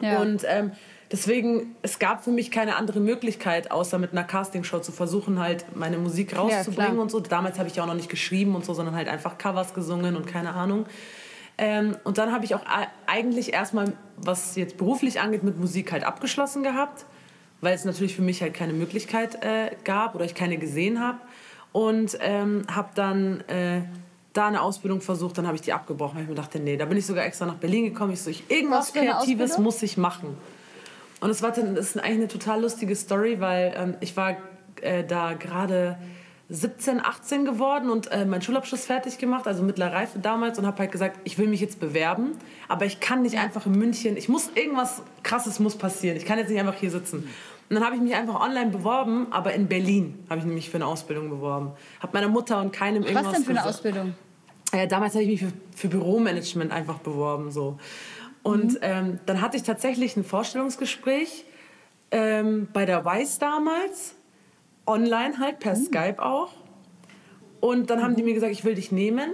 Ja. 0.00 0.20
Und 0.20 0.44
ähm, 0.46 0.72
Deswegen, 1.10 1.74
es 1.80 1.98
gab 1.98 2.22
für 2.22 2.30
mich 2.30 2.50
keine 2.50 2.76
andere 2.76 3.00
Möglichkeit, 3.00 3.70
außer 3.70 3.98
mit 3.98 4.12
einer 4.12 4.24
Castingshow 4.24 4.80
zu 4.80 4.92
versuchen, 4.92 5.38
halt 5.38 5.64
meine 5.74 5.96
Musik 5.96 6.36
rauszubringen 6.36 6.96
ja, 6.96 7.02
und 7.02 7.10
so. 7.10 7.20
Damals 7.20 7.58
habe 7.58 7.68
ich 7.68 7.76
ja 7.76 7.82
auch 7.82 7.86
noch 7.86 7.94
nicht 7.94 8.10
geschrieben 8.10 8.54
und 8.54 8.64
so, 8.64 8.74
sondern 8.74 8.94
halt 8.94 9.08
einfach 9.08 9.38
Covers 9.38 9.72
gesungen 9.72 10.16
und 10.16 10.26
keine 10.26 10.52
Ahnung. 10.52 10.84
Ähm, 11.56 11.96
und 12.04 12.18
dann 12.18 12.30
habe 12.30 12.44
ich 12.44 12.54
auch 12.54 12.60
eigentlich 13.06 13.54
erstmal, 13.54 13.94
was 14.16 14.54
jetzt 14.56 14.76
beruflich 14.76 15.20
angeht, 15.20 15.42
mit 15.42 15.58
Musik 15.58 15.92
halt 15.92 16.04
abgeschlossen 16.04 16.62
gehabt, 16.62 17.06
weil 17.62 17.74
es 17.74 17.86
natürlich 17.86 18.14
für 18.14 18.22
mich 18.22 18.42
halt 18.42 18.52
keine 18.52 18.74
Möglichkeit 18.74 19.42
äh, 19.42 19.70
gab 19.84 20.14
oder 20.14 20.26
ich 20.26 20.34
keine 20.34 20.58
gesehen 20.58 21.00
habe. 21.00 21.18
Und 21.72 22.18
ähm, 22.20 22.64
habe 22.72 22.90
dann 22.94 23.40
äh, 23.48 23.82
da 24.34 24.46
eine 24.46 24.60
Ausbildung 24.60 25.00
versucht, 25.00 25.38
dann 25.38 25.46
habe 25.46 25.56
ich 25.56 25.62
die 25.62 25.72
abgebrochen, 25.72 26.16
weil 26.16 26.22
ich 26.24 26.28
mir 26.28 26.34
dachte, 26.34 26.60
nee, 26.60 26.76
da 26.76 26.84
bin 26.84 26.98
ich 26.98 27.06
sogar 27.06 27.24
extra 27.24 27.46
nach 27.46 27.56
Berlin 27.56 27.84
gekommen. 27.86 28.12
Ich 28.12 28.22
so, 28.22 28.30
ich, 28.30 28.48
irgendwas 28.50 28.92
Kreatives 28.92 29.58
muss 29.58 29.82
ich 29.82 29.96
machen. 29.96 30.36
Und 31.20 31.30
es 31.30 31.42
war 31.42 31.52
dann, 31.52 31.74
das 31.74 31.90
ist 31.90 31.96
eigentlich 31.98 32.16
eine 32.16 32.28
total 32.28 32.62
lustige 32.62 32.94
Story, 32.94 33.40
weil 33.40 33.74
ähm, 33.76 33.94
ich 34.00 34.16
war 34.16 34.36
äh, 34.82 35.04
da 35.04 35.34
gerade 35.34 35.98
17, 36.50 37.04
18 37.04 37.44
geworden 37.44 37.90
und 37.90 38.10
äh, 38.10 38.24
meinen 38.24 38.40
Schulabschluss 38.40 38.86
fertig 38.86 39.18
gemacht, 39.18 39.46
also 39.46 39.62
mittlere 39.62 39.92
Reife 39.92 40.18
damals 40.18 40.58
und 40.58 40.66
habe 40.66 40.78
halt 40.78 40.92
gesagt, 40.92 41.20
ich 41.24 41.38
will 41.38 41.46
mich 41.46 41.60
jetzt 41.60 41.78
bewerben, 41.78 42.32
aber 42.68 42.86
ich 42.86 43.00
kann 43.00 43.22
nicht 43.22 43.36
einfach 43.36 43.66
in 43.66 43.72
München, 43.72 44.16
ich 44.16 44.28
muss 44.28 44.50
irgendwas 44.54 45.02
krasses 45.22 45.58
muss 45.58 45.76
passieren. 45.76 46.16
Ich 46.16 46.24
kann 46.24 46.38
jetzt 46.38 46.48
nicht 46.48 46.58
einfach 46.58 46.74
hier 46.74 46.90
sitzen. 46.90 47.28
Und 47.68 47.74
dann 47.74 47.84
habe 47.84 47.96
ich 47.96 48.00
mich 48.00 48.14
einfach 48.14 48.40
online 48.40 48.70
beworben, 48.70 49.26
aber 49.30 49.52
in 49.52 49.68
Berlin 49.68 50.24
habe 50.30 50.40
ich 50.40 50.46
mich 50.46 50.70
für 50.70 50.78
eine 50.78 50.86
Ausbildung 50.86 51.28
beworben. 51.28 51.72
Habe 52.00 52.12
meiner 52.14 52.28
Mutter 52.28 52.62
und 52.62 52.72
keinem 52.72 53.02
irgendwas 53.02 53.26
Was 53.26 53.32
denn 53.34 53.42
für 53.42 53.50
eine 53.50 53.58
gesagt. 53.58 53.74
Ausbildung? 53.74 54.14
Äh, 54.72 54.88
damals 54.88 55.14
habe 55.14 55.24
ich 55.24 55.28
mich 55.28 55.40
für, 55.40 55.52
für 55.76 55.88
Büromanagement 55.88 56.72
einfach 56.72 56.98
beworben 56.98 57.50
so. 57.50 57.78
Und 58.42 58.72
mhm. 58.72 58.78
ähm, 58.82 59.20
dann 59.26 59.40
hatte 59.40 59.56
ich 59.56 59.62
tatsächlich 59.62 60.16
ein 60.16 60.24
Vorstellungsgespräch 60.24 61.44
ähm, 62.10 62.68
bei 62.72 62.86
der 62.86 63.04
Weiß 63.04 63.38
damals, 63.38 64.14
online 64.86 65.38
halt, 65.38 65.58
per 65.58 65.76
mhm. 65.76 65.84
Skype 65.84 66.22
auch. 66.22 66.52
Und 67.60 67.90
dann 67.90 68.02
haben 68.02 68.16
die 68.16 68.22
mhm. 68.22 68.28
mir 68.28 68.34
gesagt, 68.34 68.52
ich 68.52 68.64
will 68.64 68.74
dich 68.74 68.92
nehmen, 68.92 69.32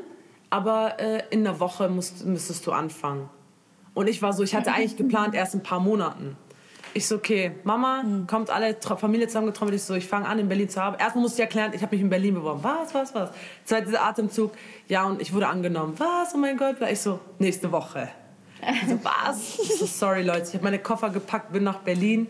aber 0.51 0.99
äh, 0.99 1.23
in 1.31 1.47
einer 1.47 1.61
Woche 1.61 1.89
musst, 1.89 2.25
müsstest 2.25 2.67
du 2.67 2.73
anfangen. 2.73 3.29
Und 3.93 4.09
ich 4.09 4.23
war 4.23 4.33
so, 4.33 4.43
ich 4.43 4.55
hatte 4.55 4.73
eigentlich 4.75 4.97
geplant, 4.97 5.35
erst 5.35 5.55
ein 5.55 5.63
paar 5.63 5.81
Monaten. 5.81 6.37
Ich 6.97 7.09
so, 7.09 7.17
okay, 7.17 7.53
Mama, 7.65 8.05
mhm. 8.05 8.27
kommt 8.29 8.51
alle 8.51 8.77
Familie 8.81 9.27
zusammengetrommelt. 9.27 9.77
Ich 9.77 9.83
so, 9.83 9.95
ich 9.95 10.07
fange 10.07 10.29
an, 10.29 10.39
in 10.39 10.49
Berlin 10.49 10.69
zu 10.69 10.81
arbeiten. 10.81 11.03
Erstmal 11.03 11.23
musste 11.23 11.43
ich 11.43 11.47
erklären, 11.47 11.73
ich 11.75 11.83
habe 11.83 11.95
mich 11.95 12.03
in 12.03 12.09
Berlin 12.09 12.35
beworben. 12.35 12.61
Was, 12.63 12.95
was, 12.95 13.15
was? 13.15 13.31
Zweiter 13.65 14.03
Atemzug, 14.03 14.53
ja, 14.87 15.05
und 15.05 15.21
ich 15.21 15.33
wurde 15.33 15.49
angenommen. 15.49 15.95
Was, 15.99 16.35
oh 16.35 16.39
mein 16.39 16.57
Gott. 16.57 16.77
Ich 16.89 17.01
so, 17.01 17.19
nächste 17.39 17.73
Woche. 17.73 18.09
So, 18.89 18.99
was? 19.03 19.57
So, 19.79 19.87
sorry, 19.87 20.23
Leute, 20.23 20.45
ich 20.49 20.55
habe 20.55 20.65
meine 20.65 20.79
Koffer 20.79 21.11
gepackt, 21.11 21.53
bin 21.53 21.65
nach 21.65 21.79
Berlin. 21.79 22.29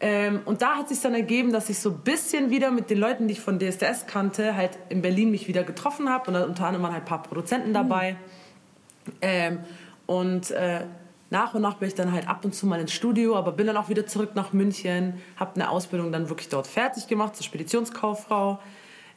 Ähm, 0.00 0.40
und 0.44 0.60
da 0.62 0.76
hat 0.76 0.88
sich 0.88 1.00
dann 1.00 1.14
ergeben, 1.14 1.52
dass 1.52 1.70
ich 1.70 1.78
so 1.78 1.90
ein 1.90 1.98
bisschen 1.98 2.50
wieder 2.50 2.70
mit 2.70 2.90
den 2.90 2.98
Leuten, 2.98 3.28
die 3.28 3.32
ich 3.32 3.40
von 3.40 3.58
DSDS 3.58 4.06
kannte, 4.06 4.56
halt 4.56 4.78
in 4.88 5.02
Berlin 5.02 5.30
mich 5.30 5.48
wieder 5.48 5.62
getroffen 5.62 6.08
habe. 6.08 6.30
Und 6.30 6.36
unter 6.36 6.66
anderem 6.66 6.82
waren 6.82 6.92
halt 6.92 7.04
ein 7.04 7.08
paar 7.08 7.22
Produzenten 7.22 7.72
dabei. 7.72 8.12
Mhm. 8.12 9.12
Ähm, 9.22 9.58
und 10.06 10.50
äh, 10.50 10.84
nach 11.30 11.54
und 11.54 11.62
nach 11.62 11.74
bin 11.74 11.88
ich 11.88 11.94
dann 11.94 12.12
halt 12.12 12.28
ab 12.28 12.44
und 12.44 12.54
zu 12.54 12.66
mal 12.66 12.80
ins 12.80 12.92
Studio, 12.92 13.36
aber 13.36 13.52
bin 13.52 13.66
dann 13.66 13.76
auch 13.76 13.88
wieder 13.88 14.06
zurück 14.06 14.34
nach 14.34 14.52
München, 14.52 15.14
habe 15.36 15.54
eine 15.54 15.70
Ausbildung 15.70 16.12
dann 16.12 16.28
wirklich 16.28 16.48
dort 16.48 16.66
fertig 16.66 17.06
gemacht 17.06 17.34
zur 17.36 17.44
Speditionskauffrau. 17.44 18.60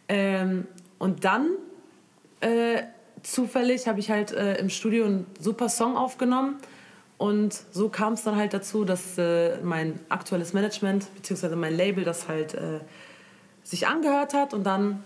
Ähm, 0.08 0.68
und 1.00 1.26
dann 1.26 1.50
äh, 2.40 2.84
zufällig 3.24 3.88
habe 3.88 4.00
ich 4.00 4.10
halt 4.10 4.32
äh, 4.32 4.56
im 4.56 4.70
Studio 4.70 5.06
einen 5.06 5.26
super 5.40 5.70
Song 5.70 5.98
aufgenommen. 5.98 6.58
Und 7.18 7.60
so 7.72 7.90
kam 7.90 8.14
es 8.14 8.24
dann 8.24 8.36
halt 8.36 8.54
dazu, 8.54 8.86
dass 8.86 9.18
äh, 9.18 9.58
mein 9.64 10.00
aktuelles 10.10 10.54
Management 10.54 11.08
bzw. 11.16 11.56
mein 11.56 11.76
Label 11.76 12.04
das 12.04 12.28
halt 12.28 12.54
äh, 12.54 12.80
sich 13.64 13.88
angehört 13.88 14.34
hat. 14.34 14.54
Und 14.54 14.64
dann 14.64 15.04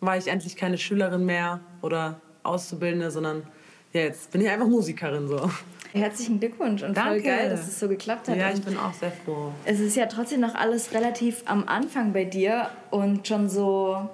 war 0.00 0.16
ich 0.16 0.26
endlich 0.26 0.56
keine 0.56 0.78
Schülerin 0.78 1.24
mehr 1.24 1.60
oder 1.82 2.20
Auszubildende, 2.42 3.10
sondern 3.10 3.44
ja, 3.92 4.02
jetzt 4.02 4.30
bin 4.32 4.40
ich 4.40 4.48
einfach 4.48 4.66
Musikerin 4.66 5.28
so. 5.28 5.50
Herzlichen 5.92 6.40
Glückwunsch 6.40 6.82
und 6.82 6.96
Danke. 6.96 7.10
voll 7.12 7.22
geil, 7.22 7.48
dass 7.48 7.66
es 7.66 7.80
so 7.80 7.88
geklappt 7.88 8.28
hat. 8.28 8.36
Ja, 8.36 8.50
ich 8.50 8.60
bin 8.60 8.76
auch 8.76 8.92
sehr 8.92 9.12
froh. 9.12 9.52
Es 9.64 9.80
ist 9.80 9.96
ja 9.96 10.06
trotzdem 10.06 10.40
noch 10.40 10.54
alles 10.54 10.92
relativ 10.92 11.42
am 11.46 11.66
Anfang 11.66 12.12
bei 12.12 12.24
dir 12.24 12.68
und 12.90 13.26
schon 13.26 13.48
so 13.48 14.10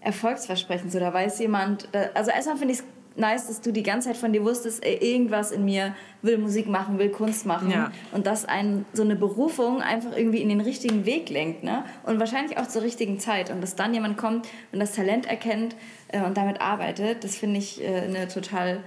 erfolgsversprechend. 0.00 0.92
So, 0.92 0.98
da 0.98 1.12
weiß 1.12 1.38
jemand, 1.40 1.88
also 2.14 2.30
erstmal 2.30 2.56
finde 2.56 2.74
ich 2.74 2.80
es 2.80 2.84
nice, 3.18 3.48
dass 3.48 3.60
du 3.60 3.72
die 3.72 3.82
ganze 3.82 4.08
Zeit 4.08 4.16
von 4.16 4.32
dir 4.32 4.44
wusstest, 4.44 4.84
ey, 4.84 4.96
irgendwas 4.96 5.50
in 5.50 5.64
mir 5.64 5.94
will 6.22 6.38
Musik 6.38 6.68
machen, 6.68 6.98
will 6.98 7.10
Kunst 7.10 7.46
machen. 7.46 7.70
Ja. 7.70 7.90
Und 8.12 8.26
dass 8.26 8.44
ein, 8.44 8.86
so 8.92 9.02
eine 9.02 9.16
Berufung 9.16 9.82
einfach 9.82 10.16
irgendwie 10.16 10.40
in 10.40 10.48
den 10.48 10.60
richtigen 10.60 11.04
Weg 11.04 11.28
lenkt. 11.28 11.64
Ne? 11.64 11.84
Und 12.04 12.20
wahrscheinlich 12.20 12.58
auch 12.58 12.66
zur 12.66 12.82
richtigen 12.82 13.18
Zeit. 13.18 13.50
Und 13.50 13.60
dass 13.60 13.76
dann 13.76 13.92
jemand 13.92 14.16
kommt 14.16 14.48
und 14.72 14.78
das 14.80 14.92
Talent 14.94 15.26
erkennt 15.26 15.74
äh, 16.08 16.22
und 16.22 16.36
damit 16.36 16.60
arbeitet, 16.60 17.24
das 17.24 17.36
finde 17.36 17.58
ich 17.58 17.82
äh, 17.82 18.02
eine 18.02 18.28
total 18.28 18.80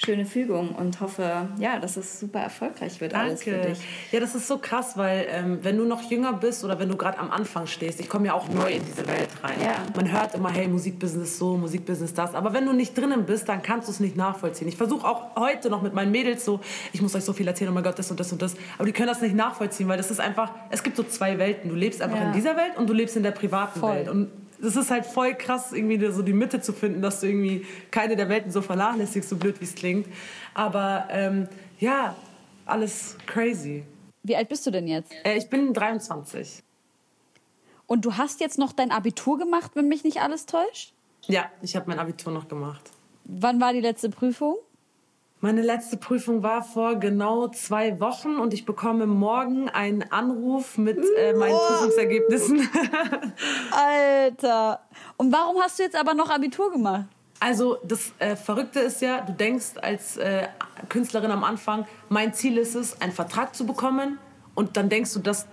schöne 0.00 0.24
Fügung 0.24 0.70
und 0.76 1.00
hoffe, 1.00 1.48
ja, 1.58 1.80
dass 1.80 1.96
es 1.96 2.20
super 2.20 2.38
erfolgreich 2.38 3.00
wird 3.00 3.14
alles 3.14 3.42
für 3.42 3.50
Danke. 3.50 3.70
dich. 3.70 3.78
Ja, 4.12 4.20
das 4.20 4.36
ist 4.36 4.46
so 4.46 4.58
krass, 4.58 4.96
weil 4.96 5.26
ähm, 5.28 5.58
wenn 5.62 5.76
du 5.76 5.84
noch 5.84 6.08
jünger 6.08 6.32
bist 6.32 6.64
oder 6.64 6.78
wenn 6.78 6.88
du 6.88 6.96
gerade 6.96 7.18
am 7.18 7.32
Anfang 7.32 7.66
stehst, 7.66 7.98
ich 7.98 8.08
komme 8.08 8.28
ja 8.28 8.32
auch 8.34 8.48
neu 8.48 8.70
in 8.70 8.84
diese 8.84 9.06
Welt 9.08 9.28
rein. 9.42 9.54
Ja. 9.60 9.74
Man 9.96 10.10
hört 10.12 10.34
immer, 10.36 10.50
hey, 10.50 10.68
Musikbusiness 10.68 11.36
so, 11.38 11.56
Musikbusiness 11.56 12.14
das. 12.14 12.34
Aber 12.36 12.52
wenn 12.54 12.64
du 12.64 12.72
nicht 12.72 12.96
drinnen 12.96 13.26
bist, 13.26 13.48
dann 13.48 13.60
kannst 13.60 13.88
du 13.88 13.92
es 13.92 13.98
nicht 13.98 14.16
nachvollziehen. 14.16 14.68
Ich 14.68 14.76
versuche 14.76 15.04
auch 15.04 15.34
heute 15.36 15.68
noch 15.68 15.82
mit 15.82 15.94
meinen 15.94 16.12
Mädels 16.12 16.44
so, 16.44 16.60
ich 16.92 17.02
muss 17.02 17.16
euch 17.16 17.24
so 17.24 17.32
viel 17.32 17.48
erzählen, 17.48 17.70
oh 17.70 17.74
mein 17.74 17.82
Gott, 17.82 17.98
das 17.98 18.08
und 18.10 18.20
das 18.20 18.30
und 18.30 18.40
das. 18.40 18.54
Aber 18.76 18.86
die 18.86 18.92
können 18.92 19.08
das 19.08 19.20
nicht 19.20 19.34
nachvollziehen, 19.34 19.88
weil 19.88 19.96
das 19.96 20.12
ist 20.12 20.20
einfach, 20.20 20.52
es 20.70 20.84
gibt 20.84 20.96
so 20.96 21.02
zwei 21.02 21.38
Welten. 21.38 21.70
Du 21.70 21.74
lebst 21.76 22.00
einfach 22.02 22.18
Ja. 22.18 22.26
in 22.28 22.32
dieser 22.34 22.56
Welt 22.56 22.76
und 22.76 22.88
du 22.88 22.92
lebst 22.94 23.16
in 23.16 23.24
der 23.24 23.32
privaten 23.32 23.80
Voll. 23.80 23.96
Welt. 23.96 24.08
Und 24.08 24.30
das 24.60 24.76
ist 24.76 24.90
halt 24.90 25.06
voll 25.06 25.34
krass, 25.34 25.72
irgendwie 25.72 26.04
so 26.10 26.22
die 26.22 26.32
Mitte 26.32 26.60
zu 26.60 26.72
finden, 26.72 27.02
dass 27.02 27.20
du 27.20 27.26
irgendwie 27.26 27.66
keine 27.90 28.16
der 28.16 28.28
Welten 28.28 28.50
so 28.50 28.62
vernachlässigst, 28.62 29.28
so 29.28 29.36
blöd 29.36 29.60
wie 29.60 29.64
es 29.64 29.74
klingt. 29.74 30.08
Aber 30.54 31.08
ähm, 31.10 31.48
ja, 31.78 32.16
alles 32.66 33.16
crazy. 33.26 33.84
Wie 34.22 34.36
alt 34.36 34.48
bist 34.48 34.66
du 34.66 34.70
denn 34.70 34.86
jetzt? 34.86 35.12
Äh, 35.24 35.38
ich 35.38 35.48
bin 35.48 35.72
23. 35.72 36.62
Und 37.86 38.04
du 38.04 38.16
hast 38.16 38.40
jetzt 38.40 38.58
noch 38.58 38.72
dein 38.72 38.90
Abitur 38.90 39.38
gemacht, 39.38 39.72
wenn 39.74 39.88
mich 39.88 40.04
nicht 40.04 40.20
alles 40.20 40.44
täuscht? 40.46 40.92
Ja, 41.26 41.50
ich 41.62 41.74
habe 41.74 41.88
mein 41.88 41.98
Abitur 41.98 42.32
noch 42.32 42.48
gemacht. 42.48 42.90
Wann 43.24 43.60
war 43.60 43.72
die 43.72 43.80
letzte 43.80 44.10
Prüfung? 44.10 44.56
Meine 45.40 45.62
letzte 45.62 45.96
Prüfung 45.96 46.42
war 46.42 46.62
vor 46.64 46.96
genau 46.96 47.46
zwei 47.48 48.00
Wochen 48.00 48.36
und 48.36 48.52
ich 48.52 48.64
bekomme 48.64 49.06
morgen 49.06 49.68
einen 49.68 50.10
Anruf 50.10 50.76
mit 50.78 50.98
äh, 51.16 51.32
meinen 51.32 51.56
Prüfungsergebnissen. 51.58 52.68
Alter. 53.70 54.80
Und 55.16 55.32
warum 55.32 55.56
hast 55.62 55.78
du 55.78 55.84
jetzt 55.84 55.94
aber 55.94 56.14
noch 56.14 56.28
Abitur 56.28 56.72
gemacht? 56.72 57.04
Also 57.38 57.78
das 57.84 58.12
äh, 58.18 58.34
Verrückte 58.34 58.80
ist 58.80 59.00
ja, 59.00 59.20
du 59.20 59.32
denkst 59.32 59.74
als 59.80 60.16
äh, 60.16 60.48
Künstlerin 60.88 61.30
am 61.30 61.44
Anfang, 61.44 61.86
mein 62.08 62.34
Ziel 62.34 62.58
ist 62.58 62.74
es, 62.74 63.00
einen 63.00 63.12
Vertrag 63.12 63.54
zu 63.54 63.64
bekommen 63.64 64.18
und 64.56 64.76
dann 64.76 64.88
denkst 64.88 65.12
du, 65.14 65.20
dass 65.20 65.46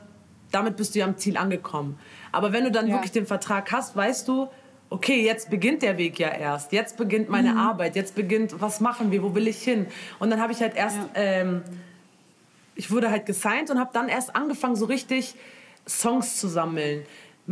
damit 0.51 0.77
bist 0.77 0.95
du 0.95 0.99
ja 0.99 1.05
am 1.05 1.17
Ziel 1.17 1.37
angekommen. 1.37 1.99
Aber 2.31 2.53
wenn 2.53 2.63
du 2.63 2.71
dann 2.71 2.87
Ja. 2.87 2.95
wirklich 2.95 3.11
den 3.11 3.27
Vertrag 3.27 3.71
hast, 3.71 3.95
weißt 3.95 4.27
du, 4.27 4.47
okay, 4.89 5.23
jetzt 5.23 5.49
beginnt 5.49 5.81
der 5.81 5.97
Weg 5.97 6.19
ja 6.19 6.29
erst. 6.29 6.71
Jetzt 6.71 6.97
beginnt 6.97 7.29
meine 7.29 7.51
Mhm. 7.53 7.57
Arbeit. 7.57 7.95
Jetzt 7.95 8.15
beginnt, 8.15 8.59
was 8.61 8.79
machen 8.79 9.11
wir, 9.11 9.21
wo 9.23 9.33
will 9.35 9.47
ich 9.47 9.61
hin? 9.63 9.87
Und 10.19 10.29
dann 10.29 10.39
habe 10.41 10.53
ich 10.53 10.61
halt 10.61 10.75
erst, 10.75 10.99
ähm, 11.15 11.63
ich 12.75 12.91
wurde 12.91 13.09
halt 13.09 13.25
gesigned 13.25 13.69
und 13.71 13.79
habe 13.79 13.89
dann 13.93 14.09
erst 14.09 14.35
angefangen, 14.35 14.75
so 14.75 14.85
richtig 14.85 15.35
Songs 15.87 16.37
zu 16.39 16.47
sammeln. 16.47 17.03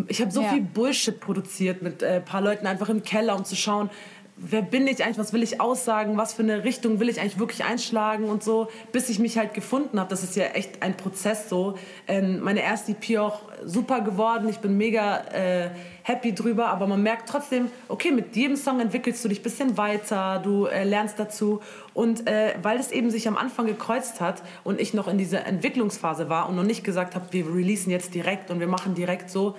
Ich 0.07 0.21
habe 0.21 0.31
so 0.31 0.41
Ja. 0.41 0.49
viel 0.49 0.61
Bullshit 0.61 1.19
produziert 1.19 1.81
mit 1.81 2.03
ein 2.03 2.13
äh, 2.15 2.21
paar 2.21 2.41
Leuten 2.41 2.65
einfach 2.65 2.89
im 2.89 3.03
Keller, 3.03 3.35
um 3.35 3.45
zu 3.45 3.55
schauen, 3.55 3.89
wer 4.35 4.61
bin 4.61 4.87
ich 4.87 5.03
eigentlich, 5.03 5.19
was 5.19 5.31
will 5.31 5.43
ich 5.43 5.61
aussagen, 5.61 6.17
was 6.17 6.33
für 6.33 6.41
eine 6.41 6.63
Richtung 6.63 6.99
will 6.99 7.07
ich 7.07 7.19
eigentlich 7.19 7.39
wirklich 7.39 7.63
einschlagen 7.63 8.25
und 8.25 8.43
so, 8.43 8.67
bis 8.91 9.09
ich 9.09 9.19
mich 9.19 9.37
halt 9.37 9.53
gefunden 9.53 9.99
habe. 9.99 10.09
Das 10.09 10.23
ist 10.23 10.35
ja 10.35 10.45
echt 10.45 10.81
ein 10.81 10.97
Prozess 10.97 11.49
so. 11.49 11.75
Ähm, 12.07 12.41
meine 12.41 12.61
erste 12.63 12.93
EP 12.93 13.19
auch 13.19 13.41
super 13.63 14.01
geworden, 14.01 14.49
ich 14.49 14.59
bin 14.59 14.75
mega 14.77 15.17
äh, 15.33 15.69
happy 16.01 16.33
drüber, 16.33 16.67
aber 16.67 16.87
man 16.87 17.03
merkt 17.03 17.29
trotzdem, 17.29 17.69
okay, 17.87 18.11
mit 18.11 18.35
jedem 18.35 18.55
Song 18.55 18.79
entwickelst 18.79 19.23
du 19.23 19.29
dich 19.29 19.39
ein 19.39 19.43
bisschen 19.43 19.77
weiter, 19.77 20.41
du 20.43 20.65
äh, 20.65 20.83
lernst 20.83 21.19
dazu 21.19 21.61
und 21.93 22.27
äh, 22.27 22.55
weil 22.61 22.79
es 22.79 22.91
eben 22.91 23.11
sich 23.11 23.27
am 23.27 23.37
Anfang 23.37 23.67
gekreuzt 23.67 24.19
hat 24.19 24.41
und 24.63 24.81
ich 24.81 24.93
noch 24.93 25.07
in 25.07 25.17
dieser 25.17 25.45
Entwicklungsphase 25.45 26.27
war 26.29 26.49
und 26.49 26.55
noch 26.55 26.63
nicht 26.63 26.83
gesagt 26.83 27.15
habe, 27.15 27.27
wir 27.31 27.45
releasen 27.47 27.91
jetzt 27.91 28.13
direkt 28.15 28.49
und 28.49 28.59
wir 28.59 28.67
machen 28.67 28.95
direkt 28.95 29.29
so, 29.29 29.55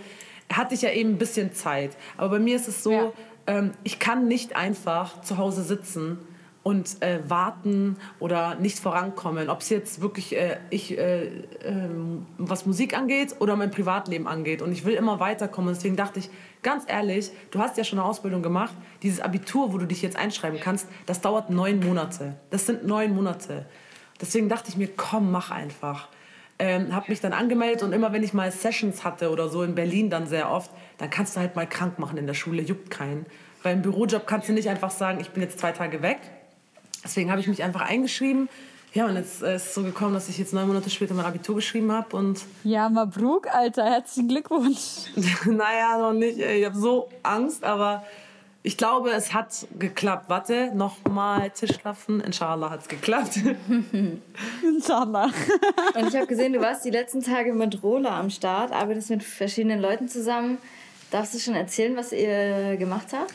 hatte 0.53 0.75
ich 0.75 0.83
ja 0.83 0.91
eben 0.91 1.11
ein 1.11 1.19
bisschen 1.19 1.55
Zeit. 1.55 1.97
Aber 2.17 2.31
bei 2.31 2.39
mir 2.39 2.57
ist 2.57 2.69
es 2.69 2.83
so, 2.83 2.93
Ja. 2.93 3.13
Ähm, 3.47 3.73
ich 3.83 3.99
kann 3.99 4.29
nicht 4.29 4.57
einfach 4.57 5.21
zu 5.23 5.39
Hause 5.39 5.63
sitzen 5.63 6.19
und 6.65 7.03
äh, 7.03 7.21
warten 7.29 7.97
oder 8.19 8.57
nicht 8.57 8.81
vorankommen. 8.81 9.51
Ob 9.51 9.61
es 9.61 9.69
jetzt 9.69 10.01
wirklich 10.01 10.35
äh, 10.35 10.57
ich, 10.71 10.99
äh, 10.99 11.27
ähm, 11.63 12.27
was 12.39 12.67
Musik 12.67 12.97
angeht 12.97 13.37
oder 13.39 13.55
mein 13.55 13.71
Privatleben 13.71 14.27
angeht. 14.27 14.63
Und 14.63 14.73
ich 14.73 14.85
will 14.85 14.95
immer 14.95 15.21
weiterkommen. 15.21 15.75
Deswegen 15.75 15.95
dachte 15.95 16.19
ich, 16.19 16.31
ganz 16.63 16.85
ehrlich, 16.89 17.31
du 17.51 17.61
hast 17.61 17.77
ja 17.77 17.85
schon 17.85 17.99
eine 17.99 18.09
Ausbildung 18.09 18.43
gemacht. 18.43 18.75
Dieses 19.03 19.21
Abitur, 19.21 19.73
wo 19.75 19.79
du 19.79 19.87
dich 19.87 20.01
jetzt 20.01 20.17
einschreiben 20.17 20.59
kannst, 20.59 20.89
das 21.05 21.21
dauert 21.21 21.51
neun 21.51 21.81
Monate. 21.81 22.37
Das 22.49 22.65
sind 22.67 22.87
neun 22.87 23.15
Monate. 23.15 23.67
Deswegen 24.21 24.49
dachte 24.49 24.71
ich 24.71 24.79
mir, 24.79 24.89
komm, 24.97 25.31
mach 25.31 25.51
einfach. 25.51 26.09
Ähm, 26.59 26.95
habe 26.95 27.07
mich 27.11 27.21
dann 27.21 27.33
angemeldet 27.33 27.83
und 27.83 27.93
immer 27.93 28.13
wenn 28.13 28.23
ich 28.23 28.33
mal 28.33 28.51
Sessions 28.51 29.05
hatte 29.05 29.31
oder 29.31 29.49
so 29.49 29.65
in 29.65 29.75
Berlin 29.75 30.09
dann 30.09 30.29
sehr 30.29 30.51
oft, 30.51 30.71
dann 30.99 31.11
kannst 31.11 31.37
du 31.37 31.41
halt 31.41 31.57
mal 31.57 31.67
krank 31.67 31.99
machen 31.99 32.19
in 32.19 32.27
der 32.27 32.35
Schule, 32.35 32.63
juckt 32.63 32.91
keinen. 32.91 33.27
Weil 33.63 33.75
im 33.75 33.83
Bürojob 33.83 34.27
kannst 34.27 34.49
du 34.49 34.53
nicht 34.53 34.69
einfach 34.69 34.91
sagen, 34.91 35.21
ich 35.21 35.31
bin 35.31 35.43
jetzt 35.43 35.59
zwei 35.59 35.73
Tage 35.73 36.03
weg. 36.03 36.19
Deswegen 37.03 37.31
habe 37.31 37.41
ich 37.41 37.47
mich 37.49 37.63
einfach 37.63 37.83
eingeschrieben. 37.83 38.49
Ja, 38.93 39.07
und 39.07 39.17
jetzt 39.17 39.43
äh, 39.43 39.57
ist 39.57 39.67
es 39.67 39.75
so 39.75 39.83
gekommen, 39.83 40.15
dass 40.15 40.29
ich 40.29 40.39
jetzt 40.39 40.53
neun 40.55 40.69
Monate 40.69 40.89
später 40.89 41.15
mein 41.15 41.25
Abitur 41.27 41.57
geschrieben 41.57 41.91
habe 41.91 42.17
und 42.17 42.41
Ja, 42.63 42.89
Mabruk, 42.89 43.49
Alter. 43.53 43.85
Herzlichen 43.85 44.29
Glückwunsch. 44.29 45.11
naja, 45.47 45.99
noch 45.99 46.13
nicht. 46.13 46.39
ey. 46.39 46.61
Ich 46.61 46.65
habe 46.65 46.79
so 46.79 47.09
Angst, 47.25 47.65
aber 47.65 48.05
ich 48.63 48.77
glaube, 48.77 49.11
es 49.11 49.35
hat 49.35 49.67
geklappt. 49.79 50.27
Warte, 50.29 50.71
nochmal 50.75 51.51
Tischklopfen. 51.51 52.21
Inshallah 52.21 52.71
hat 52.71 52.83
es 52.83 52.89
geklappt. 52.89 53.41
Inshallah. 54.63 55.31
Und 55.95 56.09
ich 56.09 56.15
habe 56.15 56.27
gesehen, 56.27 56.53
du 56.53 56.61
warst 56.61 56.85
die 56.85 56.91
letzten 56.91 57.23
Tage 57.23 57.53
mit 57.53 57.83
Rola 57.83 58.19
am 58.19 58.31
Start, 58.31 58.73
arbeitest 58.73 59.11
mit 59.11 59.23
verschiedenen 59.23 59.81
Leuten 59.81 60.09
zusammen. 60.09 60.59
Darfst 61.15 61.33
du 61.33 61.39
schon 61.39 61.55
erzählen, 61.55 61.97
was 61.97 62.11
ihr 62.11 62.77
gemacht 62.77 63.13
habt? 63.13 63.35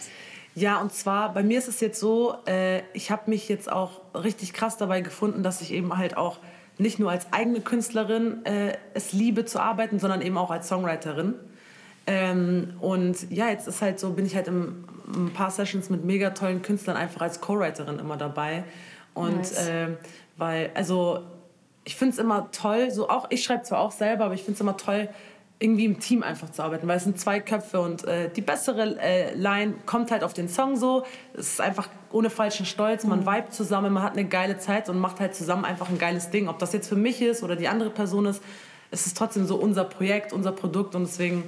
Ja, 0.54 0.82
und 0.82 0.92
zwar, 0.92 1.34
bei 1.34 1.44
mir 1.44 1.58
ist 1.58 1.70
es 1.70 1.80
jetzt 1.80 1.98
so, 1.98 2.36
äh, 2.46 2.82
ich 2.92 3.10
habe 3.10 3.30
mich 3.30 3.48
jetzt 3.48 3.72
auch 3.72 4.02
richtig 4.14 4.52
krass 4.52 4.76
dabei 4.76 5.00
gefunden, 5.00 5.44
dass 5.44 5.62
ich 5.62 5.72
eben 5.72 5.98
halt 5.98 6.18
auch 6.18 6.40
nicht 6.78 7.00
nur 7.00 7.10
als 7.10 7.32
eigene 7.32 7.62
Künstlerin 7.62 8.46
äh, 8.46 8.74
es 8.94 9.14
liebe 9.14 9.46
zu 9.46 9.62
arbeiten, 9.62 9.98
sondern 9.98 10.22
eben 10.22 10.38
auch 10.38 10.52
als 10.52 10.68
Songwriterin. 10.68 11.36
Ähm, 12.06 12.74
und 12.82 13.32
ja, 13.32 13.48
jetzt 13.48 13.66
ist 13.70 13.82
halt 13.82 13.98
so, 13.98 14.10
bin 14.10 14.26
ich 14.26 14.36
halt 14.36 14.50
im, 14.50 14.84
ein 15.16 15.32
paar 15.32 15.50
Sessions 15.50 15.90
mit 15.90 16.04
mega 16.04 16.32
tollen 16.32 16.62
Künstlern 16.62 16.98
einfach 16.98 17.22
als 17.22 17.40
Co-Writerin 17.40 17.98
immer 17.98 18.18
dabei. 18.18 18.66
Und 19.14 19.38
Nice. 19.38 19.70
äh, 19.70 19.88
weil, 20.36 20.72
also 20.74 21.22
ich 21.86 21.96
finde 21.96 22.12
es 22.12 22.20
immer 22.20 22.52
toll, 22.52 22.92
so 22.92 23.08
auch, 23.08 23.28
ich 23.30 23.42
schreibe 23.42 23.64
zwar 23.64 23.80
auch 23.80 23.92
selber, 23.92 24.26
aber 24.26 24.34
ich 24.34 24.42
finde 24.42 24.56
es 24.56 24.60
immer 24.60 24.76
toll, 24.76 25.08
irgendwie 25.60 25.86
im 25.86 26.00
Team 26.00 26.24
einfach 26.24 26.50
zu 26.52 26.64
arbeiten, 26.64 26.88
weil 26.88 26.98
es 26.98 27.04
sind 27.04 27.20
zwei 27.20 27.42
Köpfe 27.42 27.82
und 27.82 28.06
äh, 28.06 28.30
die 28.30 28.42
bessere 28.42 28.98
äh, 29.00 29.36
Line 29.36 29.74
kommt 29.86 30.10
halt 30.10 30.24
auf 30.24 30.34
den 30.34 30.48
Song 30.48 30.78
so. 30.78 31.04
Es 31.34 31.50
ist 31.54 31.62
einfach 31.62 31.90
ohne 32.12 32.30
falschen 32.30 32.66
Stolz, 32.66 33.04
man 33.04 33.26
vibet 33.26 33.54
zusammen, 33.54 33.92
man 33.92 34.04
hat 34.04 34.14
eine 34.14 34.26
geile 34.26 34.58
Zeit 34.58 34.88
und 34.88 35.00
macht 35.00 35.20
halt 35.20 35.36
zusammen 35.36 35.66
einfach 35.66 35.90
ein 35.90 35.98
geiles 35.98 36.30
Ding. 36.30 36.48
Ob 36.48 36.60
das 36.60 36.72
jetzt 36.72 36.88
für 36.88 36.96
mich 36.96 37.22
ist 37.22 37.44
oder 37.44 37.58
die 37.58 37.68
andere 37.68 37.90
Person 37.90 38.26
ist, 38.26 38.42
es 38.90 39.06
ist 39.06 39.18
trotzdem 39.18 39.46
so 39.46 39.58
unser 39.58 39.84
Projekt, 39.84 40.32
unser 40.32 40.54
Produkt 40.54 40.96
und 40.96 41.04
deswegen 41.04 41.44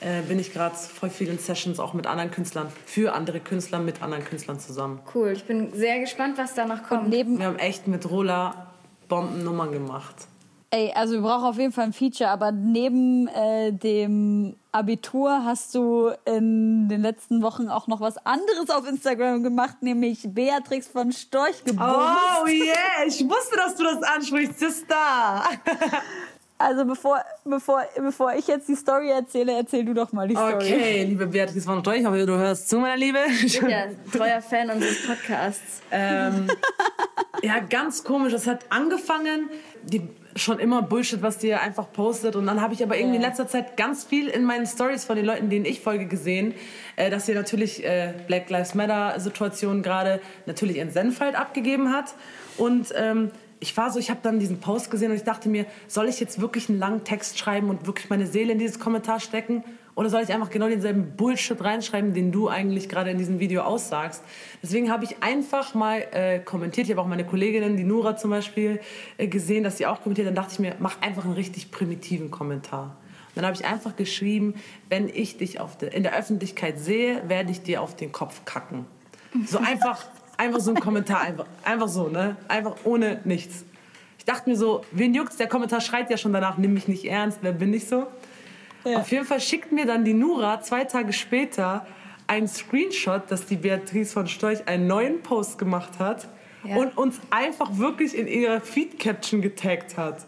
äh, 0.00 0.22
bin 0.22 0.38
ich 0.38 0.54
gerade 0.54 0.74
voll 0.74 1.10
viel 1.10 1.28
in 1.28 1.38
Sessions 1.38 1.78
auch 1.78 1.92
mit 1.92 2.06
anderen 2.06 2.30
Künstlern, 2.30 2.68
für 2.86 3.12
andere 3.12 3.40
Künstler, 3.40 3.78
mit 3.78 4.02
anderen 4.02 4.24
Künstlern 4.24 4.58
zusammen. 4.58 5.00
Cool, 5.14 5.32
ich 5.32 5.44
bin 5.44 5.72
sehr 5.74 6.00
gespannt, 6.00 6.38
was 6.38 6.54
da 6.54 6.64
noch 6.64 6.82
kommt. 6.82 7.10
Neben, 7.10 7.38
Wir 7.38 7.46
haben 7.46 7.58
echt 7.58 7.86
mit 7.86 8.08
Rola 8.10 8.68
Bombennummern 9.08 9.70
gemacht. 9.70 10.29
Ey, 10.70 10.92
also 10.94 11.14
wir 11.14 11.22
brauchen 11.22 11.44
auf 11.44 11.58
jeden 11.58 11.72
Fall 11.72 11.84
ein 11.84 11.92
Feature, 11.92 12.30
aber 12.30 12.52
neben 12.52 13.28
äh, 13.28 13.72
dem 13.72 14.56
Abitur 14.72 15.44
hast 15.44 15.74
du 15.74 16.12
in 16.24 16.88
den 16.88 17.02
letzten 17.02 17.42
Wochen 17.42 17.68
auch 17.68 17.88
noch 17.88 18.00
was 18.00 18.24
anderes 18.24 18.70
auf 18.70 18.86
Instagram 18.86 19.42
gemacht, 19.42 19.82
nämlich 19.82 20.28
Beatrix 20.32 20.86
von 20.86 21.12
Storch 21.12 21.64
geboren. 21.64 22.16
Oh 22.42 22.46
yeah, 22.46 23.04
ich 23.06 23.20
wusste, 23.28 23.56
dass 23.56 23.74
du 23.74 23.82
das 23.82 24.02
ansprichst, 24.02 24.60
Sister. 24.60 25.42
Also 26.60 26.84
bevor, 26.84 27.24
bevor, 27.46 27.82
bevor 27.96 28.34
ich 28.34 28.46
jetzt 28.46 28.68
die 28.68 28.74
Story 28.74 29.10
erzähle, 29.10 29.52
erzähl 29.52 29.82
du 29.82 29.94
doch 29.94 30.12
mal 30.12 30.28
die 30.28 30.34
Story. 30.34 30.54
Okay, 30.56 31.04
liebe 31.04 31.26
Beatrice 31.26 31.64
von 31.64 31.80
Storch, 31.80 32.00
ich 32.00 32.04
hoffe, 32.04 32.26
du 32.26 32.36
hörst 32.36 32.68
zu, 32.68 32.78
meine 32.78 33.00
Liebe. 33.00 33.18
Ja, 33.66 33.86
treuer 34.12 34.42
Fan 34.42 34.68
unseres 34.68 35.06
Podcasts. 35.06 35.80
ähm, 35.90 36.48
ja, 37.42 37.60
ganz 37.60 38.04
komisch. 38.04 38.34
Es 38.34 38.46
hat 38.46 38.66
angefangen, 38.68 39.48
die, 39.84 40.06
schon 40.36 40.58
immer 40.58 40.82
Bullshit, 40.82 41.22
was 41.22 41.38
die 41.38 41.54
einfach 41.54 41.90
postet. 41.92 42.36
Und 42.36 42.46
dann 42.46 42.60
habe 42.60 42.74
ich 42.74 42.82
aber 42.82 42.98
irgendwie 42.98 43.16
in 43.16 43.22
letzter 43.22 43.48
Zeit 43.48 43.78
ganz 43.78 44.04
viel 44.04 44.28
in 44.28 44.44
meinen 44.44 44.66
Stories 44.66 45.06
von 45.06 45.16
den 45.16 45.24
Leuten, 45.24 45.48
denen 45.48 45.64
ich 45.64 45.80
folge, 45.80 46.06
gesehen, 46.06 46.54
äh, 46.96 47.08
dass 47.08 47.24
sie 47.24 47.32
natürlich 47.32 47.82
äh, 47.86 48.12
Black 48.26 48.50
Lives 48.50 48.74
Matter-Situation 48.74 49.82
gerade 49.82 50.20
natürlich 50.44 50.76
in 50.76 50.90
Senf 50.90 51.20
halt 51.20 51.36
abgegeben 51.36 51.90
hat. 51.90 52.12
Und 52.58 52.92
ähm, 52.94 53.30
ich 53.60 53.76
war 53.76 53.90
so, 53.90 53.98
ich 53.98 54.10
habe 54.10 54.20
dann 54.22 54.38
diesen 54.38 54.58
Post 54.60 54.90
gesehen 54.90 55.10
und 55.10 55.16
ich 55.16 55.24
dachte 55.24 55.48
mir, 55.48 55.66
soll 55.86 56.08
ich 56.08 56.18
jetzt 56.18 56.40
wirklich 56.40 56.68
einen 56.70 56.78
langen 56.78 57.04
Text 57.04 57.38
schreiben 57.38 57.68
und 57.68 57.86
wirklich 57.86 58.08
meine 58.08 58.26
Seele 58.26 58.52
in 58.52 58.58
dieses 58.58 58.80
Kommentar 58.80 59.20
stecken? 59.20 59.62
Oder 59.94 60.08
soll 60.08 60.22
ich 60.22 60.32
einfach 60.32 60.48
genau 60.48 60.66
denselben 60.66 61.14
Bullshit 61.16 61.62
reinschreiben, 61.62 62.14
den 62.14 62.32
du 62.32 62.48
eigentlich 62.48 62.88
gerade 62.88 63.10
in 63.10 63.18
diesem 63.18 63.38
Video 63.38 63.62
aussagst? 63.62 64.22
Deswegen 64.62 64.90
habe 64.90 65.04
ich 65.04 65.22
einfach 65.22 65.74
mal 65.74 66.06
äh, 66.12 66.38
kommentiert. 66.38 66.86
Ich 66.86 66.92
habe 66.92 67.02
auch 67.02 67.06
meine 67.06 67.26
Kolleginnen, 67.26 67.76
die 67.76 67.84
Nura 67.84 68.16
zum 68.16 68.30
Beispiel, 68.30 68.80
äh, 69.18 69.26
gesehen, 69.26 69.62
dass 69.62 69.76
sie 69.76 69.86
auch 69.86 70.00
kommentiert. 70.02 70.26
Dann 70.26 70.34
dachte 70.34 70.52
ich 70.54 70.58
mir, 70.58 70.76
mach 70.78 71.02
einfach 71.02 71.24
einen 71.26 71.34
richtig 71.34 71.70
primitiven 71.70 72.30
Kommentar. 72.30 72.96
Und 73.28 73.36
dann 73.36 73.44
habe 73.44 73.56
ich 73.56 73.66
einfach 73.66 73.94
geschrieben, 73.94 74.54
wenn 74.88 75.08
ich 75.08 75.36
dich 75.36 75.60
auf 75.60 75.76
de, 75.76 75.94
in 75.94 76.02
der 76.02 76.16
Öffentlichkeit 76.16 76.78
sehe, 76.78 77.28
werde 77.28 77.50
ich 77.50 77.62
dir 77.62 77.82
auf 77.82 77.94
den 77.94 78.10
Kopf 78.10 78.44
kacken. 78.46 78.86
So 79.46 79.58
einfach, 79.58 80.06
einfach 80.40 80.60
so 80.60 80.70
ein 80.70 80.80
Kommentar, 80.80 81.20
einfach, 81.20 81.46
einfach 81.62 81.88
so, 81.88 82.08
ne? 82.08 82.36
Einfach 82.48 82.76
ohne 82.84 83.20
nichts. 83.24 83.64
Ich 84.18 84.24
dachte 84.24 84.48
mir 84.48 84.56
so, 84.56 84.84
wen 84.90 85.14
juckt's? 85.14 85.36
Der 85.36 85.48
Kommentar 85.48 85.80
schreit 85.82 86.10
ja 86.10 86.16
schon 86.16 86.32
danach, 86.32 86.56
nimm 86.56 86.72
mich 86.72 86.88
nicht 86.88 87.04
ernst, 87.04 87.40
wer 87.42 87.52
bin 87.52 87.74
ich 87.74 87.86
so? 87.86 88.06
Ja. 88.84 88.98
Auf 88.98 89.10
jeden 89.12 89.26
Fall 89.26 89.40
schickt 89.40 89.70
mir 89.70 89.84
dann 89.84 90.04
die 90.04 90.14
Nura 90.14 90.62
zwei 90.62 90.84
Tage 90.84 91.12
später 91.12 91.86
einen 92.26 92.48
Screenshot, 92.48 93.30
dass 93.30 93.44
die 93.44 93.56
Beatrice 93.56 94.12
von 94.12 94.26
Storch 94.26 94.66
einen 94.66 94.86
neuen 94.86 95.22
Post 95.22 95.58
gemacht 95.58 95.98
hat 95.98 96.26
ja. 96.64 96.76
und 96.76 96.96
uns 96.96 97.20
einfach 97.28 97.76
wirklich 97.76 98.16
in 98.16 98.26
ihrer 98.26 98.62
Feed-Caption 98.62 99.42
getaggt 99.42 99.98
hat. 99.98 100.26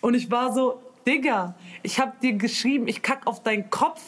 Und 0.00 0.14
ich 0.14 0.30
war 0.30 0.54
so, 0.54 0.80
Digga, 1.06 1.54
ich 1.82 2.00
hab 2.00 2.20
dir 2.20 2.32
geschrieben, 2.32 2.88
ich 2.88 3.02
kack 3.02 3.26
auf 3.26 3.42
deinen 3.42 3.68
Kopf 3.68 4.00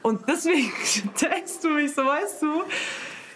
und 0.00 0.26
deswegen 0.26 0.72
taggst 1.16 1.64
du 1.64 1.68
mich, 1.68 1.92
so 1.92 2.06
weißt 2.06 2.42
du. 2.42 2.62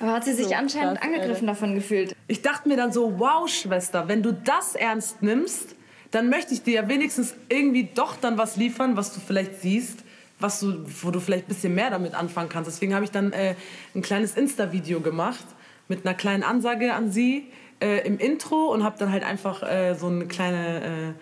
Aber 0.00 0.12
hat 0.12 0.24
sie 0.24 0.32
sich 0.32 0.48
so, 0.48 0.54
anscheinend 0.54 0.98
krass, 0.98 1.06
angegriffen 1.06 1.48
Alter. 1.48 1.60
davon 1.60 1.74
gefühlt? 1.74 2.14
Ich 2.28 2.42
dachte 2.42 2.68
mir 2.68 2.76
dann 2.76 2.92
so, 2.92 3.18
wow, 3.18 3.48
Schwester, 3.48 4.08
wenn 4.08 4.22
du 4.22 4.32
das 4.32 4.74
ernst 4.74 5.22
nimmst, 5.22 5.74
dann 6.10 6.30
möchte 6.30 6.54
ich 6.54 6.62
dir 6.62 6.74
ja 6.74 6.88
wenigstens 6.88 7.34
irgendwie 7.48 7.88
doch 7.94 8.16
dann 8.16 8.38
was 8.38 8.56
liefern, 8.56 8.96
was 8.96 9.12
du 9.12 9.20
vielleicht 9.20 9.60
siehst, 9.60 10.04
was 10.38 10.60
du, 10.60 10.84
wo 11.02 11.10
du 11.10 11.20
vielleicht 11.20 11.46
ein 11.46 11.48
bisschen 11.48 11.74
mehr 11.74 11.90
damit 11.90 12.14
anfangen 12.14 12.48
kannst. 12.48 12.70
Deswegen 12.70 12.94
habe 12.94 13.04
ich 13.04 13.10
dann 13.10 13.32
äh, 13.32 13.54
ein 13.94 14.02
kleines 14.02 14.36
Insta-Video 14.36 15.00
gemacht 15.00 15.44
mit 15.88 16.06
einer 16.06 16.14
kleinen 16.14 16.42
Ansage 16.42 16.94
an 16.94 17.10
sie 17.10 17.48
äh, 17.80 18.06
im 18.06 18.18
Intro 18.18 18.72
und 18.72 18.84
habe 18.84 18.96
dann 18.98 19.12
halt 19.12 19.24
einfach 19.24 19.62
äh, 19.62 19.94
so 19.94 20.06
eine 20.06 20.26
kleine 20.26 20.84
äh, 20.84 21.12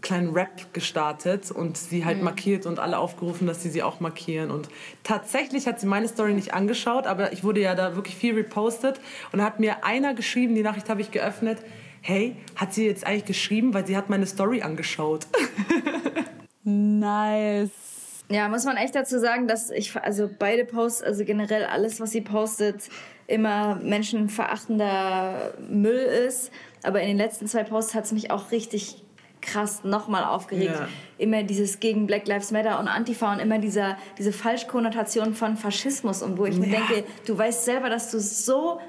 kleinen 0.00 0.32
Rap 0.32 0.72
gestartet 0.72 1.50
und 1.50 1.76
sie 1.76 2.04
halt 2.04 2.18
mhm. 2.18 2.24
markiert 2.24 2.66
und 2.66 2.78
alle 2.78 2.98
aufgerufen, 2.98 3.46
dass 3.46 3.62
sie 3.62 3.70
sie 3.70 3.82
auch 3.82 4.00
markieren. 4.00 4.50
Und 4.50 4.68
tatsächlich 5.02 5.66
hat 5.66 5.80
sie 5.80 5.86
meine 5.86 6.08
Story 6.08 6.34
nicht 6.34 6.54
angeschaut, 6.54 7.06
aber 7.06 7.32
ich 7.32 7.44
wurde 7.44 7.60
ja 7.60 7.74
da 7.74 7.94
wirklich 7.96 8.16
viel 8.16 8.34
repostet 8.34 9.00
und 9.32 9.42
hat 9.42 9.60
mir 9.60 9.84
einer 9.84 10.14
geschrieben, 10.14 10.54
die 10.54 10.62
Nachricht 10.62 10.88
habe 10.88 11.00
ich 11.00 11.10
geöffnet, 11.10 11.58
hey, 12.00 12.36
hat 12.56 12.74
sie 12.74 12.86
jetzt 12.86 13.06
eigentlich 13.06 13.24
geschrieben, 13.24 13.74
weil 13.74 13.86
sie 13.86 13.96
hat 13.96 14.10
meine 14.10 14.26
Story 14.26 14.62
angeschaut. 14.62 15.26
nice. 16.64 17.70
Ja, 18.30 18.48
muss 18.48 18.64
man 18.64 18.76
echt 18.76 18.94
dazu 18.94 19.18
sagen, 19.18 19.48
dass 19.48 19.70
ich, 19.70 19.94
also 19.96 20.30
beide 20.38 20.64
Posts, 20.64 21.02
also 21.02 21.24
generell 21.24 21.64
alles, 21.64 22.00
was 22.00 22.10
sie 22.10 22.22
postet, 22.22 22.88
immer 23.26 23.76
menschenverachtender 23.76 25.54
Müll 25.68 25.96
ist. 25.96 26.50
Aber 26.82 27.00
in 27.00 27.08
den 27.08 27.16
letzten 27.16 27.46
zwei 27.46 27.64
Posts 27.64 27.94
hat 27.94 28.04
es 28.04 28.12
mich 28.12 28.30
auch 28.30 28.50
richtig 28.50 29.03
krass 29.44 29.84
nochmal 29.84 30.24
aufgeregt. 30.24 30.74
Ja. 30.74 30.88
Immer 31.18 31.42
dieses 31.42 31.78
gegen 31.78 32.06
Black 32.06 32.26
Lives 32.26 32.50
Matter 32.50 32.80
und 32.80 32.88
Antifa 32.88 33.32
und 33.32 33.38
immer 33.38 33.58
dieser, 33.58 33.96
diese 34.18 34.32
Falschkonnotation 34.32 35.34
von 35.34 35.56
Faschismus 35.56 36.22
und 36.22 36.38
wo 36.38 36.46
ich 36.46 36.54
ja. 36.54 36.60
mir 36.60 36.70
denke, 36.70 37.04
du 37.26 37.38
weißt 37.38 37.64
selber, 37.64 37.88
dass 37.88 38.10
du 38.10 38.18
so 38.18 38.80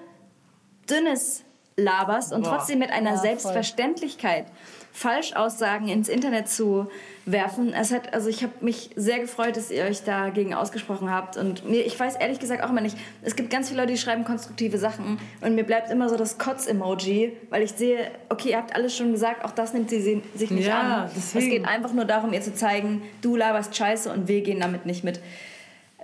dünnes 0.89 1.43
laberst 1.77 2.33
und 2.33 2.43
Boah. 2.43 2.57
trotzdem 2.57 2.79
mit 2.79 2.89
einer 2.89 3.11
ja, 3.11 3.17
Selbstverständlichkeit. 3.17 4.45
Voll 4.45 4.55
Falschaussagen 4.95 5.89
ins 5.89 6.07
Internet 6.07 6.47
zu 6.47 6.89
werfen. 7.25 7.73
Es 7.73 7.91
hat, 7.91 8.13
also 8.13 8.29
ich 8.29 8.43
habe 8.43 8.53
mich 8.61 8.91
sehr 8.95 9.19
gefreut, 9.19 9.57
dass 9.57 9.69
ihr 9.69 9.83
euch 9.83 10.03
dagegen 10.03 10.53
ausgesprochen 10.53 11.11
habt. 11.11 11.35
Und 11.35 11.69
mir, 11.69 11.85
ich 11.85 11.99
weiß 11.99 12.15
ehrlich 12.15 12.39
gesagt 12.39 12.63
auch 12.63 12.69
immer 12.69 12.79
nicht, 12.79 12.97
es 13.21 13.35
gibt 13.35 13.49
ganz 13.49 13.67
viele 13.67 13.81
Leute, 13.81 13.91
die 13.91 13.99
schreiben 13.99 14.23
konstruktive 14.23 14.77
Sachen 14.77 15.19
und 15.41 15.53
mir 15.53 15.65
bleibt 15.65 15.91
immer 15.91 16.07
so 16.07 16.15
das 16.15 16.37
Kotz-Emoji, 16.37 17.33
weil 17.49 17.61
ich 17.61 17.73
sehe, 17.73 18.09
okay, 18.29 18.51
ihr 18.51 18.57
habt 18.57 18.73
alles 18.73 18.95
schon 18.95 19.11
gesagt, 19.11 19.43
auch 19.43 19.51
das 19.51 19.73
nimmt 19.73 19.89
sie 19.89 19.99
sich 20.33 20.49
nicht 20.49 20.67
ja, 20.67 21.03
an. 21.03 21.11
Deswegen. 21.13 21.45
Es 21.45 21.51
geht 21.51 21.67
einfach 21.67 21.91
nur 21.91 22.05
darum, 22.05 22.31
ihr 22.31 22.41
zu 22.41 22.53
zeigen, 22.53 23.01
du 23.21 23.35
laberst 23.35 23.75
Scheiße 23.75 24.09
und 24.09 24.29
wir 24.29 24.43
gehen 24.43 24.61
damit 24.61 24.85
nicht 24.85 25.03
mit. 25.03 25.19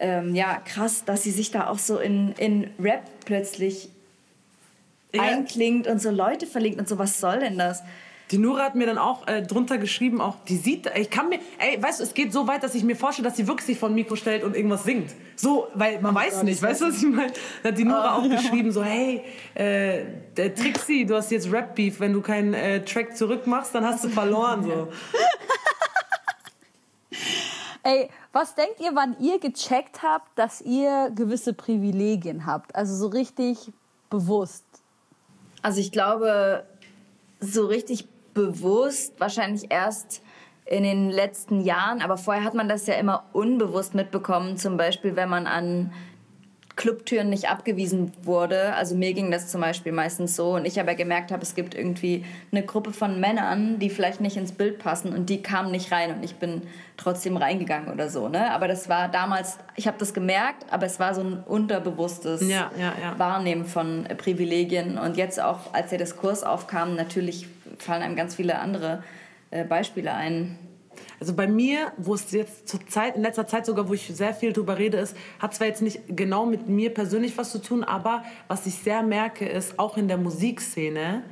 Ähm, 0.01 0.35
ja, 0.35 0.57
krass, 0.65 1.05
dass 1.05 1.23
sie 1.23 1.31
sich 1.31 1.51
da 1.51 1.67
auch 1.67 1.79
so 1.79 1.97
in, 1.97 2.33
in 2.33 2.69
Rap 2.77 3.03
plötzlich 3.23 3.87
ja. 5.13 5.21
einklingt 5.21 5.87
und 5.87 6.01
so 6.01 6.11
Leute 6.11 6.45
verlinkt 6.45 6.77
und 6.81 6.89
so, 6.89 6.97
was 6.97 7.21
soll 7.21 7.39
denn 7.39 7.57
das? 7.57 7.83
Die 8.31 8.37
Nura 8.37 8.63
hat 8.63 8.75
mir 8.75 8.85
dann 8.85 8.97
auch 8.97 9.27
äh, 9.27 9.41
drunter 9.41 9.77
geschrieben, 9.77 10.21
auch 10.21 10.37
die 10.47 10.55
sieht, 10.55 10.89
ich 10.95 11.09
kann 11.09 11.27
mir, 11.27 11.39
ey, 11.59 11.81
weißt 11.81 11.99
du, 11.99 12.03
es 12.03 12.13
geht 12.13 12.31
so 12.31 12.47
weit, 12.47 12.63
dass 12.63 12.75
ich 12.75 12.83
mir 12.83 12.95
vorstelle, 12.95 13.27
dass 13.27 13.35
sie 13.35 13.45
wirklich 13.47 13.65
sich 13.65 13.77
vor 13.77 13.89
ein 13.89 13.95
Mikro 13.95 14.15
stellt 14.15 14.45
und 14.45 14.55
irgendwas 14.55 14.85
singt. 14.85 15.11
So, 15.35 15.67
weil 15.73 15.99
man 15.99 16.13
oh 16.13 16.19
weiß 16.19 16.35
Gott, 16.35 16.43
nicht, 16.45 16.61
weißt 16.61 16.81
du, 16.81 16.87
was 16.87 16.97
ich 16.97 17.09
meine? 17.09 17.33
Da 17.61 17.69
hat 17.69 17.77
die 17.77 17.83
Nura 17.83 18.17
oh. 18.17 18.21
auch 18.21 18.29
geschrieben, 18.29 18.71
so, 18.71 18.83
hey, 18.83 19.23
äh, 19.53 20.05
der 20.37 20.55
Trixie, 20.55 21.05
du 21.05 21.15
hast 21.15 21.29
jetzt 21.31 21.51
Rap-Beef, 21.51 21.99
wenn 21.99 22.13
du 22.13 22.21
keinen 22.21 22.53
äh, 22.53 22.85
Track 22.85 23.17
zurückmachst, 23.17 23.75
dann 23.75 23.85
hast 23.85 24.05
du 24.05 24.09
verloren, 24.09 24.63
so. 24.63 24.87
Ey, 27.83 28.09
was 28.31 28.55
denkt 28.55 28.79
ihr, 28.79 28.91
wann 28.93 29.15
ihr 29.19 29.39
gecheckt 29.39 30.03
habt, 30.03 30.27
dass 30.37 30.61
ihr 30.61 31.11
gewisse 31.15 31.53
Privilegien 31.53 32.45
habt? 32.45 32.75
Also 32.75 32.95
so 32.95 33.07
richtig 33.07 33.57
bewusst. 34.09 34.63
Also 35.63 35.79
ich 35.79 35.91
glaube, 35.91 36.63
so 37.39 37.65
richtig 37.65 38.07
bewusst, 38.33 39.19
wahrscheinlich 39.19 39.71
erst 39.71 40.21
in 40.65 40.83
den 40.83 41.09
letzten 41.09 41.61
Jahren, 41.61 42.01
aber 42.01 42.17
vorher 42.17 42.43
hat 42.43 42.53
man 42.53 42.69
das 42.69 42.87
ja 42.87 42.93
immer 42.95 43.25
unbewusst 43.33 43.93
mitbekommen, 43.93 44.57
zum 44.57 44.77
Beispiel 44.77 45.15
wenn 45.15 45.29
man 45.29 45.47
an 45.47 45.91
Clubtüren 46.75 47.29
nicht 47.29 47.49
abgewiesen 47.49 48.11
wurde. 48.23 48.73
Also 48.73 48.95
mir 48.95 49.13
ging 49.13 49.29
das 49.29 49.49
zum 49.49 49.61
Beispiel 49.61 49.91
meistens 49.91 50.35
so 50.35 50.55
und 50.55 50.65
ich 50.65 50.79
aber 50.79 50.95
gemerkt 50.95 51.31
habe, 51.31 51.43
es 51.43 51.55
gibt 51.55 51.75
irgendwie 51.75 52.25
eine 52.51 52.63
Gruppe 52.63 52.93
von 52.93 53.19
Männern, 53.19 53.77
die 53.79 53.89
vielleicht 53.89 54.21
nicht 54.21 54.37
ins 54.37 54.51
Bild 54.51 54.79
passen 54.79 55.13
und 55.13 55.29
die 55.29 55.41
kamen 55.41 55.71
nicht 55.71 55.91
rein 55.91 56.15
und 56.15 56.23
ich 56.23 56.35
bin 56.35 56.63
trotzdem 56.97 57.37
reingegangen 57.37 57.91
oder 57.91 58.09
so. 58.09 58.29
Ne? 58.29 58.51
Aber 58.51 58.67
das 58.67 58.89
war 58.89 59.09
damals, 59.09 59.57
ich 59.75 59.87
habe 59.87 59.97
das 59.99 60.13
gemerkt, 60.13 60.65
aber 60.71 60.85
es 60.85 60.99
war 60.99 61.13
so 61.13 61.21
ein 61.21 61.43
unterbewusstes 61.45 62.41
ja, 62.41 62.71
ja, 62.77 62.93
ja. 63.01 63.19
Wahrnehmen 63.19 63.65
von 63.65 64.05
Privilegien 64.17 64.97
und 64.97 65.17
jetzt 65.17 65.41
auch, 65.41 65.73
als 65.73 65.89
der 65.89 65.99
Diskurs 65.99 66.43
aufkam, 66.43 66.95
natürlich 66.95 67.47
fallen 67.81 68.01
einem 68.01 68.15
ganz 68.15 68.35
viele 68.35 68.59
andere 68.59 69.03
äh, 69.51 69.63
Beispiele 69.63 70.13
ein. 70.13 70.57
Also 71.19 71.33
bei 71.33 71.47
mir, 71.47 71.93
wo 71.97 72.13
es 72.13 72.31
jetzt 72.31 72.67
zur 72.67 72.85
Zeit, 72.87 73.15
in 73.15 73.21
letzter 73.21 73.47
Zeit 73.47 73.65
sogar, 73.65 73.87
wo 73.87 73.93
ich 73.93 74.07
sehr 74.07 74.33
viel 74.33 74.53
drüber 74.53 74.77
rede, 74.77 74.97
ist, 74.97 75.15
hat 75.39 75.53
zwar 75.53 75.67
jetzt 75.67 75.81
nicht 75.81 76.01
genau 76.07 76.45
mit 76.45 76.67
mir 76.67 76.93
persönlich 76.93 77.37
was 77.37 77.51
zu 77.51 77.61
tun, 77.61 77.83
aber 77.83 78.23
was 78.47 78.65
ich 78.65 78.75
sehr 78.75 79.03
merke, 79.03 79.47
ist 79.47 79.79
auch 79.79 79.97
in 79.97 80.07
der 80.07 80.17
Musikszene, 80.17 81.23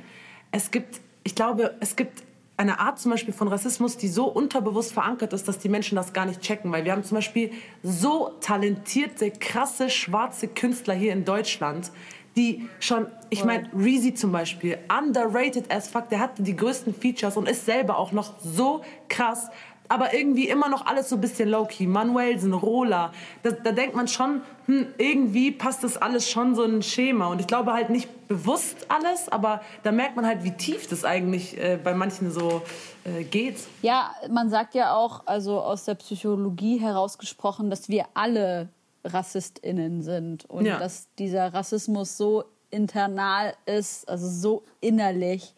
es 0.51 0.71
gibt, 0.71 1.01
ich 1.23 1.35
glaube, 1.35 1.75
es 1.79 1.95
gibt 1.95 2.23
eine 2.59 2.79
Art 2.79 2.99
zum 2.99 3.11
Beispiel 3.11 3.33
von 3.33 3.47
Rassismus, 3.47 3.95
die 3.95 4.09
so 4.09 4.25
unterbewusst 4.25 4.91
verankert 4.91 5.31
ist, 5.31 5.47
dass 5.47 5.59
die 5.59 5.69
Menschen 5.69 5.95
das 5.95 6.11
gar 6.11 6.25
nicht 6.25 6.41
checken. 6.41 6.71
Weil 6.73 6.83
wir 6.83 6.91
haben 6.91 7.05
zum 7.05 7.15
Beispiel 7.15 7.51
so 7.83 8.33
talentierte, 8.41 9.31
krasse, 9.31 9.89
schwarze 9.89 10.49
Künstler 10.49 10.93
hier 10.93 11.13
in 11.13 11.23
Deutschland, 11.23 11.91
die 12.39 12.69
schon, 12.79 13.07
ich 13.29 13.43
meine, 13.43 13.69
Reezy 13.75 14.13
zum 14.13 14.31
Beispiel, 14.31 14.77
underrated 14.89 15.71
as 15.71 15.89
fuck, 15.89 16.09
der 16.09 16.19
hat 16.19 16.31
die 16.37 16.55
größten 16.55 16.93
Features 16.93 17.35
und 17.35 17.49
ist 17.49 17.65
selber 17.65 17.97
auch 17.97 18.13
noch 18.13 18.33
so 18.39 18.81
krass, 19.09 19.49
aber 19.89 20.13
irgendwie 20.13 20.47
immer 20.47 20.69
noch 20.69 20.85
alles 20.85 21.09
so 21.09 21.15
ein 21.15 21.21
bisschen 21.21 21.49
low-key. 21.49 21.87
Manuelsen, 21.87 22.53
Rola, 22.53 23.11
da, 23.41 23.49
da 23.51 23.71
denkt 23.71 23.95
man 23.95 24.07
schon, 24.07 24.41
hm, 24.67 24.85
irgendwie 24.99 25.51
passt 25.51 25.83
das 25.83 25.97
alles 25.97 26.29
schon 26.29 26.53
so 26.55 26.63
ein 26.63 26.83
Schema. 26.83 27.27
Und 27.27 27.41
ich 27.41 27.47
glaube 27.47 27.73
halt 27.73 27.89
nicht 27.89 28.27
bewusst 28.27 28.85
alles, 28.87 29.29
aber 29.29 29.61
da 29.81 29.91
merkt 29.91 30.15
man 30.15 30.27
halt, 30.27 30.43
wie 30.43 30.51
tief 30.51 30.87
das 30.87 31.03
eigentlich 31.03 31.57
äh, 31.57 31.79
bei 31.83 31.95
manchen 31.95 32.29
so 32.29 32.61
äh, 33.03 33.23
geht. 33.23 33.57
Ja, 33.81 34.11
man 34.29 34.51
sagt 34.51 34.75
ja 34.75 34.93
auch, 34.93 35.25
also 35.25 35.59
aus 35.59 35.85
der 35.85 35.95
Psychologie 35.95 36.77
herausgesprochen, 36.77 37.71
dass 37.71 37.89
wir 37.89 38.05
alle 38.13 38.69
RassistInnen 39.03 40.01
sind 40.01 40.45
und 40.49 40.65
ja. 40.65 40.79
dass 40.79 41.07
dieser 41.17 41.53
Rassismus 41.53 42.17
so 42.17 42.43
internal 42.71 43.53
ist, 43.65 44.07
also 44.07 44.27
so 44.27 44.63
innerlich, 44.81 45.53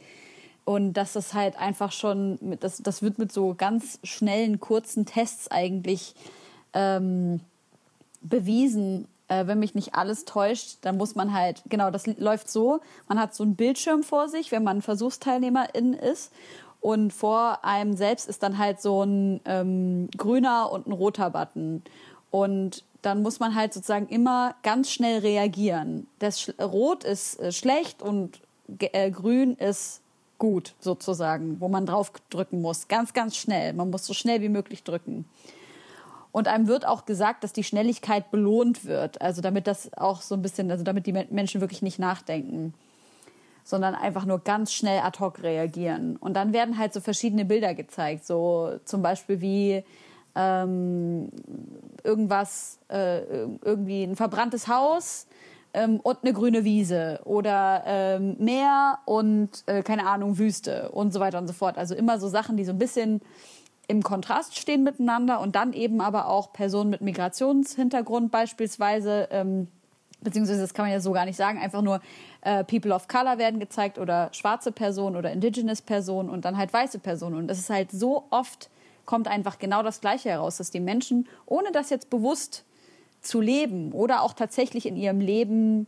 und 0.63 0.93
dass 0.93 1.13
das 1.13 1.33
halt 1.33 1.57
einfach 1.57 1.91
schon, 1.91 2.37
mit, 2.41 2.63
das, 2.63 2.77
das 2.77 3.01
wird 3.01 3.17
mit 3.17 3.31
so 3.31 3.55
ganz 3.55 3.99
schnellen, 4.03 4.59
kurzen 4.59 5.05
Tests 5.05 5.49
eigentlich 5.49 6.15
ähm, 6.73 7.41
bewiesen. 8.21 9.07
Äh, 9.27 9.47
wenn 9.47 9.59
mich 9.59 9.75
nicht 9.75 9.95
alles 9.95 10.25
täuscht, 10.25 10.77
dann 10.81 10.97
muss 10.97 11.15
man 11.15 11.33
halt, 11.33 11.63
genau, 11.67 11.89
das 11.89 12.05
läuft 12.05 12.49
so, 12.49 12.79
man 13.07 13.19
hat 13.19 13.33
so 13.33 13.43
einen 13.43 13.55
Bildschirm 13.55 14.03
vor 14.03 14.29
sich, 14.29 14.51
wenn 14.51 14.63
man 14.63 14.81
Versuchsteilnehmerin 14.81 15.93
ist. 15.93 16.31
Und 16.79 17.11
vor 17.11 17.63
einem 17.63 17.95
selbst 17.95 18.27
ist 18.27 18.41
dann 18.41 18.57
halt 18.57 18.81
so 18.81 19.03
ein 19.03 19.41
ähm, 19.45 20.09
grüner 20.17 20.71
und 20.71 20.87
ein 20.87 20.91
roter 20.93 21.29
Button. 21.29 21.83
Und 22.31 22.83
dann 23.01 23.21
muss 23.21 23.39
man 23.39 23.55
halt 23.55 23.73
sozusagen 23.73 24.07
immer 24.07 24.55
ganz 24.63 24.91
schnell 24.91 25.19
reagieren. 25.19 26.07
Das 26.19 26.53
Rot 26.59 27.03
ist 27.03 27.39
äh, 27.39 27.51
schlecht 27.51 28.01
und 28.01 28.39
äh, 28.79 29.09
Grün 29.11 29.55
ist 29.55 30.01
gut 30.37 30.73
sozusagen, 30.79 31.59
wo 31.59 31.67
man 31.67 31.85
drauf 31.85 32.11
drücken 32.29 32.61
muss. 32.61 32.87
Ganz, 32.87 33.13
ganz 33.13 33.35
schnell. 33.35 33.73
Man 33.73 33.89
muss 33.89 34.05
so 34.05 34.13
schnell 34.13 34.41
wie 34.41 34.49
möglich 34.49 34.83
drücken. 34.83 35.25
Und 36.31 36.47
einem 36.47 36.67
wird 36.67 36.87
auch 36.87 37.05
gesagt, 37.05 37.43
dass 37.43 37.53
die 37.53 37.63
Schnelligkeit 37.63 38.31
belohnt 38.31 38.85
wird. 38.85 39.21
Also 39.21 39.41
damit 39.41 39.67
das 39.67 39.93
auch 39.93 40.21
so 40.21 40.35
ein 40.35 40.41
bisschen, 40.41 40.71
also 40.71 40.83
damit 40.83 41.05
die 41.05 41.11
Menschen 41.11 41.61
wirklich 41.61 41.81
nicht 41.81 41.99
nachdenken, 41.99 42.73
sondern 43.63 43.95
einfach 43.95 44.25
nur 44.25 44.39
ganz 44.39 44.73
schnell 44.73 45.01
ad 45.01 45.19
hoc 45.19 45.43
reagieren. 45.43 46.15
Und 46.15 46.35
dann 46.35 46.53
werden 46.53 46.77
halt 46.77 46.93
so 46.93 47.01
verschiedene 47.01 47.45
Bilder 47.45 47.73
gezeigt. 47.73 48.25
So 48.25 48.79
zum 48.85 49.01
Beispiel 49.01 49.41
wie 49.41 49.83
ähm, 50.35 51.29
irgendwas, 52.03 52.79
äh, 52.89 53.21
irgendwie 53.63 54.03
ein 54.03 54.15
verbranntes 54.15 54.67
Haus 54.67 55.27
ähm, 55.73 55.99
und 56.01 56.19
eine 56.23 56.33
grüne 56.33 56.63
Wiese 56.63 57.19
oder 57.25 57.83
ähm, 57.85 58.35
Meer 58.39 58.99
und 59.05 59.49
äh, 59.67 59.83
keine 59.83 60.07
Ahnung, 60.07 60.37
Wüste 60.37 60.89
und 60.89 61.13
so 61.13 61.19
weiter 61.19 61.37
und 61.39 61.47
so 61.47 61.53
fort. 61.53 61.77
Also 61.77 61.95
immer 61.95 62.19
so 62.19 62.27
Sachen, 62.27 62.57
die 62.57 62.65
so 62.65 62.71
ein 62.71 62.79
bisschen 62.79 63.21
im 63.87 64.03
Kontrast 64.03 64.57
stehen 64.57 64.83
miteinander 64.83 65.41
und 65.41 65.55
dann 65.55 65.73
eben 65.73 66.01
aber 66.01 66.27
auch 66.27 66.53
Personen 66.53 66.89
mit 66.89 67.01
Migrationshintergrund 67.01 68.31
beispielsweise, 68.31 69.27
ähm, 69.31 69.67
beziehungsweise 70.21 70.61
das 70.61 70.73
kann 70.73 70.85
man 70.85 70.93
ja 70.93 71.01
so 71.01 71.11
gar 71.11 71.25
nicht 71.25 71.35
sagen, 71.35 71.59
einfach 71.59 71.81
nur 71.81 71.99
äh, 72.41 72.63
People 72.63 72.93
of 72.93 73.07
Color 73.07 73.37
werden 73.37 73.59
gezeigt 73.59 73.97
oder 73.97 74.29
schwarze 74.31 74.71
Personen 74.71 75.17
oder 75.17 75.31
Indigenous 75.31 75.81
Personen 75.81 76.29
und 76.29 76.45
dann 76.45 76.57
halt 76.57 76.71
weiße 76.71 76.99
Personen. 76.99 77.35
Und 77.35 77.47
das 77.47 77.59
ist 77.59 77.69
halt 77.69 77.91
so 77.91 78.23
oft 78.29 78.69
kommt 79.05 79.27
einfach 79.27 79.59
genau 79.59 79.83
das 79.83 80.01
Gleiche 80.01 80.29
heraus, 80.29 80.57
dass 80.57 80.71
die 80.71 80.79
Menschen, 80.79 81.27
ohne 81.45 81.71
das 81.71 81.89
jetzt 81.89 82.09
bewusst 82.09 82.63
zu 83.21 83.41
leben 83.41 83.91
oder 83.91 84.23
auch 84.23 84.33
tatsächlich 84.33 84.85
in 84.85 84.95
ihrem 84.95 85.19
Leben 85.19 85.87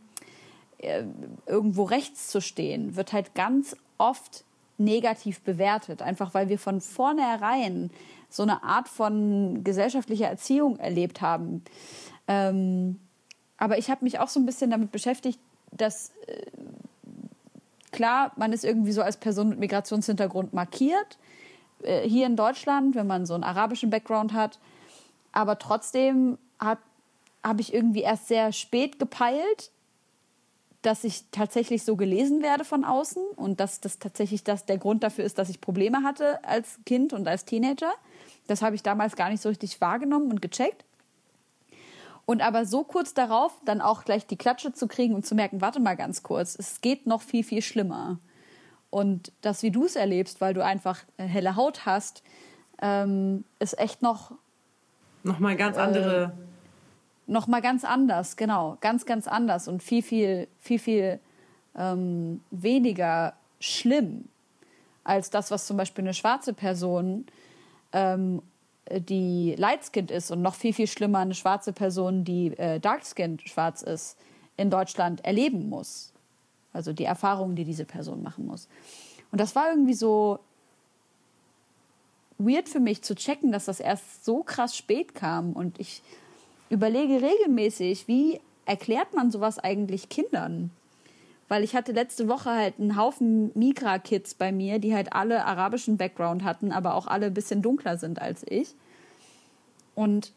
äh, 0.78 1.04
irgendwo 1.46 1.84
rechts 1.84 2.28
zu 2.28 2.40
stehen, 2.40 2.96
wird 2.96 3.12
halt 3.12 3.34
ganz 3.34 3.76
oft 3.98 4.44
negativ 4.78 5.40
bewertet, 5.40 6.02
einfach 6.02 6.34
weil 6.34 6.48
wir 6.48 6.58
von 6.58 6.80
vornherein 6.80 7.90
so 8.28 8.42
eine 8.42 8.62
Art 8.64 8.88
von 8.88 9.62
gesellschaftlicher 9.62 10.26
Erziehung 10.26 10.78
erlebt 10.78 11.20
haben. 11.20 11.62
Ähm, 12.26 12.98
aber 13.56 13.78
ich 13.78 13.90
habe 13.90 14.04
mich 14.04 14.18
auch 14.18 14.28
so 14.28 14.40
ein 14.40 14.46
bisschen 14.46 14.70
damit 14.70 14.90
beschäftigt, 14.90 15.38
dass 15.70 16.10
äh, 16.26 16.50
klar, 17.92 18.32
man 18.36 18.52
ist 18.52 18.64
irgendwie 18.64 18.92
so 18.92 19.02
als 19.02 19.16
Person 19.16 19.50
mit 19.50 19.60
Migrationshintergrund 19.60 20.52
markiert, 20.52 21.18
äh, 21.84 22.08
hier 22.08 22.26
in 22.26 22.36
Deutschland, 22.36 22.94
wenn 22.94 23.06
man 23.06 23.26
so 23.26 23.34
einen 23.34 23.44
arabischen 23.44 23.90
Background 23.90 24.32
hat. 24.32 24.58
Aber 25.32 25.58
trotzdem 25.58 26.38
habe 26.58 27.60
ich 27.60 27.74
irgendwie 27.74 28.02
erst 28.02 28.28
sehr 28.28 28.52
spät 28.52 28.98
gepeilt, 28.98 29.70
dass 30.82 31.04
ich 31.04 31.24
tatsächlich 31.30 31.82
so 31.82 31.96
gelesen 31.96 32.42
werde 32.42 32.64
von 32.64 32.84
außen 32.84 33.22
und 33.36 33.58
dass 33.58 33.80
das 33.80 33.98
tatsächlich 33.98 34.44
das 34.44 34.66
der 34.66 34.78
Grund 34.78 35.02
dafür 35.02 35.24
ist, 35.24 35.38
dass 35.38 35.48
ich 35.48 35.60
Probleme 35.60 36.02
hatte 36.02 36.44
als 36.44 36.78
Kind 36.84 37.12
und 37.12 37.26
als 37.26 37.44
Teenager. 37.44 37.92
Das 38.46 38.60
habe 38.60 38.76
ich 38.76 38.82
damals 38.82 39.16
gar 39.16 39.30
nicht 39.30 39.40
so 39.40 39.48
richtig 39.48 39.80
wahrgenommen 39.80 40.30
und 40.30 40.42
gecheckt. 40.42 40.84
Und 42.26 42.42
aber 42.42 42.66
so 42.66 42.84
kurz 42.84 43.14
darauf 43.14 43.52
dann 43.64 43.80
auch 43.80 44.04
gleich 44.04 44.26
die 44.26 44.36
Klatsche 44.36 44.72
zu 44.72 44.86
kriegen 44.86 45.14
und 45.14 45.26
zu 45.26 45.34
merken, 45.34 45.60
warte 45.60 45.80
mal 45.80 45.96
ganz 45.96 46.22
kurz, 46.22 46.56
es 46.58 46.80
geht 46.80 47.06
noch 47.06 47.22
viel, 47.22 47.44
viel 47.44 47.62
schlimmer. 47.62 48.18
Und 48.94 49.32
das, 49.40 49.64
wie 49.64 49.72
du 49.72 49.86
es 49.86 49.96
erlebst, 49.96 50.40
weil 50.40 50.54
du 50.54 50.64
einfach 50.64 51.00
helle 51.16 51.56
Haut 51.56 51.84
hast, 51.84 52.22
ähm, 52.80 53.42
ist 53.58 53.76
echt 53.76 54.02
noch. 54.02 54.30
Nochmal 55.24 55.56
ganz 55.56 55.76
andere. 55.76 56.22
Äh, 56.22 56.28
Nochmal 57.26 57.60
ganz 57.60 57.84
anders, 57.84 58.36
genau. 58.36 58.78
Ganz, 58.80 59.04
ganz 59.04 59.26
anders 59.26 59.66
und 59.66 59.82
viel, 59.82 60.00
viel, 60.00 60.46
viel, 60.60 60.78
viel 60.78 61.20
ähm, 61.76 62.40
weniger 62.52 63.32
schlimm 63.58 64.28
als 65.02 65.28
das, 65.28 65.50
was 65.50 65.66
zum 65.66 65.76
Beispiel 65.76 66.04
eine 66.04 66.14
schwarze 66.14 66.52
Person, 66.54 67.26
ähm, 67.92 68.42
die 68.88 69.56
Lightskinned 69.58 70.12
ist 70.12 70.30
und 70.30 70.40
noch 70.40 70.54
viel, 70.54 70.72
viel 70.72 70.86
schlimmer 70.86 71.18
eine 71.18 71.34
schwarze 71.34 71.72
Person, 71.72 72.22
die 72.22 72.56
äh, 72.58 72.78
Darkskinned 72.78 73.42
schwarz 73.42 73.82
ist, 73.82 74.16
in 74.56 74.70
Deutschland 74.70 75.24
erleben 75.24 75.68
muss. 75.68 76.13
Also 76.74 76.92
die 76.92 77.04
Erfahrungen, 77.04 77.56
die 77.56 77.64
diese 77.64 77.86
Person 77.86 78.22
machen 78.22 78.46
muss. 78.46 78.68
Und 79.30 79.40
das 79.40 79.56
war 79.56 79.70
irgendwie 79.70 79.94
so 79.94 80.38
weird 82.38 82.68
für 82.68 82.80
mich 82.80 83.02
zu 83.02 83.14
checken, 83.14 83.52
dass 83.52 83.64
das 83.64 83.80
erst 83.80 84.24
so 84.24 84.42
krass 84.42 84.76
spät 84.76 85.14
kam. 85.14 85.54
Und 85.54 85.80
ich 85.80 86.02
überlege 86.68 87.22
regelmäßig, 87.22 88.06
wie 88.08 88.40
erklärt 88.66 89.14
man 89.14 89.30
sowas 89.30 89.58
eigentlich 89.58 90.08
Kindern? 90.08 90.70
Weil 91.48 91.62
ich 91.62 91.74
hatte 91.74 91.92
letzte 91.92 92.28
Woche 92.28 92.50
halt 92.50 92.80
einen 92.80 92.96
Haufen 92.96 93.50
Migra-Kids 93.54 94.34
bei 94.34 94.50
mir, 94.50 94.78
die 94.78 94.94
halt 94.94 95.12
alle 95.12 95.44
arabischen 95.44 95.96
Background 95.96 96.42
hatten, 96.42 96.72
aber 96.72 96.94
auch 96.94 97.06
alle 97.06 97.26
ein 97.26 97.34
bisschen 97.34 97.62
dunkler 97.62 97.98
sind 97.98 98.20
als 98.20 98.44
ich. 98.48 98.74
Und 99.94 100.32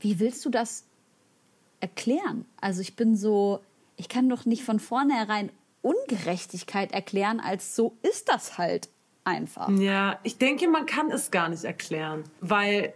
wie 0.00 0.18
willst 0.20 0.44
du 0.44 0.50
das 0.50 0.84
erklären? 1.80 2.46
Also 2.60 2.80
ich 2.80 2.96
bin 2.96 3.16
so, 3.16 3.60
ich 3.96 4.08
kann 4.08 4.28
doch 4.28 4.44
nicht 4.44 4.62
von 4.62 4.80
vornherein 4.80 5.50
Ungerechtigkeit 5.82 6.92
erklären, 6.92 7.40
als 7.40 7.76
so 7.76 7.96
ist 8.02 8.28
das 8.28 8.58
halt 8.58 8.88
einfach. 9.24 9.68
Ja, 9.68 10.18
ich 10.22 10.38
denke, 10.38 10.68
man 10.68 10.86
kann 10.86 11.10
es 11.10 11.30
gar 11.30 11.48
nicht 11.48 11.64
erklären, 11.64 12.24
weil 12.40 12.92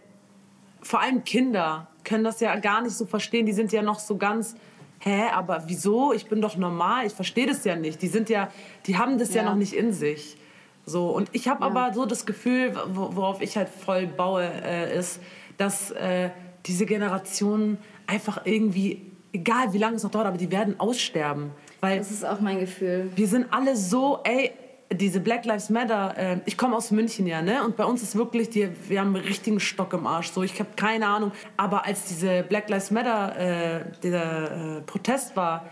vor 0.81 1.01
allem 1.01 1.23
Kinder 1.23 1.87
können 2.03 2.23
das 2.23 2.39
ja 2.39 2.55
gar 2.57 2.81
nicht 2.81 2.95
so 2.95 3.05
verstehen. 3.05 3.45
Die 3.45 3.53
sind 3.53 3.71
ja 3.71 3.81
noch 3.81 3.99
so 3.99 4.17
ganz, 4.17 4.55
hä, 4.99 5.29
aber 5.31 5.63
wieso? 5.67 6.13
Ich 6.13 6.27
bin 6.27 6.41
doch 6.41 6.57
normal, 6.57 7.05
ich 7.05 7.13
verstehe 7.13 7.47
das 7.47 7.63
ja 7.63 7.75
nicht. 7.75 8.01
Die 8.01 8.07
sind 8.07 8.29
ja, 8.29 8.49
die 8.87 8.97
haben 8.97 9.17
das 9.17 9.33
ja, 9.33 9.43
ja 9.43 9.49
noch 9.49 9.55
nicht 9.55 9.73
in 9.73 9.93
sich. 9.93 10.37
So, 10.85 11.09
und 11.09 11.29
ich 11.33 11.47
habe 11.47 11.61
ja. 11.61 11.67
aber 11.67 11.93
so 11.93 12.05
das 12.05 12.25
Gefühl, 12.25 12.75
worauf 12.93 13.41
ich 13.41 13.55
halt 13.55 13.69
voll 13.69 14.07
baue, 14.07 14.43
äh, 14.43 14.97
ist, 14.97 15.19
dass 15.57 15.91
äh, 15.91 16.31
diese 16.65 16.85
Generation 16.85 17.77
einfach 18.07 18.45
irgendwie 18.45 19.10
egal 19.33 19.73
wie 19.73 19.77
lange 19.77 19.95
es 19.95 20.03
noch 20.03 20.11
dauert, 20.11 20.27
aber 20.27 20.37
die 20.37 20.51
werden 20.51 20.79
aussterben. 20.79 21.51
Weil 21.79 21.97
das 21.97 22.11
ist 22.11 22.25
auch 22.25 22.39
mein 22.39 22.59
Gefühl. 22.59 23.11
Wir 23.15 23.27
sind 23.27 23.47
alle 23.51 23.75
so, 23.75 24.19
ey, 24.23 24.51
diese 24.93 25.19
Black 25.21 25.45
Lives 25.45 25.69
Matter, 25.69 26.17
äh, 26.17 26.37
ich 26.45 26.57
komme 26.57 26.75
aus 26.75 26.91
München 26.91 27.25
ja, 27.25 27.41
ne? 27.41 27.63
Und 27.63 27.77
bei 27.77 27.85
uns 27.85 28.03
ist 28.03 28.15
wirklich, 28.15 28.49
die, 28.49 28.69
wir 28.89 28.99
haben 28.99 29.15
einen 29.15 29.25
richtigen 29.25 29.59
Stock 29.59 29.93
im 29.93 30.05
Arsch. 30.05 30.31
So, 30.31 30.43
ich 30.43 30.59
habe 30.59 30.71
keine 30.75 31.07
Ahnung. 31.07 31.31
Aber 31.57 31.85
als 31.85 32.05
diese 32.05 32.43
Black 32.43 32.69
Lives 32.69 32.91
Matter, 32.91 33.37
äh, 33.37 33.85
dieser 34.03 34.77
äh, 34.77 34.81
Protest 34.81 35.35
war, 35.35 35.65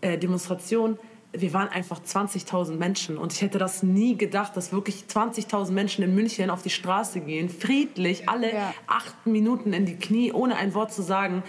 äh, 0.00 0.16
Demonstration, 0.16 0.98
wir 1.32 1.52
waren 1.52 1.68
einfach 1.68 2.00
20.000 2.00 2.76
Menschen. 2.76 3.18
Und 3.18 3.32
ich 3.32 3.42
hätte 3.42 3.58
das 3.58 3.82
nie 3.82 4.16
gedacht, 4.16 4.56
dass 4.56 4.72
wirklich 4.72 5.04
20.000 5.08 5.72
Menschen 5.72 6.02
in 6.02 6.14
München 6.14 6.48
auf 6.48 6.62
die 6.62 6.70
Straße 6.70 7.20
gehen, 7.20 7.50
friedlich, 7.50 8.28
alle 8.28 8.54
ja. 8.54 8.74
acht 8.86 9.26
Minuten 9.26 9.74
in 9.74 9.84
die 9.84 9.96
Knie, 9.96 10.32
ohne 10.32 10.56
ein 10.56 10.72
Wort 10.74 10.92
zu 10.92 11.02
sagen, 11.02 11.42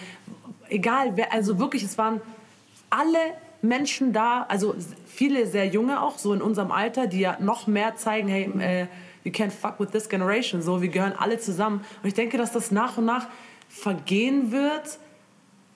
egal 0.70 1.16
wer, 1.16 1.34
also 1.34 1.60
wirklich, 1.60 1.84
es 1.84 1.98
waren 1.98 2.22
alle 2.90 3.20
Menschen 3.62 4.14
da, 4.14 4.46
also 4.48 4.76
viele 5.06 5.48
sehr 5.48 5.68
junge 5.68 6.02
auch, 6.02 6.18
so 6.18 6.34
in 6.34 6.42
unserem 6.42 6.72
Alter, 6.72 7.08
die 7.08 7.20
ja 7.20 7.38
noch 7.40 7.68
mehr 7.68 7.96
zeigen, 7.96 8.28
hey, 8.28 8.50
äh, 8.60 8.88
you 9.24 9.32
can't 9.32 9.52
fuck 9.52 9.80
with 9.80 9.90
this 9.92 10.10
generation, 10.10 10.62
so, 10.62 10.82
wir 10.82 10.90
gehören 10.90 11.14
alle 11.18 11.40
zusammen. 11.40 11.84
Und 12.02 12.08
ich 12.08 12.14
denke, 12.14 12.38
dass 12.38 12.52
das 12.52 12.72
nach 12.72 12.98
und 12.98 13.06
nach 13.06 13.28
vergehen 13.70 14.52
wird, 14.52 15.00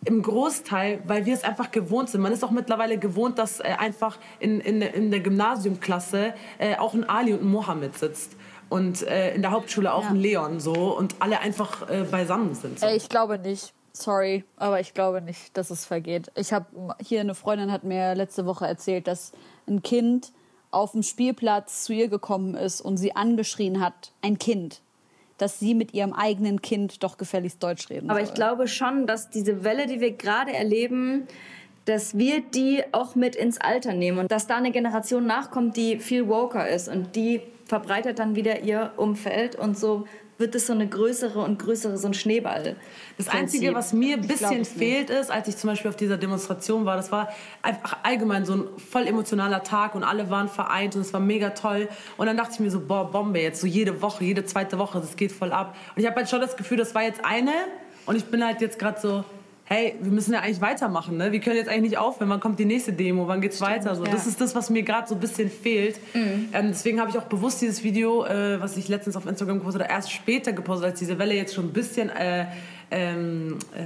im 0.03 0.23
Großteil, 0.23 1.01
weil 1.05 1.25
wir 1.25 1.33
es 1.33 1.43
einfach 1.43 1.69
gewohnt 1.69 2.09
sind. 2.09 2.21
Man 2.21 2.33
ist 2.33 2.43
auch 2.43 2.51
mittlerweile 2.51 2.97
gewohnt, 2.97 3.37
dass 3.37 3.59
äh, 3.59 3.75
einfach 3.77 4.17
in, 4.39 4.59
in, 4.59 4.81
in 4.81 5.11
der 5.11 5.19
Gymnasiumklasse 5.19 6.33
äh, 6.57 6.75
auch 6.77 6.93
ein 6.93 7.07
Ali 7.07 7.33
und 7.33 7.43
ein 7.43 7.51
Mohammed 7.51 7.97
sitzt 7.97 8.35
und 8.69 9.03
äh, 9.03 9.35
in 9.35 9.41
der 9.41 9.51
Hauptschule 9.51 9.93
auch 9.93 10.05
ja. 10.05 10.09
ein 10.09 10.15
Leon 10.15 10.59
so 10.59 10.97
und 10.97 11.15
alle 11.19 11.39
einfach 11.39 11.87
äh, 11.89 12.03
beisammen 12.09 12.55
sind. 12.55 12.79
So. 12.79 12.87
Ich 12.87 13.09
glaube 13.09 13.37
nicht. 13.37 13.73
Sorry, 13.93 14.43
aber 14.57 14.79
ich 14.79 14.93
glaube 14.93 15.21
nicht, 15.21 15.55
dass 15.57 15.69
es 15.69 15.85
vergeht. 15.85 16.31
Ich 16.35 16.53
habe 16.53 16.65
hier 17.01 17.19
eine 17.19 17.35
Freundin 17.35 17.71
hat 17.71 17.83
mir 17.83 18.15
letzte 18.15 18.45
Woche 18.45 18.65
erzählt, 18.65 19.07
dass 19.07 19.31
ein 19.67 19.83
Kind 19.83 20.31
auf 20.71 20.93
dem 20.93 21.03
Spielplatz 21.03 21.83
zu 21.83 21.93
ihr 21.93 22.07
gekommen 22.07 22.55
ist 22.55 22.81
und 22.81 22.97
sie 22.97 23.15
angeschrien 23.15 23.81
hat, 23.81 24.11
ein 24.21 24.37
Kind, 24.37 24.81
dass 25.37 25.59
sie 25.59 25.73
mit 25.73 25.93
ihrem 25.93 26.13
eigenen 26.13 26.61
Kind 26.61 27.03
doch 27.03 27.17
gefälligst 27.17 27.61
Deutsch 27.61 27.89
reden 27.89 28.09
Aber 28.09 28.19
soll. 28.19 28.29
ich 28.29 28.33
glaube 28.33 28.67
schon, 28.67 29.05
dass 29.05 29.29
diese 29.29 29.63
Welle, 29.65 29.87
die 29.87 29.99
wir 29.99 30.11
gerade 30.11 30.53
erleben, 30.53 31.27
dass 31.85 32.17
wir 32.17 32.41
die 32.41 32.83
auch 32.93 33.15
mit 33.15 33.35
ins 33.35 33.59
Alter 33.59 33.93
nehmen 33.93 34.19
und 34.19 34.31
dass 34.31 34.47
da 34.47 34.55
eine 34.55 34.71
Generation 34.71 35.25
nachkommt, 35.25 35.75
die 35.75 35.99
viel 35.99 36.27
woker 36.27 36.69
ist 36.69 36.87
und 36.87 37.15
die 37.15 37.41
verbreitet 37.65 38.19
dann 38.19 38.35
wieder 38.35 38.61
ihr 38.61 38.91
Umfeld 38.97 39.55
und 39.55 39.77
so 39.77 40.05
wird 40.41 40.53
es 40.55 40.67
so 40.67 40.73
eine 40.73 40.87
größere 40.87 41.39
und 41.39 41.57
größere, 41.59 41.97
so 41.97 42.07
ein 42.07 42.13
Schneeball. 42.13 42.75
Das 43.17 43.29
Einzige, 43.29 43.73
was 43.73 43.93
mir 43.93 44.17
ein 44.17 44.27
bisschen 44.27 44.65
fehlt, 44.65 45.09
ist, 45.09 45.31
als 45.31 45.47
ich 45.47 45.55
zum 45.55 45.69
Beispiel 45.69 45.89
auf 45.89 45.95
dieser 45.95 46.17
Demonstration 46.17 46.83
war, 46.85 46.97
das 46.97 47.11
war 47.13 47.29
einfach 47.61 47.99
allgemein 48.03 48.43
so 48.43 48.53
ein 48.53 48.63
voll 48.77 49.07
emotionaler 49.07 49.63
Tag 49.63 49.95
und 49.95 50.03
alle 50.03 50.29
waren 50.29 50.49
vereint 50.49 50.95
und 50.95 51.01
es 51.01 51.13
war 51.13 51.21
mega 51.21 51.51
toll. 51.51 51.87
Und 52.17 52.25
dann 52.25 52.35
dachte 52.35 52.55
ich 52.55 52.59
mir 52.59 52.71
so, 52.71 52.81
boah, 52.81 53.09
Bombe, 53.09 53.39
jetzt 53.39 53.61
so 53.61 53.67
jede 53.67 54.01
Woche, 54.01 54.25
jede 54.25 54.43
zweite 54.43 54.77
Woche, 54.77 54.99
das 54.99 55.15
geht 55.15 55.31
voll 55.31 55.53
ab. 55.53 55.77
Und 55.95 56.01
ich 56.01 56.07
habe 56.07 56.17
halt 56.17 56.29
schon 56.29 56.41
das 56.41 56.57
Gefühl, 56.57 56.77
das 56.77 56.93
war 56.93 57.03
jetzt 57.03 57.23
eine 57.23 57.53
und 58.05 58.17
ich 58.17 58.25
bin 58.25 58.43
halt 58.43 58.59
jetzt 58.59 58.77
gerade 58.77 58.99
so, 58.99 59.23
hey, 59.71 59.95
wir 60.01 60.11
müssen 60.11 60.33
ja 60.33 60.41
eigentlich 60.41 60.59
weitermachen, 60.59 61.15
ne? 61.15 61.31
Wir 61.31 61.39
können 61.39 61.55
jetzt 61.55 61.69
eigentlich 61.69 61.91
nicht 61.91 61.97
aufhören. 61.97 62.29
Wann 62.29 62.41
kommt 62.41 62.59
die 62.59 62.65
nächste 62.65 62.91
Demo? 62.91 63.29
Wann 63.29 63.39
geht's 63.39 63.55
Stimmt, 63.55 63.71
weiter? 63.71 63.95
So, 63.95 64.03
ja. 64.03 64.11
Das 64.11 64.27
ist 64.27 64.41
das, 64.41 64.53
was 64.53 64.69
mir 64.69 64.83
gerade 64.83 65.07
so 65.07 65.15
ein 65.15 65.21
bisschen 65.21 65.49
fehlt. 65.49 65.97
Mhm. 66.13 66.49
Ähm, 66.51 66.67
deswegen 66.67 66.99
habe 66.99 67.09
ich 67.09 67.17
auch 67.17 67.23
bewusst 67.23 67.61
dieses 67.61 67.81
Video, 67.81 68.25
äh, 68.25 68.59
was 68.59 68.75
ich 68.75 68.89
letztens 68.89 69.15
auf 69.15 69.25
Instagram 69.25 69.59
gepostet 69.59 69.83
habe, 69.83 69.93
erst 69.93 70.11
später 70.11 70.51
gepostet, 70.51 70.87
als 70.87 70.99
diese 70.99 71.17
Welle 71.17 71.35
jetzt 71.35 71.53
schon 71.53 71.67
ein 71.67 71.73
bisschen 71.73 72.09
äh, 72.09 72.47
ähm, 72.91 73.59
äh, 73.73 73.83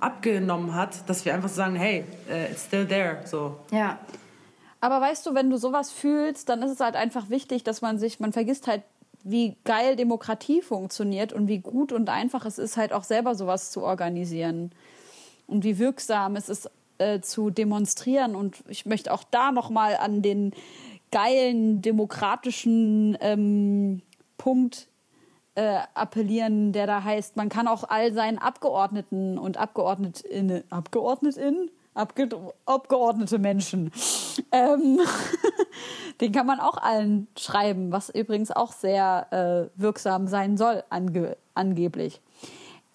abgenommen 0.00 0.74
hat, 0.74 1.08
dass 1.08 1.24
wir 1.24 1.32
einfach 1.34 1.48
sagen, 1.48 1.76
hey, 1.76 2.04
uh, 2.28 2.50
it's 2.50 2.64
still 2.64 2.84
there. 2.84 3.18
So. 3.24 3.54
Ja. 3.70 4.00
Aber 4.80 5.00
weißt 5.00 5.24
du, 5.24 5.34
wenn 5.34 5.50
du 5.50 5.56
sowas 5.56 5.92
fühlst, 5.92 6.48
dann 6.48 6.62
ist 6.62 6.72
es 6.72 6.80
halt 6.80 6.96
einfach 6.96 7.30
wichtig, 7.30 7.62
dass 7.62 7.80
man 7.80 8.00
sich, 8.00 8.18
man 8.18 8.32
vergisst 8.32 8.66
halt 8.66 8.82
wie 9.22 9.56
geil 9.64 9.94
Demokratie 9.94 10.62
funktioniert 10.62 11.32
und 11.32 11.46
wie 11.46 11.58
gut 11.58 11.92
und 11.92 12.08
einfach 12.08 12.44
es 12.44 12.58
ist, 12.58 12.76
halt 12.76 12.92
auch 12.92 13.04
selber 13.04 13.36
sowas 13.36 13.70
zu 13.70 13.82
organisieren 13.82 14.72
und 15.48 15.64
wie 15.64 15.78
wirksam 15.78 16.36
es 16.36 16.48
ist, 16.48 16.70
äh, 16.98 17.20
zu 17.20 17.50
demonstrieren. 17.50 18.36
Und 18.36 18.62
ich 18.68 18.86
möchte 18.86 19.12
auch 19.12 19.24
da 19.24 19.50
nochmal 19.50 19.96
an 19.96 20.22
den 20.22 20.52
geilen 21.10 21.82
demokratischen 21.82 23.16
ähm, 23.20 24.02
Punkt 24.36 24.88
äh, 25.54 25.78
appellieren, 25.94 26.72
der 26.72 26.86
da 26.86 27.02
heißt, 27.02 27.36
man 27.36 27.48
kann 27.48 27.66
auch 27.66 27.84
all 27.88 28.12
seinen 28.12 28.38
Abgeordneten 28.38 29.38
und 29.38 29.56
Abgeordnetinnen, 29.56 30.62
Abgeordnetinnen? 30.70 31.70
Abge 31.94 32.28
abgeordnete 32.64 33.40
Menschen. 33.40 33.90
Ähm, 34.52 35.00
den 36.20 36.30
kann 36.30 36.46
man 36.46 36.60
auch 36.60 36.76
allen 36.76 37.26
schreiben, 37.36 37.90
was 37.90 38.08
übrigens 38.08 38.52
auch 38.52 38.70
sehr 38.70 39.26
äh, 39.32 39.80
wirksam 39.80 40.28
sein 40.28 40.56
soll, 40.56 40.84
ange 40.90 41.36
angeblich. 41.54 42.20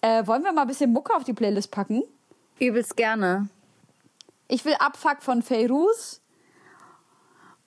Äh, 0.00 0.26
wollen 0.26 0.42
wir 0.42 0.52
mal 0.52 0.62
ein 0.62 0.68
bisschen 0.68 0.92
Mucke 0.94 1.14
auf 1.14 1.24
die 1.24 1.34
Playlist 1.34 1.70
packen? 1.70 2.02
Übelst 2.58 2.96
gerne. 2.96 3.48
Ich 4.48 4.64
will 4.64 4.74
Abfuck 4.78 5.22
von 5.22 5.42
Feyruz. 5.42 6.20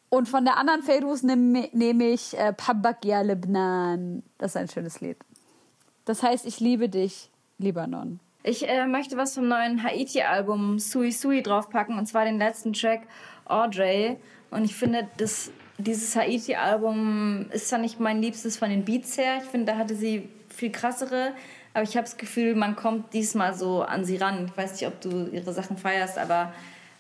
Und 0.09 0.29
von 0.29 0.45
der 0.45 0.57
anderen 0.57 0.83
Feyruz 0.83 1.23
nehme 1.23 1.69
nehm 1.73 1.99
ich 1.99 2.37
äh, 2.37 2.53
Pabakia 2.53 3.21
Lebnan. 3.21 4.23
Das 4.37 4.51
ist 4.51 4.57
ein 4.57 4.69
schönes 4.69 5.01
Lied. 5.01 5.17
Das 6.05 6.23
heißt, 6.23 6.45
ich 6.45 6.61
liebe 6.61 6.87
dich, 6.87 7.29
Libanon. 7.57 8.21
Ich 8.43 8.69
äh, 8.69 8.87
möchte 8.87 9.17
was 9.17 9.33
vom 9.33 9.49
neuen 9.49 9.83
Haiti-Album 9.83 10.79
Sui 10.79 11.11
Sui 11.11 11.43
draufpacken. 11.43 11.97
Und 11.97 12.05
zwar 12.05 12.23
den 12.23 12.37
letzten 12.37 12.71
Track 12.71 13.01
Audrey. 13.43 14.17
Und 14.49 14.63
ich 14.63 14.73
finde, 14.73 15.09
das, 15.17 15.51
dieses 15.77 16.15
Haiti-Album 16.15 17.47
ist 17.51 17.67
zwar 17.67 17.79
nicht 17.79 17.99
mein 17.99 18.21
liebstes 18.21 18.57
von 18.57 18.69
den 18.69 18.85
Beats 18.85 19.17
her. 19.17 19.39
Ich 19.43 19.49
finde, 19.49 19.73
da 19.73 19.77
hatte 19.77 19.95
sie 19.95 20.29
viel 20.47 20.71
krassere. 20.71 21.33
Aber 21.77 21.83
ich 21.83 21.95
habe 21.95 22.05
das 22.05 22.17
Gefühl, 22.17 22.55
man 22.55 22.75
kommt 22.75 23.13
diesmal 23.13 23.53
so 23.53 23.83
an 23.83 24.03
sie 24.03 24.17
ran. 24.17 24.47
Ich 24.47 24.57
weiß 24.57 24.71
nicht, 24.71 24.87
ob 24.87 24.99
du 24.99 25.29
ihre 25.31 25.53
Sachen 25.53 25.77
feierst, 25.77 26.17
aber 26.17 26.51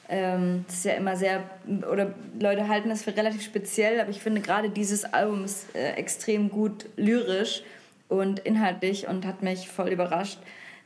ähm, 0.07 0.65
das 0.67 0.75
ist 0.75 0.85
ja 0.85 0.93
immer 0.93 1.15
sehr, 1.15 1.41
oder 1.91 2.13
Leute 2.39 2.67
halten 2.67 2.89
das 2.89 3.01
für 3.01 3.17
relativ 3.17 3.41
speziell, 3.41 3.99
aber 3.99 4.11
ich 4.11 4.21
finde 4.21 4.39
gerade 4.39 4.69
dieses 4.69 5.03
Album 5.03 5.45
ist 5.45 5.75
äh, 5.75 5.93
extrem 5.93 6.51
gut 6.51 6.85
lyrisch 6.95 7.63
und 8.07 8.37
inhaltlich 8.37 9.07
und 9.07 9.25
hat 9.25 9.41
mich 9.41 9.67
voll 9.67 9.89
überrascht. 9.89 10.37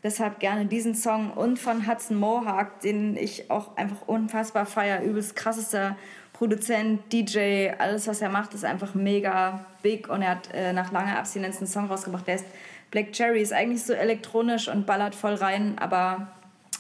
Deshalb 0.04 0.40
gerne 0.40 0.68
diesen 0.68 0.96
Song 0.96 1.30
und 1.32 1.60
von 1.60 1.86
Hudson 1.86 2.18
Mohawk, 2.18 2.80
den 2.80 3.18
ich 3.18 3.52
auch 3.52 3.76
einfach 3.76 4.08
unfassbar 4.08 4.66
feier. 4.68 5.02
Übelst 5.02 5.36
krassester 5.36 5.98
Produzent, 6.32 7.12
DJ, 7.12 7.72
alles 7.78 8.08
was 8.08 8.22
er 8.22 8.30
macht, 8.30 8.54
ist 8.54 8.64
einfach 8.64 8.96
mega 8.96 9.66
big 9.84 10.08
und 10.08 10.22
er 10.22 10.30
hat 10.30 10.54
äh, 10.54 10.72
nach 10.72 10.94
langer 10.94 11.20
Abstinenz 11.20 11.58
einen 11.58 11.68
Song 11.68 11.88
rausgebracht, 11.88 12.26
der 12.26 12.36
ist 12.36 12.46
Black 12.92 13.14
Cherry 13.14 13.42
ist 13.42 13.54
eigentlich 13.54 13.84
so 13.84 13.94
elektronisch 13.94 14.68
und 14.68 14.86
ballert 14.86 15.16
voll 15.16 15.34
rein, 15.34 15.78
aber 15.80 16.28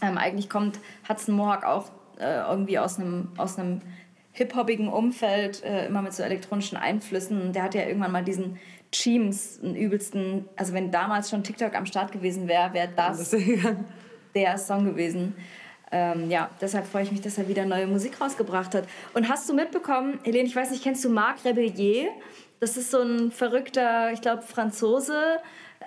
ähm, 0.02 0.18
eigentlich 0.18 0.50
kommt 0.50 0.80
Hudson 1.08 1.36
Mohawk 1.36 1.64
auch 1.64 1.90
äh, 2.20 2.42
irgendwie 2.50 2.78
aus 2.78 3.00
einem 3.00 3.30
aus 3.38 3.58
einem 3.58 3.82
hip-hoppigen 4.34 4.88
Umfeld, 4.88 5.64
äh, 5.64 5.88
immer 5.88 6.02
mit 6.02 6.14
so 6.14 6.24
elektronischen 6.24 6.78
Einflüssen. 6.78 7.54
Der 7.54 7.64
hat 7.64 7.76
ja 7.76 7.86
irgendwann 7.86 8.12
mal 8.12 8.24
diesen 8.24 8.60
Cheems, 8.92 9.60
einen 9.62 9.76
übelsten, 9.76 10.48
also 10.56 10.74
wenn 10.74 10.92
damals 10.92 11.30
schon 11.30 11.44
TikTok 11.44 11.76
am 11.76 11.86
Start 11.86 12.12
gewesen 12.12 12.48
wäre, 12.48 12.74
wäre 12.74 12.90
das 12.96 13.36
der 14.36 14.58
Song 14.58 14.86
gewesen. 14.86 15.36
Ähm, 15.94 16.30
ja, 16.30 16.50
deshalb 16.62 16.88
freue 16.88 17.04
ich 17.04 17.12
mich, 17.12 17.22
dass 17.22 17.38
er 17.38 17.50
wieder 17.50 17.66
neue 17.66 17.88
Musik 17.88 18.22
rausgebracht 18.22 18.74
hat. 18.76 18.86
Und 19.14 19.28
hast 19.28 19.50
du 19.50 19.54
mitbekommen, 19.54 20.20
Helene, 20.24 20.48
ich 20.48 20.56
weiß 20.56 20.72
nicht, 20.72 20.84
kennst 20.84 21.04
du 21.04 21.10
Marc 21.10 21.44
Rebellier? 21.44 22.10
Das 22.62 22.78
ist 22.78 22.92
so 22.92 23.02
ein 23.02 23.32
verrückter, 23.32 24.14
ich 24.14 24.22
glaube, 24.22 24.44
Franzose, 24.44 25.40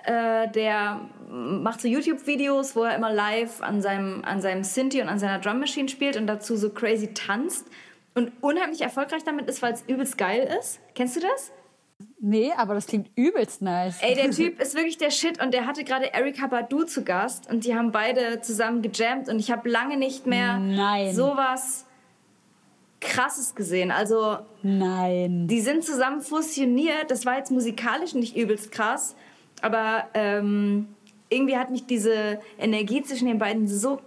äh, 0.05 0.49
der 0.51 1.01
macht 1.29 1.81
so 1.81 1.87
YouTube-Videos, 1.87 2.75
wo 2.75 2.83
er 2.83 2.95
immer 2.95 3.11
live 3.11 3.61
an 3.61 3.81
seinem, 3.81 4.23
an 4.23 4.41
seinem 4.41 4.63
Synthi 4.63 5.01
und 5.01 5.09
an 5.09 5.19
seiner 5.19 5.39
Drum 5.39 5.59
Machine 5.59 5.89
spielt 5.89 6.17
und 6.17 6.27
dazu 6.27 6.55
so 6.55 6.69
crazy 6.69 7.13
tanzt 7.13 7.67
und 8.13 8.31
unheimlich 8.41 8.81
erfolgreich 8.81 9.23
damit 9.23 9.47
ist, 9.47 9.61
weil 9.61 9.73
es 9.73 9.83
übelst 9.87 10.17
geil 10.17 10.49
ist. 10.59 10.79
Kennst 10.93 11.15
du 11.17 11.19
das? 11.19 11.51
Nee, 12.19 12.51
aber 12.57 12.73
das 12.73 12.87
klingt 12.87 13.09
übelst 13.15 13.61
nice. 13.61 14.01
Ey, 14.01 14.15
der 14.15 14.31
Typ 14.31 14.59
ist 14.59 14.75
wirklich 14.75 14.97
der 14.97 15.11
Shit 15.11 15.41
und 15.41 15.53
der 15.53 15.67
hatte 15.67 15.83
gerade 15.83 16.13
Erika 16.13 16.47
Badu 16.47 16.83
zu 16.83 17.03
Gast 17.03 17.49
und 17.49 17.65
die 17.65 17.75
haben 17.75 17.91
beide 17.91 18.41
zusammen 18.41 18.81
gejammt 18.81 19.29
und 19.29 19.39
ich 19.39 19.51
habe 19.51 19.69
lange 19.69 19.97
nicht 19.97 20.25
mehr 20.25 20.57
Nein. 20.57 21.13
sowas 21.13 21.85
krasses 23.01 23.55
gesehen. 23.55 23.91
Also 23.91 24.39
Nein. 24.63 25.47
Die 25.47 25.61
sind 25.61 25.83
zusammen 25.83 26.21
fusioniert. 26.21 27.11
Das 27.11 27.25
war 27.25 27.37
jetzt 27.37 27.51
musikalisch 27.51 28.13
nicht 28.13 28.35
übelst 28.35 28.71
krass, 28.71 29.15
aber 29.65 30.09
ähm, 30.13 30.85
irgendwie 31.29 31.57
hat 31.57 31.71
mich 31.71 31.87
diese 31.87 32.39
Energie 32.59 33.01
zwischen 33.01 33.27
den 33.27 33.39
beiden 33.39 33.67
so 33.67 33.99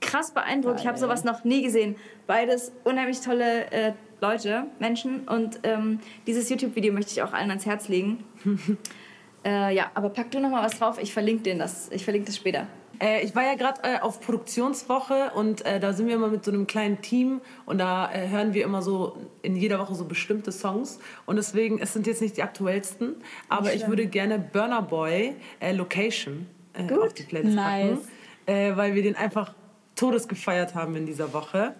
krass 0.00 0.30
beeindruckt. 0.30 0.76
Geil. 0.76 0.84
Ich 0.84 0.88
habe 0.88 0.98
sowas 0.98 1.22
noch 1.22 1.44
nie 1.44 1.60
gesehen. 1.60 1.96
Beides 2.26 2.72
unheimlich 2.82 3.20
tolle 3.20 3.70
äh, 3.72 3.92
Leute, 4.22 4.64
Menschen. 4.78 5.28
Und 5.28 5.60
ähm, 5.64 6.00
dieses 6.26 6.48
YouTube-Video 6.48 6.94
möchte 6.94 7.12
ich 7.12 7.20
auch 7.20 7.34
allen 7.34 7.50
ans 7.50 7.66
Herz 7.66 7.88
legen. 7.88 8.24
äh, 9.44 9.74
ja, 9.74 9.90
aber 9.92 10.08
pack 10.08 10.30
du 10.30 10.40
noch 10.40 10.48
mal 10.48 10.64
was 10.64 10.78
drauf. 10.78 10.98
Ich 10.98 11.12
verlinke 11.12 11.42
den 11.42 11.58
das. 11.58 11.90
Ich 11.92 12.02
verlinke 12.02 12.28
das 12.28 12.36
später. 12.36 12.66
Äh, 13.00 13.24
ich 13.24 13.34
war 13.34 13.44
ja 13.44 13.54
gerade 13.54 13.80
äh, 13.82 14.00
auf 14.00 14.20
Produktionswoche 14.20 15.32
und 15.34 15.64
äh, 15.64 15.80
da 15.80 15.92
sind 15.92 16.06
wir 16.06 16.14
immer 16.14 16.28
mit 16.28 16.44
so 16.44 16.50
einem 16.50 16.66
kleinen 16.66 17.00
Team 17.02 17.40
und 17.64 17.78
da 17.78 18.12
äh, 18.12 18.28
hören 18.28 18.54
wir 18.54 18.64
immer 18.64 18.82
so 18.82 19.16
in 19.42 19.56
jeder 19.56 19.78
Woche 19.78 19.94
so 19.94 20.04
bestimmte 20.04 20.52
Songs 20.52 20.98
und 21.26 21.36
deswegen, 21.36 21.78
es 21.78 21.92
sind 21.92 22.06
jetzt 22.06 22.22
nicht 22.22 22.36
die 22.36 22.42
aktuellsten, 22.42 23.16
aber 23.48 23.74
ich 23.74 23.86
würde 23.86 24.06
gerne 24.06 24.38
Burner 24.38 24.82
Boy 24.82 25.36
äh, 25.60 25.72
Location 25.72 26.46
äh, 26.74 26.92
auf 26.92 27.14
die 27.14 27.24
Playlist 27.24 27.54
nice. 27.54 27.98
packen, 28.46 28.76
weil 28.76 28.94
wir 28.94 29.02
den 29.02 29.16
einfach 29.16 29.54
todesgefeiert 29.96 30.76
haben 30.76 30.94
in 30.94 31.04
dieser 31.04 31.32
Woche. 31.32 31.74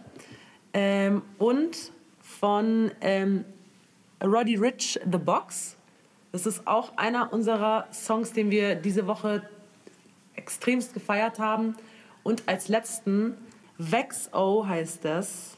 Ähm, 0.72 1.22
und 1.38 1.92
von 2.20 2.90
ähm, 3.00 3.44
Roddy 4.22 4.56
Rich 4.56 5.00
The 5.10 5.18
Box. 5.18 5.76
Das 6.32 6.46
ist 6.46 6.66
auch 6.66 6.96
einer 6.96 7.32
unserer 7.32 7.86
Songs, 7.92 8.32
den 8.32 8.50
wir 8.50 8.74
diese 8.74 9.06
Woche 9.06 9.48
extremst 10.36 10.94
gefeiert 10.94 11.38
haben. 11.38 11.76
Und 12.22 12.44
als 12.46 12.68
letzten, 12.68 13.34
Vex 13.78 14.30
O 14.32 14.66
heißt 14.66 15.04
das. 15.04 15.56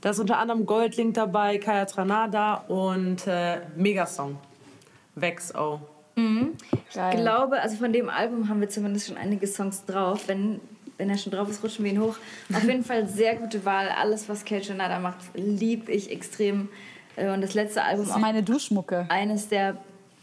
Da 0.00 0.10
ist 0.10 0.18
unter 0.18 0.38
anderem 0.38 0.66
Goldlink 0.66 1.14
dabei, 1.14 1.58
Kaya 1.58 1.84
Tranada 1.86 2.54
und 2.68 3.26
äh, 3.26 3.60
Megasong. 3.76 4.36
Vex 5.14 5.54
O. 5.54 5.80
Mhm. 6.14 6.54
Ich 6.88 6.94
glaube, 6.94 7.60
also 7.60 7.76
von 7.76 7.92
dem 7.92 8.08
Album 8.08 8.48
haben 8.48 8.60
wir 8.60 8.68
zumindest 8.68 9.08
schon 9.08 9.16
einige 9.16 9.46
Songs 9.46 9.84
drauf. 9.84 10.28
Wenn, 10.28 10.60
wenn 10.96 11.10
er 11.10 11.18
schon 11.18 11.32
drauf 11.32 11.48
ist, 11.48 11.62
rutschen 11.62 11.84
wir 11.84 11.92
ihn 11.92 12.00
hoch. 12.00 12.16
Auf 12.54 12.64
jeden 12.64 12.84
Fall 12.84 13.08
sehr 13.08 13.36
gute 13.36 13.64
Wahl. 13.64 13.88
Alles, 13.88 14.28
was 14.28 14.44
Kaya 14.44 14.60
Tranada 14.60 14.98
macht, 14.98 15.18
liebe 15.34 15.92
ich 15.92 16.10
extrem. 16.10 16.68
Äh, 17.16 17.32
und 17.32 17.40
das 17.40 17.54
letzte 17.54 17.82
Album 17.82 18.06
das 18.06 18.16
ist 18.16 18.20
meine 18.20 18.42
Duschmucke. 18.42 19.06
Eines 19.08 19.48
der 19.48 19.76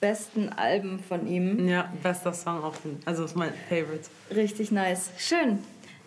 besten 0.04 0.50
Alben 0.50 1.00
von 1.00 1.26
ihm. 1.28 1.66
Ja, 1.66 1.90
bester 2.04 2.34
Song 2.34 2.62
auch. 2.62 2.76
Also 3.06 3.24
ist 3.24 3.38
mein 3.38 3.54
Favorite. 3.70 4.10
Richtig 4.36 4.70
nice. 4.70 5.12
Schön. 5.18 5.60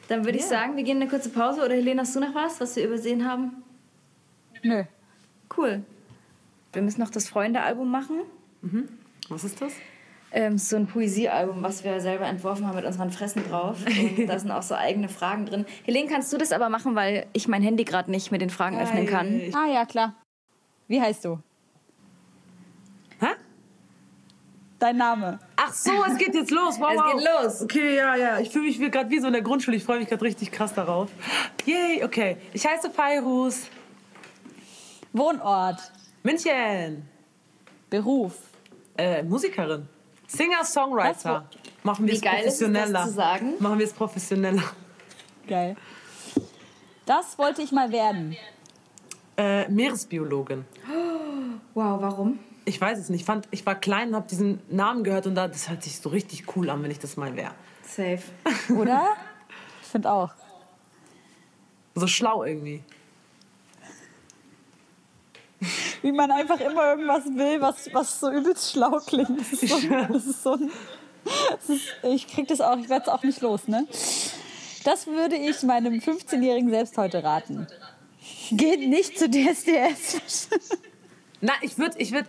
Dann 0.08 0.26
würde 0.26 0.36
yeah. 0.36 0.40
ich 0.40 0.44
sagen, 0.44 0.76
wir 0.76 0.84
gehen 0.84 1.00
eine 1.00 1.08
kurze 1.08 1.30
Pause. 1.30 1.64
Oder 1.64 1.74
Helena, 1.76 2.02
hast 2.02 2.14
du 2.14 2.20
noch 2.20 2.34
was, 2.34 2.60
was 2.60 2.76
wir 2.76 2.84
übersehen 2.84 3.26
haben? 3.26 3.62
Nö. 4.62 4.84
Cool. 5.56 5.82
Wir 6.74 6.82
müssen 6.82 7.00
noch 7.00 7.08
das 7.08 7.26
Freunde-Album 7.26 7.90
machen. 7.90 8.20
Mhm. 8.60 8.86
Was 9.30 9.44
ist 9.44 9.62
das? 9.62 9.72
Ähm, 10.30 10.58
so 10.58 10.76
ein 10.76 10.86
Poesiealbum, 10.86 11.62
was 11.62 11.82
wir 11.82 11.98
selber 12.02 12.26
entworfen 12.26 12.66
haben 12.66 12.76
mit 12.76 12.84
unseren 12.84 13.10
Fressen 13.10 13.48
drauf. 13.48 13.78
Und 14.18 14.26
da 14.26 14.38
sind 14.38 14.50
auch 14.50 14.62
so 14.62 14.74
eigene 14.74 15.08
Fragen 15.08 15.46
drin. 15.46 15.64
Helene, 15.84 16.06
kannst 16.10 16.30
du 16.34 16.36
das 16.36 16.52
aber 16.52 16.68
machen, 16.68 16.94
weil 16.96 17.28
ich 17.32 17.48
mein 17.48 17.62
Handy 17.62 17.84
gerade 17.84 18.10
nicht 18.10 18.30
mit 18.30 18.42
den 18.42 18.50
Fragen 18.50 18.76
Geil. 18.76 18.84
öffnen 18.84 19.06
kann? 19.06 19.40
Ah 19.54 19.72
ja, 19.72 19.86
klar. 19.86 20.14
Wie 20.86 21.00
heißt 21.00 21.24
du? 21.24 21.38
Hä? 23.20 23.28
Dein 24.86 24.98
Name. 24.98 25.40
Ach 25.56 25.72
so, 25.72 25.90
es 26.08 26.16
geht 26.16 26.32
jetzt 26.32 26.52
los. 26.52 26.78
Wow, 26.78 26.90
es 26.92 26.96
wow. 26.96 27.12
geht 27.12 27.28
los. 27.42 27.62
Okay, 27.62 27.96
ja, 27.96 28.14
ja. 28.14 28.38
Ich 28.38 28.50
fühle 28.50 28.66
mich 28.66 28.78
gerade 28.78 29.10
wie 29.10 29.18
so 29.18 29.26
in 29.26 29.32
der 29.32 29.42
Grundschule. 29.42 29.76
Ich 29.76 29.82
freue 29.82 29.98
mich 29.98 30.08
gerade 30.08 30.22
richtig 30.22 30.52
krass 30.52 30.74
darauf. 30.74 31.10
Yay, 31.64 32.04
okay. 32.04 32.36
Ich 32.52 32.64
heiße 32.64 32.88
Fairus. 32.90 33.62
Wohnort. 35.12 35.80
München. 36.22 37.08
Beruf. 37.90 38.34
Äh, 38.96 39.24
Musikerin. 39.24 39.88
Singer, 40.28 40.64
Songwriter. 40.64 41.50
Machen 41.82 42.06
wir 42.06 42.14
es 42.14 42.20
professioneller. 42.20 42.86
Ist 42.86 42.94
das 42.94 43.08
zu 43.08 43.14
sagen? 43.14 43.54
Machen 43.58 43.78
wir 43.80 43.86
es 43.86 43.92
professioneller. 43.92 44.62
Geil. 45.48 45.74
Das 47.06 47.36
wollte 47.38 47.60
ich 47.60 47.72
mal 47.72 47.90
werden. 47.90 48.36
Äh, 49.36 49.68
Meeresbiologin. 49.68 50.64
Wow, 51.74 52.00
warum? 52.00 52.38
Ich 52.66 52.80
weiß 52.80 52.98
es 52.98 53.08
nicht. 53.08 53.20
Ich, 53.20 53.26
fand, 53.26 53.46
ich 53.52 53.64
war 53.64 53.76
klein 53.76 54.08
und 54.08 54.16
habe 54.16 54.28
diesen 54.28 54.60
Namen 54.68 55.04
gehört 55.04 55.26
und 55.28 55.36
da, 55.36 55.46
das 55.46 55.70
hört 55.70 55.84
sich 55.84 56.00
so 56.00 56.08
richtig 56.08 56.56
cool 56.56 56.68
an, 56.68 56.82
wenn 56.82 56.90
ich 56.90 56.98
das 56.98 57.16
mal 57.16 57.34
wäre. 57.36 57.52
Safe. 57.82 58.20
Oder? 58.76 59.14
Ich 59.80 59.88
finde 59.88 60.10
auch. 60.10 60.32
So 61.94 62.08
schlau 62.08 62.42
irgendwie. 62.42 62.82
Wie 66.02 66.10
man 66.12 66.30
einfach 66.32 66.58
immer 66.60 66.90
irgendwas 66.90 67.24
will, 67.24 67.60
was, 67.60 67.88
was 67.94 68.20
so 68.20 68.30
übelst 68.30 68.72
schlau 68.72 68.98
klingt. 68.98 69.40
Das 69.40 69.52
ist 69.52 69.68
so, 69.68 69.88
das 69.88 70.26
ist 70.26 70.42
so 70.42 70.52
ein, 70.54 70.70
das 71.50 71.68
ist, 71.70 71.82
ich 72.02 72.26
krieg 72.26 72.48
das 72.48 72.60
auch, 72.60 72.76
ich 72.78 72.88
werde 72.88 73.04
es 73.04 73.08
auch 73.08 73.22
nicht 73.22 73.40
los, 73.40 73.68
ne? 73.68 73.86
Das 74.84 75.06
würde 75.06 75.36
ich 75.36 75.62
meinem 75.62 75.94
15-Jährigen 75.94 76.70
selbst 76.70 76.98
heute 76.98 77.22
raten. 77.22 77.66
Geht 78.50 78.88
nicht 78.88 79.18
zu 79.18 79.28
DSDS. 79.30 80.48
Na, 81.40 81.52
ich 81.62 81.78
würde, 81.78 81.98
ich 81.98 82.12
würde, 82.12 82.28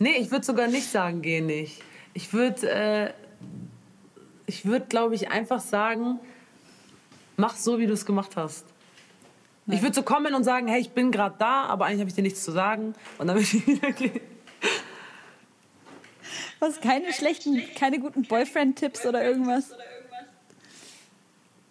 nee, 0.00 0.16
ich 0.16 0.32
würde 0.32 0.44
sogar 0.44 0.66
nicht 0.66 0.90
sagen, 0.90 1.22
geh 1.22 1.40
nicht. 1.40 1.80
Ich 2.12 2.32
würde, 2.32 2.68
äh, 2.68 3.12
ich 4.46 4.64
würde, 4.64 4.86
glaube 4.86 5.14
ich, 5.14 5.30
einfach 5.30 5.60
sagen, 5.60 6.18
mach 7.36 7.54
so, 7.54 7.78
wie 7.78 7.86
du 7.86 7.92
es 7.92 8.04
gemacht 8.04 8.36
hast. 8.36 8.66
Ich 9.66 9.82
würde 9.82 9.94
so 9.94 10.02
kommen 10.02 10.34
und 10.34 10.42
sagen, 10.42 10.66
hey, 10.66 10.80
ich 10.80 10.90
bin 10.90 11.12
gerade 11.12 11.36
da, 11.38 11.66
aber 11.66 11.84
eigentlich 11.84 12.00
habe 12.00 12.08
ich 12.08 12.16
dir 12.16 12.22
nichts 12.22 12.42
zu 12.42 12.50
sagen. 12.50 12.94
Und 13.18 13.28
dann 13.28 13.36
würde 13.36 13.42
ich 13.42 13.66
wieder 13.66 13.92
gehen. 13.92 14.20
Was, 16.58 16.80
keine 16.80 17.12
schlechten, 17.12 17.62
keine 17.74 18.00
guten 18.00 18.22
Boyfriend-Tipps 18.22 19.06
oder 19.06 19.24
irgendwas? 19.24 19.72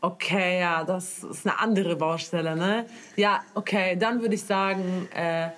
Okay, 0.01 0.61
ja, 0.61 0.85
das 0.85 1.23
ist 1.23 1.45
eine 1.45 1.59
andere 1.59 1.97
Baustelle, 1.97 2.55
ne? 2.55 2.85
Ja, 3.17 3.43
okay, 3.53 3.97
dann 3.97 4.21
würde 4.21 4.35
ich 4.35 4.43
sagen, 4.43 5.09
äh, 5.13 5.49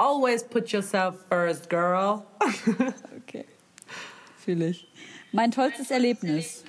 always 0.00 0.42
put 0.42 0.72
yourself 0.72 1.16
first, 1.28 1.68
girl. 1.68 2.24
Okay. 3.28 3.44
Fühle 4.38 4.68
ich. 4.68 4.88
Mein 5.30 5.52
tollstes 5.52 5.90
Erlebnis. 5.92 6.64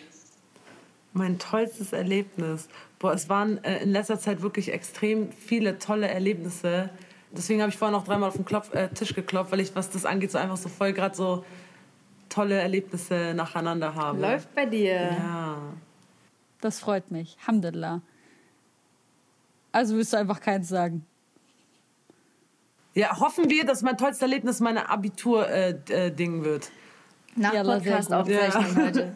Mein 1.14 1.40
tollstes 1.40 1.92
Erlebnis. 1.94 2.68
Boah, 3.00 3.14
es 3.14 3.30
waren 3.30 3.64
äh, 3.64 3.82
in 3.82 3.92
letzter 3.92 4.20
Zeit 4.20 4.44
wirklich 4.44 4.72
extrem 4.72 5.32
viele 5.32 5.80
tolle 5.80 6.08
Erlebnisse. 6.08 6.92
Deswegen 7.32 7.62
habe 7.62 7.72
ich 7.72 7.78
vorhin 7.78 7.94
noch 7.94 8.04
dreimal 8.04 8.30
auf 8.30 8.36
den 8.36 8.46
Klopf, 8.46 8.74
äh, 8.76 8.90
Tisch 8.90 9.16
geklopft, 9.16 9.52
weil 9.52 9.62
ich, 9.62 9.76
was 9.76 9.90
das 9.90 10.06
angeht, 10.06 10.32
so 10.32 10.38
einfach 10.38 10.58
so 10.58 10.70
voll 10.70 10.94
gerade 10.94 11.16
so 11.16 11.44
tolle 12.30 12.60
Erlebnisse 12.60 13.34
nacheinander 13.34 13.96
habe. 13.96 14.20
Läuft 14.20 14.54
bei 14.54 14.66
dir. 14.66 14.94
Ja. 14.94 15.58
Das 16.60 16.80
freut 16.80 17.10
mich. 17.10 17.38
Alhamdulillah. 17.42 18.02
Also 19.72 19.96
willst 19.96 20.14
du 20.14 20.18
einfach 20.18 20.42
keins 20.42 20.70
sagen. 20.70 21.06
Ja, 22.94 23.20
hoffen 23.20 23.50
wir, 23.50 23.66
dass 23.66 23.82
mein 23.82 23.98
tollstes 23.98 24.22
Erlebnis 24.22 24.60
meine 24.60 24.90
Abitur-Ding 24.90 25.96
äh, 25.96 26.12
Ding 26.12 26.44
wird. 26.44 26.72
Nach 27.36 27.54
Ja, 27.54 27.64
Podcast 27.64 28.12
aufzeichnen 28.12 28.76
Ja. 28.76 28.76
heute. 28.86 29.16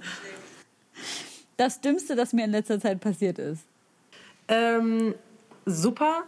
Das 1.57 1.81
Dümmste, 1.81 2.15
das 2.15 2.33
mir 2.33 2.45
in 2.45 2.51
letzter 2.51 2.79
Zeit 2.79 2.99
passiert 3.01 3.39
ist. 3.39 3.65
Ähm, 4.47 5.15
super, 5.65 6.23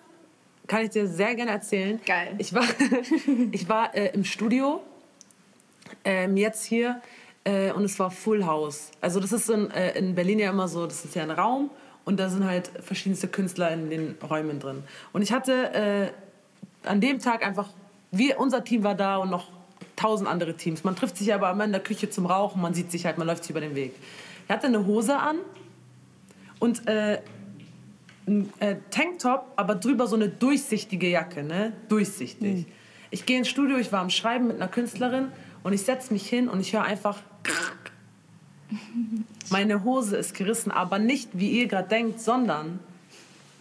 kann 0.67 0.83
ich 0.83 0.89
dir 0.89 1.07
sehr 1.07 1.35
gerne 1.35 1.51
erzählen. 1.51 1.99
Geil. 2.05 2.35
Ich 2.37 2.53
war, 2.53 2.63
ich 3.51 3.69
war 3.69 3.95
äh, 3.95 4.13
im 4.13 4.23
Studio, 4.23 4.81
ähm, 6.03 6.35
jetzt 6.35 6.65
hier, 6.65 7.01
äh, 7.43 7.71
und 7.71 7.85
es 7.85 7.97
war 7.99 8.11
Full 8.11 8.45
House. 8.45 8.91
Also 8.99 9.19
das 9.19 9.31
ist 9.31 9.49
in, 9.49 9.71
äh, 9.71 9.97
in 9.97 10.15
Berlin 10.15 10.39
ja 10.39 10.49
immer 10.49 10.67
so, 10.67 10.85
das 10.85 11.05
ist 11.05 11.15
ja 11.15 11.23
ein 11.23 11.31
Raum 11.31 11.69
und 12.03 12.19
da 12.19 12.29
sind 12.29 12.45
halt 12.45 12.71
verschiedenste 12.81 13.27
Künstler 13.27 13.71
in 13.71 13.89
den 13.89 14.17
Räumen 14.29 14.59
drin. 14.59 14.83
Und 15.13 15.21
ich 15.21 15.31
hatte 15.31 15.73
äh, 15.73 16.07
an 16.83 17.01
dem 17.01 17.19
Tag 17.19 17.45
einfach, 17.45 17.69
wir, 18.11 18.39
unser 18.39 18.63
Team 18.63 18.83
war 18.83 18.95
da 18.95 19.17
und 19.17 19.29
noch 19.29 19.51
tausend 19.95 20.29
andere 20.29 20.55
Teams. 20.55 20.83
Man 20.83 20.95
trifft 20.95 21.17
sich 21.17 21.33
aber 21.33 21.51
immer 21.51 21.65
in 21.65 21.71
der 21.71 21.81
Küche 21.81 22.09
zum 22.09 22.25
Rauchen, 22.25 22.61
man 22.61 22.73
sieht 22.73 22.91
sich 22.91 23.05
halt, 23.05 23.17
man 23.17 23.27
läuft 23.27 23.43
sich 23.43 23.51
über 23.51 23.61
den 23.61 23.75
Weg. 23.75 23.95
Er 24.47 24.55
hatte 24.55 24.67
eine 24.67 24.85
Hose 24.85 25.17
an 25.17 25.37
und 26.59 26.87
äh, 26.87 27.19
ein 28.27 28.51
äh, 28.59 28.75
Tanktop, 28.89 29.51
aber 29.55 29.75
drüber 29.75 30.07
so 30.07 30.15
eine 30.15 30.29
durchsichtige 30.29 31.09
Jacke, 31.09 31.43
ne? 31.43 31.73
Durchsichtig. 31.89 32.65
Ich 33.09 33.25
gehe 33.25 33.37
ins 33.37 33.49
Studio, 33.49 33.77
ich 33.77 33.91
war 33.91 34.01
am 34.01 34.09
Schreiben 34.09 34.47
mit 34.47 34.57
einer 34.57 34.67
Künstlerin 34.67 35.31
und 35.63 35.73
ich 35.73 35.81
setze 35.81 36.13
mich 36.13 36.27
hin 36.27 36.49
und 36.49 36.59
ich 36.59 36.73
höre 36.73 36.83
einfach. 36.83 37.19
Meine 39.49 39.83
Hose 39.85 40.17
ist 40.17 40.33
gerissen, 40.33 40.71
aber 40.71 40.99
nicht 40.99 41.29
wie 41.33 41.49
ihr 41.61 41.67
gerade 41.67 41.87
denkt, 41.87 42.19
sondern 42.19 42.79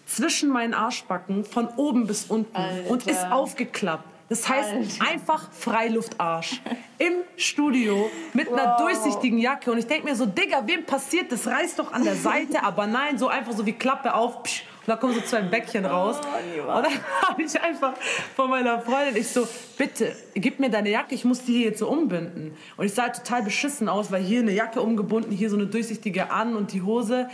zwischen 0.06 0.48
meinen 0.48 0.72
Arschbacken 0.72 1.44
von 1.44 1.68
oben 1.76 2.06
bis 2.06 2.24
unten 2.26 2.56
und 2.88 3.06
ist 3.06 3.24
aufgeklappt. 3.30 4.04
Das 4.28 4.48
heißt 4.48 5.00
einfach 5.00 5.52
Freiluftarsch 5.52 6.60
im 6.98 7.12
Studio 7.36 8.10
mit 8.32 8.50
einer 8.52 8.76
durchsichtigen 8.78 9.38
Jacke 9.38 9.70
und 9.70 9.78
ich 9.78 9.86
denke 9.86 10.06
mir 10.06 10.16
so, 10.16 10.26
Digga, 10.26 10.66
wem 10.66 10.84
passiert 10.84 11.30
das? 11.30 11.46
Reißt 11.46 11.78
doch 11.78 11.92
an 11.92 12.02
der 12.02 12.16
Seite, 12.16 12.64
aber 12.64 12.88
nein, 12.88 13.18
so 13.18 13.28
einfach 13.28 13.52
so 13.52 13.64
wie 13.66 13.72
Klappe 13.72 14.14
auf. 14.14 14.42
Psch, 14.42 14.64
da 14.86 14.96
kommen 14.96 15.14
so 15.14 15.20
zwei 15.20 15.42
Bäckchen 15.42 15.84
raus. 15.84 16.16
und 16.18 16.66
dann 16.66 16.92
habe 17.22 17.42
ich 17.42 17.60
einfach 17.60 17.94
von 18.34 18.50
meiner 18.50 18.80
Freundin, 18.80 19.16
ich 19.16 19.28
so, 19.28 19.46
bitte, 19.76 20.14
gib 20.34 20.60
mir 20.60 20.70
deine 20.70 20.90
Jacke, 20.90 21.14
ich 21.14 21.24
muss 21.24 21.44
die 21.44 21.54
hier 21.54 21.66
jetzt 21.66 21.80
so 21.80 21.88
umbinden. 21.88 22.56
Und 22.76 22.86
ich 22.86 22.94
sah 22.94 23.04
halt 23.04 23.16
total 23.16 23.42
beschissen 23.42 23.88
aus, 23.88 24.10
weil 24.10 24.22
hier 24.22 24.40
eine 24.40 24.52
Jacke 24.52 24.80
umgebunden, 24.80 25.30
hier 25.32 25.50
so 25.50 25.56
eine 25.56 25.66
durchsichtige 25.66 26.30
an 26.30 26.56
und 26.56 26.72
die 26.72 26.82
Hose. 26.82 27.28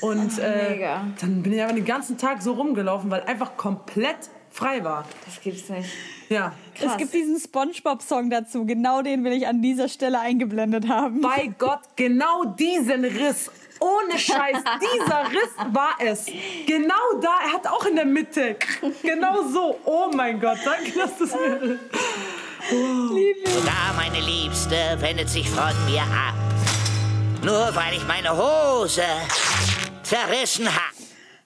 Und 0.00 0.38
äh, 0.38 0.86
dann 1.20 1.42
bin 1.42 1.52
ich 1.52 1.60
einfach 1.62 1.74
den 1.74 1.84
ganzen 1.84 2.18
Tag 2.18 2.42
so 2.42 2.52
rumgelaufen, 2.52 3.10
weil 3.10 3.22
einfach 3.22 3.56
komplett 3.56 4.30
frei 4.50 4.82
war. 4.84 5.04
Das 5.24 5.40
gibt's 5.40 5.68
nicht. 5.68 5.88
Ja. 6.28 6.52
Es 6.80 6.96
gibt 6.96 7.14
diesen 7.14 7.38
Spongebob-Song 7.38 8.28
dazu. 8.30 8.64
Genau 8.66 9.02
den 9.02 9.24
will 9.24 9.32
ich 9.32 9.46
an 9.46 9.62
dieser 9.62 9.88
Stelle 9.88 10.20
eingeblendet 10.20 10.88
haben. 10.88 11.20
Bei 11.20 11.50
Gott, 11.58 11.80
genau 11.96 12.44
diesen 12.44 13.04
Riss. 13.04 13.50
Ohne 13.80 14.18
Scheiß, 14.18 14.56
dieser 14.80 15.30
Riss 15.30 15.54
war 15.72 15.96
es. 16.00 16.26
Genau 16.66 17.20
da, 17.20 17.38
er 17.44 17.52
hat 17.52 17.66
auch 17.66 17.84
in 17.86 17.96
der 17.96 18.04
Mitte. 18.04 18.56
Genau 19.02 19.42
so. 19.42 19.78
Oh 19.84 20.10
mein 20.14 20.40
Gott, 20.40 20.58
danke, 20.64 20.92
dass 20.92 21.16
du 21.16 21.24
es 21.24 21.32
mir. 21.32 21.78
Sogar 23.46 23.94
meine 23.96 24.20
Liebste 24.20 24.76
wendet 24.98 25.28
sich 25.28 25.48
von 25.48 25.72
mir 25.86 26.02
ab. 26.02 26.34
Nur 27.42 27.74
weil 27.74 27.94
ich 27.94 28.06
meine 28.06 28.30
Hose 28.36 29.04
zerrissen 30.02 30.66
habe. 30.66 30.94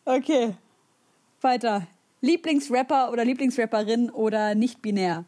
Okay. 0.04 0.54
Weiter. 1.40 1.86
Lieblingsrapper 2.22 3.10
oder 3.12 3.24
Lieblingsrapperin 3.24 4.10
oder 4.10 4.54
nicht 4.54 4.80
binär? 4.80 5.24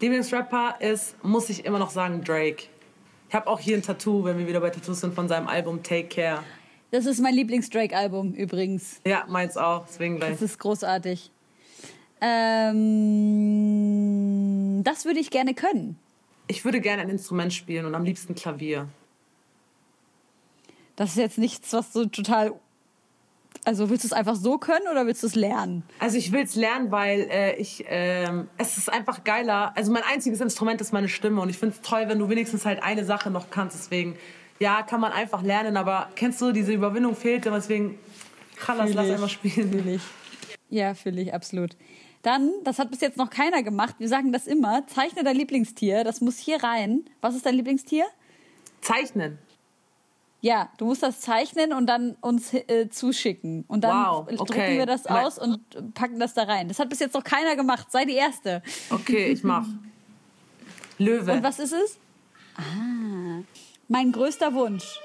Lieblingsrapper 0.00 0.76
ist, 0.80 1.22
muss 1.24 1.48
ich 1.48 1.64
immer 1.64 1.78
noch 1.78 1.90
sagen, 1.90 2.22
Drake. 2.22 2.64
Ich 3.28 3.34
habe 3.34 3.46
auch 3.46 3.60
hier 3.60 3.76
ein 3.76 3.82
Tattoo, 3.82 4.24
wenn 4.24 4.38
wir 4.38 4.46
wieder 4.46 4.60
bei 4.60 4.70
Tattoos 4.70 5.00
sind, 5.00 5.12
von 5.14 5.28
seinem 5.28 5.48
Album 5.48 5.82
Take 5.82 6.08
Care. 6.08 6.42
Das 6.90 7.04
ist 7.04 7.20
mein 7.20 7.34
Lieblings-Drake-Album 7.34 8.32
übrigens. 8.32 9.02
Ja, 9.06 9.26
meins 9.28 9.58
auch, 9.58 9.84
deswegen 9.86 10.16
gleich. 10.16 10.30
Das 10.32 10.40
ist 10.40 10.58
großartig. 10.58 11.30
Ähm, 12.22 12.82
das 14.82 15.04
würde 15.04 15.20
ich 15.20 15.30
gerne 15.30 15.52
können. 15.54 15.98
Ich 16.46 16.64
würde 16.64 16.80
gerne 16.80 17.02
ein 17.02 17.10
Instrument 17.10 17.52
spielen 17.52 17.84
und 17.84 17.94
am 17.94 18.04
liebsten 18.04 18.34
Klavier. 18.34 18.88
Das 20.96 21.10
ist 21.10 21.16
jetzt 21.16 21.36
nichts, 21.36 21.70
was 21.74 21.92
so 21.92 22.06
total. 22.06 22.54
Also 23.64 23.90
willst 23.90 24.04
du 24.04 24.08
es 24.08 24.12
einfach 24.12 24.36
so 24.36 24.58
können 24.58 24.86
oder 24.90 25.06
willst 25.06 25.22
du 25.22 25.26
es 25.26 25.34
lernen? 25.34 25.82
Also 25.98 26.16
ich 26.16 26.32
will 26.32 26.42
es 26.42 26.54
lernen, 26.54 26.90
weil 26.90 27.28
äh, 27.30 27.56
ich 27.56 27.84
ähm, 27.88 28.48
es 28.56 28.78
ist 28.78 28.90
einfach 28.90 29.24
geiler. 29.24 29.72
Also 29.76 29.92
mein 29.92 30.04
einziges 30.04 30.40
Instrument 30.40 30.80
ist 30.80 30.92
meine 30.92 31.08
Stimme 31.08 31.40
und 31.40 31.48
ich 31.50 31.58
finde 31.58 31.74
es 31.74 31.82
toll, 31.82 32.04
wenn 32.06 32.18
du 32.18 32.28
wenigstens 32.28 32.64
halt 32.64 32.82
eine 32.82 33.04
Sache 33.04 33.30
noch 33.30 33.50
kannst. 33.50 33.76
Deswegen 33.76 34.16
ja, 34.58 34.82
kann 34.82 35.00
man 35.00 35.12
einfach 35.12 35.42
lernen, 35.42 35.76
aber 35.76 36.08
kennst 36.16 36.40
du 36.40 36.52
diese 36.52 36.72
Überwindung 36.72 37.14
fehlt, 37.14 37.44
deswegen 37.44 37.98
Chalas, 38.64 38.92
lass 38.94 39.10
einfach 39.10 39.28
spielen. 39.28 39.70
Fühl 39.70 39.88
ich. 39.88 40.02
Ja, 40.68 40.94
fühle 40.94 41.20
ich 41.20 41.32
absolut. 41.32 41.76
Dann, 42.22 42.50
das 42.64 42.78
hat 42.78 42.90
bis 42.90 43.00
jetzt 43.00 43.16
noch 43.16 43.30
keiner 43.30 43.62
gemacht. 43.62 43.94
Wir 43.98 44.08
sagen 44.08 44.32
das 44.32 44.46
immer. 44.46 44.86
Zeichne 44.86 45.22
dein 45.22 45.36
Lieblingstier. 45.36 46.02
Das 46.02 46.20
muss 46.20 46.38
hier 46.38 46.62
rein. 46.62 47.04
Was 47.20 47.36
ist 47.36 47.46
dein 47.46 47.54
Lieblingstier? 47.54 48.04
Zeichnen. 48.80 49.38
Ja, 50.40 50.70
du 50.78 50.84
musst 50.84 51.02
das 51.02 51.20
zeichnen 51.20 51.72
und 51.72 51.86
dann 51.86 52.16
uns 52.20 52.54
äh, 52.54 52.88
zuschicken. 52.90 53.64
Und 53.66 53.82
dann 53.82 54.06
Wow, 54.06 54.26
drucken 54.26 54.52
okay. 54.52 54.78
wir 54.78 54.86
das 54.86 55.06
aus 55.06 55.38
und 55.38 55.60
packen 55.94 56.20
das 56.20 56.34
da 56.34 56.44
rein. 56.44 56.68
Das 56.68 56.78
hat 56.78 56.88
bis 56.88 57.00
jetzt 57.00 57.14
noch 57.14 57.24
keiner 57.24 57.56
gemacht. 57.56 57.90
Sei 57.90 58.04
die 58.04 58.14
Erste. 58.14 58.62
Okay, 58.90 59.26
ich 59.32 59.42
mach. 59.42 59.66
Löwe. 60.98 61.32
Und 61.32 61.42
was 61.42 61.58
ist 61.58 61.72
es? 61.72 61.98
Ah, 62.56 63.42
mein 63.88 64.12
größter 64.12 64.54
Wunsch. 64.54 65.00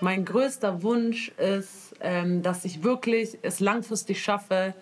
Mein 0.00 0.24
größter 0.24 0.82
Wunsch 0.82 1.28
ist, 1.36 1.94
ähm, 2.00 2.42
dass 2.42 2.64
ich 2.64 2.82
wirklich 2.82 3.38
es 3.42 3.60
langfristig 3.60 4.22
schaffe, 4.22 4.74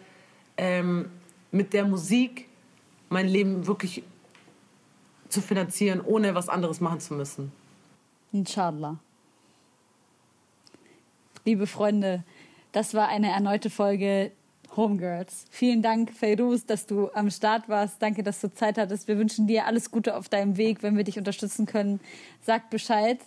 ähm, 0.56 1.10
mit 1.50 1.72
der 1.72 1.84
Musik 1.84 2.48
mein 3.08 3.26
Leben 3.26 3.66
wirklich 3.66 4.04
zu 5.28 5.40
finanzieren, 5.40 6.00
ohne 6.00 6.36
was 6.36 6.48
anderes 6.48 6.80
machen 6.80 7.00
zu 7.00 7.14
müssen. 7.14 7.50
Inshallah. 8.32 8.98
liebe 11.44 11.66
Freunde, 11.66 12.24
das 12.72 12.92
war 12.92 13.08
eine 13.08 13.30
erneute 13.30 13.70
Folge 13.70 14.32
Homegirls. 14.76 15.46
Vielen 15.50 15.82
Dank, 15.82 16.12
Feiruz, 16.12 16.66
dass 16.66 16.86
du 16.86 17.10
am 17.14 17.30
Start 17.30 17.68
warst. 17.68 18.02
Danke, 18.02 18.22
dass 18.22 18.40
du 18.40 18.52
Zeit 18.52 18.78
hattest. 18.78 19.08
Wir 19.08 19.18
wünschen 19.18 19.46
dir 19.46 19.66
alles 19.66 19.90
Gute 19.90 20.16
auf 20.16 20.28
deinem 20.28 20.56
Weg, 20.56 20.82
wenn 20.82 20.96
wir 20.96 21.04
dich 21.04 21.18
unterstützen 21.18 21.66
können. 21.66 22.00
Sag 22.42 22.70
Bescheid. 22.70 23.18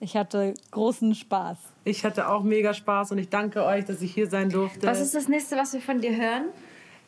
Ich 0.00 0.16
hatte 0.16 0.54
großen 0.70 1.14
Spaß. 1.14 1.58
Ich 1.84 2.04
hatte 2.04 2.28
auch 2.28 2.42
mega 2.42 2.74
Spaß 2.74 3.12
und 3.12 3.18
ich 3.18 3.28
danke 3.28 3.64
euch, 3.64 3.84
dass 3.84 4.02
ich 4.02 4.12
hier 4.12 4.28
sein 4.28 4.50
durfte. 4.50 4.86
Was 4.86 5.00
ist 5.00 5.14
das 5.14 5.28
nächste, 5.28 5.56
was 5.56 5.72
wir 5.72 5.80
von 5.80 6.00
dir 6.00 6.16
hören? 6.16 6.44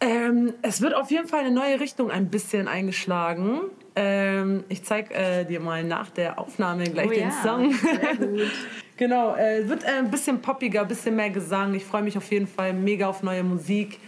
Ähm, 0.00 0.54
es 0.62 0.80
wird 0.80 0.94
auf 0.94 1.10
jeden 1.10 1.26
Fall 1.26 1.40
eine 1.40 1.50
neue 1.50 1.80
Richtung 1.80 2.10
ein 2.10 2.28
bisschen 2.28 2.68
eingeschlagen. 2.68 3.62
Ähm, 3.96 4.64
ich 4.68 4.84
zeige 4.84 5.14
äh, 5.14 5.44
dir 5.44 5.60
mal 5.60 5.84
nach 5.84 6.10
der 6.10 6.38
Aufnahme 6.38 6.84
gleich 6.84 7.06
Oh 7.06 7.10
den 7.10 7.28
ja, 7.28 7.42
Song. 7.42 7.72
sehr 7.72 8.16
gut. 8.16 8.50
genau, 8.96 9.36
äh, 9.36 9.68
wird 9.68 9.84
äh, 9.84 9.98
ein 9.98 10.10
bisschen 10.10 10.42
poppiger, 10.42 10.82
ein 10.82 10.88
bisschen 10.88 11.14
mehr 11.14 11.30
Gesang. 11.30 11.74
Ich 11.74 11.84
freue 11.84 12.02
mich 12.02 12.16
auf 12.16 12.30
jeden 12.32 12.48
Fall 12.48 12.72
mega 12.72 13.08
auf 13.08 13.22
neue 13.22 13.44
Musik 13.44 14.00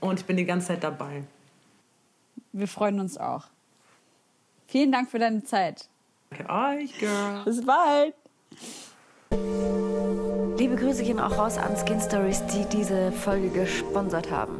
und 0.00 0.20
ich 0.20 0.26
bin 0.26 0.36
die 0.36 0.46
ganze 0.46 0.68
Zeit 0.68 0.82
dabei. 0.82 1.24
Wir 2.52 2.68
freuen 2.68 3.00
uns 3.00 3.18
auch. 3.18 3.44
Vielen 4.66 4.92
Dank 4.92 5.10
für 5.10 5.18
deine 5.18 5.44
Zeit. 5.44 5.88
Danke 6.30 6.50
euch, 6.50 6.98
Girl. 6.98 7.42
Bis 7.44 7.64
bald. 7.64 8.14
Liebe 10.58 10.76
Grüße 10.76 11.02
gehen 11.02 11.20
auch 11.20 11.36
raus 11.36 11.58
an 11.58 11.76
Skin 11.76 12.00
Stories, 12.00 12.42
die 12.46 12.64
diese 12.76 13.12
Folge 13.12 13.48
gesponsert 13.50 14.30
haben. 14.30 14.56